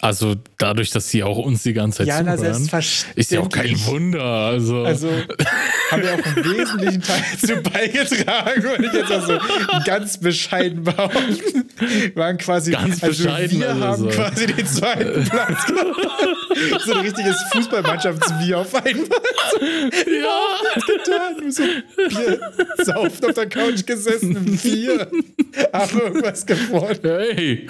also 0.00 0.34
dadurch, 0.58 0.90
dass 0.90 1.08
sie 1.08 1.22
auch 1.22 1.38
uns 1.38 1.62
die 1.62 1.72
ganze 1.72 1.98
Zeit 1.98 2.08
ja, 2.08 2.18
zuhören, 2.18 2.36
na, 2.40 2.52
selbstverständlich. 2.54 3.18
ist 3.18 3.30
ja 3.30 3.40
auch 3.40 3.48
kein 3.48 3.86
Wunder. 3.86 4.22
Also, 4.22 4.82
also 4.82 5.08
haben 5.90 6.02
wir 6.02 6.14
auch 6.14 6.26
einen 6.26 6.36
wesentlichen 6.58 7.02
Teil 7.02 7.22
dazu 7.40 7.62
beigetragen, 7.62 8.43
wenn 8.46 8.84
ich 8.84 8.92
jetzt 8.92 9.12
auch 9.12 9.26
so 9.26 9.38
ganz 9.84 10.18
bescheiden 10.18 10.84
behaupten. 10.84 11.68
Wir 11.78 12.16
waren 12.16 12.38
quasi, 12.38 12.72
ganz 12.72 13.02
also 13.02 13.24
bescheiden, 13.24 13.60
wir 13.60 13.68
also 13.68 13.84
haben 13.84 14.02
so. 14.02 14.08
quasi 14.08 14.46
den 14.46 14.66
zweiten 14.66 15.24
Platz 15.24 15.66
So 16.84 16.92
ein 16.92 17.00
richtiges 17.00 17.36
Fußballmannschaftsbier 17.52 18.58
auf 18.58 18.74
einmal. 18.74 19.08
Ja. 19.60 20.60
Getan? 20.86 21.50
So 21.50 21.62
Bier 22.08 22.40
saufen 22.84 23.24
auf 23.24 23.34
der 23.34 23.48
Couch 23.48 23.84
gesessen, 23.86 24.58
Bier. 24.62 25.08
haben 25.72 25.98
irgendwas 25.98 26.46
gefunden. 26.46 26.98
Hey, 27.02 27.66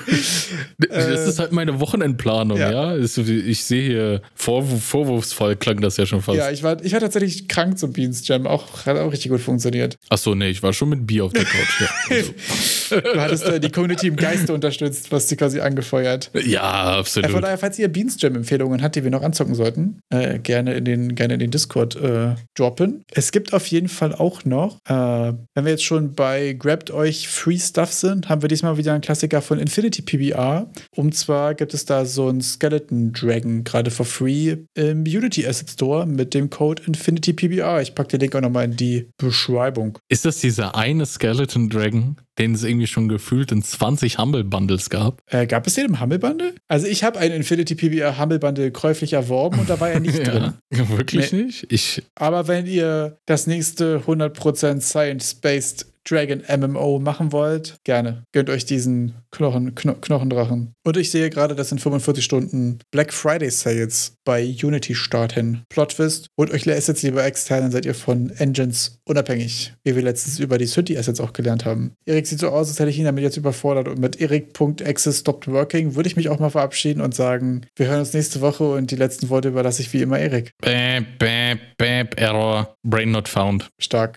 das 0.89 1.29
ist 1.29 1.39
halt 1.39 1.53
meine 1.53 1.81
Wochenendplanung, 1.81 2.59
ja. 2.59 2.95
Ja. 2.95 2.97
Ich 2.97 3.65
sehe 3.65 3.83
hier, 3.83 4.23
Vorwurf, 4.35 4.83
vorwurfsvoll 4.83 5.57
klang 5.57 5.81
das 5.81 5.97
ja 5.97 6.07
schon 6.07 6.23
fast. 6.23 6.39
Ja, 6.39 6.51
ich 6.51 6.63
war, 6.63 6.83
ich 6.85 6.93
war 6.93 7.01
tatsächlich 7.01 7.49
krank 7.49 7.79
zum 7.79 7.93
Beans 7.93 8.27
Jam. 8.27 8.47
Auch, 8.47 8.87
hat 8.87 8.97
auch 8.97 9.13
richtig 9.13 9.31
gut 9.31 9.41
funktioniert. 9.41 9.97
Achso, 10.09 10.35
nee, 10.35 10.49
ich 10.49 10.63
war 10.63 10.73
schon 10.73 10.89
mit 10.89 11.07
Bier 11.07 11.25
auf 11.25 11.33
der 11.33 11.45
Couch. 11.45 11.81
Ja, 11.81 11.89
also. 12.11 13.01
Du 13.13 13.21
hattest 13.21 13.45
äh, 13.45 13.61
die 13.61 13.71
Community 13.71 14.09
im 14.09 14.17
Geiste 14.17 14.53
unterstützt, 14.53 15.13
was 15.13 15.29
sie 15.29 15.37
quasi 15.37 15.61
angefeuert. 15.61 16.31
ja 16.45 17.01
Äh, 17.01 17.05
von 17.05 17.25
absolut. 17.25 17.43
daher, 17.43 17.59
falls 17.59 17.79
ihr 17.79 17.89
Beans 17.89 18.21
Jam 18.21 18.35
Empfehlungen 18.35 18.83
habt, 18.83 18.97
die 18.97 19.05
wir 19.05 19.11
noch 19.11 19.23
anzocken 19.23 19.55
sollten, 19.55 20.01
äh, 20.11 20.39
gerne 20.39 20.75
in 20.75 20.85
den, 20.85 21.15
gerne 21.15 21.35
in 21.35 21.41
den 21.41 21.51
Discord 21.51 21.97
äh, 21.97 22.35
droppen. 22.55 23.04
Es 23.13 23.33
gibt 23.33 23.53
auf 23.53 23.67
jeden 23.67 23.89
Fall 23.89 24.15
auch 24.15 24.45
noch, 24.45 24.79
äh, 24.87 24.93
wenn 24.93 25.65
wir 25.65 25.71
jetzt 25.71 25.85
schon 25.85 26.15
bei 26.15 26.53
Grabt 26.55 26.91
euch 26.91 27.29
Free 27.29 27.59
Stuff 27.59 27.93
sind, 27.93 28.29
haben 28.29 28.43
wir 28.43 28.49
diesmal 28.49 28.77
wieder 28.77 28.93
einen 28.93 29.03
Klassiker 29.03 29.43
von 29.43 29.59
Infinity 29.59 30.03
PBR. 30.03 30.71
Und 30.97 31.15
zwar 31.15 31.55
gibt 31.55 31.75
es 31.75 31.85
da 31.85 32.05
so 32.05 32.29
einen 32.29 32.41
Skeleton 32.41 33.13
Dragon 33.13 33.65
gerade 33.65 33.91
for 33.91 34.07
free 34.07 34.57
im 34.75 35.03
Unity 35.03 35.47
Asset 35.47 35.71
Store 35.71 36.07
mit 36.07 36.35
dem 36.35 36.51
Code 36.51 36.83
Infinity 36.87 37.33
PBR. 37.33 37.83
Ich 37.83 37.95
packe 37.95 38.11
den 38.11 38.21
Link 38.21 38.35
auch 38.35 38.41
nochmal 38.41 38.65
in 38.65 38.77
die 38.77 39.11
Beschreibung. 39.19 39.99
Ist 40.09 40.25
das 40.25 40.39
dieser 40.39 40.75
eine 40.75 41.07
Skeleton 41.07 41.69
Dragon, 41.69 42.17
den 42.39 42.55
es 42.55 42.65
irgendwie 42.65 42.87
schon 42.87 43.09
gefühlt 43.09 43.53
in 43.53 43.63
20 43.63 44.19
Humble 44.19 44.45
Bundles 44.45 44.91
gab? 44.91 45.23
Äh, 45.27 45.47
gab 45.47 45.67
es 45.67 45.75
den 45.75 45.87
im 45.87 46.01
Humble 46.01 46.19
Bundle? 46.19 46.55
Also 46.69 46.87
ich 46.87 47.05
habe 47.05 47.19
einen 47.19 47.35
Infinity 47.35 47.75
PBR 47.75 48.19
Humble 48.19 48.39
Bundle 48.39 48.71
käuflich 48.71 49.13
erworben 49.13 49.61
und 49.61 49.71
da 49.71 49.79
war 49.81 49.91
er 49.91 50.01
nicht 50.01 50.19
drin. 50.27 50.55
Ja, 50.73 50.89
wirklich 50.89 51.33
nicht? 51.33 51.67
Ich, 51.73 52.03
Aber 52.15 52.49
wenn 52.49 52.67
ihr 52.67 53.19
das 53.27 53.47
nächste 53.47 54.01
100% 54.07 54.81
Science-Based 54.81 55.94
Dragon 56.09 56.43
MMO 56.49 56.99
machen 56.99 57.33
wollt, 57.33 57.77
gerne. 57.85 58.25
Gönnt 58.33 58.51
euch 58.51 58.65
diesen 58.65 59.15
Knochen, 59.31 59.75
Kno 59.75 59.95
Knochendrachen. 59.95 60.75
Und 60.85 60.97
ich 60.97 61.11
sehe 61.11 61.31
gerade, 61.31 61.55
dass 61.55 61.73
in 61.73 61.79
45 61.79 62.25
Stunden 62.25 62.79
Black 62.91 63.13
Friday 63.13 63.51
Sales 63.51 64.15
bei 64.25 64.45
Unity 64.45 64.95
starten. 64.95 65.63
Plot 65.69 65.97
Twist, 65.97 66.29
holt 66.39 66.51
euch 66.51 66.69
Assets 66.71 67.03
lieber 67.03 67.25
extern, 67.25 67.63
dann 67.63 67.71
seid 67.71 67.87
ihr 67.87 67.95
von 67.95 68.31
Engines 68.31 68.99
unabhängig, 69.05 69.75
wie 69.85 69.95
wir 69.95 70.03
letztens 70.03 70.39
über 70.39 70.59
die 70.59 70.67
Synthi 70.67 70.97
Assets 70.97 71.21
auch 71.21 71.33
gelernt 71.33 71.65
haben. 71.65 71.93
Erik 72.07 72.27
sieht 72.27 72.41
so 72.41 72.49
aus, 72.49 72.69
als 72.69 72.79
hätte 72.79 72.91
ich 72.91 72.99
ihn 72.99 73.05
damit 73.05 73.23
jetzt 73.23 73.37
überfordert 73.37 73.89
und 73.89 73.99
mit 73.99 74.21
Erik.access 74.21 75.21
stopped 75.21 75.49
working 75.49 75.95
würde 75.95 76.09
ich 76.09 76.17
mich 76.17 76.29
auch 76.29 76.39
mal 76.39 76.51
verabschieden 76.51 77.01
und 77.01 77.15
sagen, 77.15 77.63
wir 77.77 77.87
hören 77.87 78.01
uns 78.01 78.13
nächste 78.13 78.41
Woche 78.41 78.65
und 78.65 78.91
die 78.91 78.97
letzten 78.97 79.29
Worte 79.31 79.49
überlasse 79.49 79.83
ich 79.83 79.93
wie 79.93 80.03
immer 80.03 80.19
Erik. 80.19 80.51
bäh, 80.61 81.01
bäh, 81.19 81.57
bäh, 81.79 82.05
Error, 82.17 82.77
Brain 82.83 83.11
not 83.11 83.29
found. 83.29 83.69
Stark. 83.79 84.13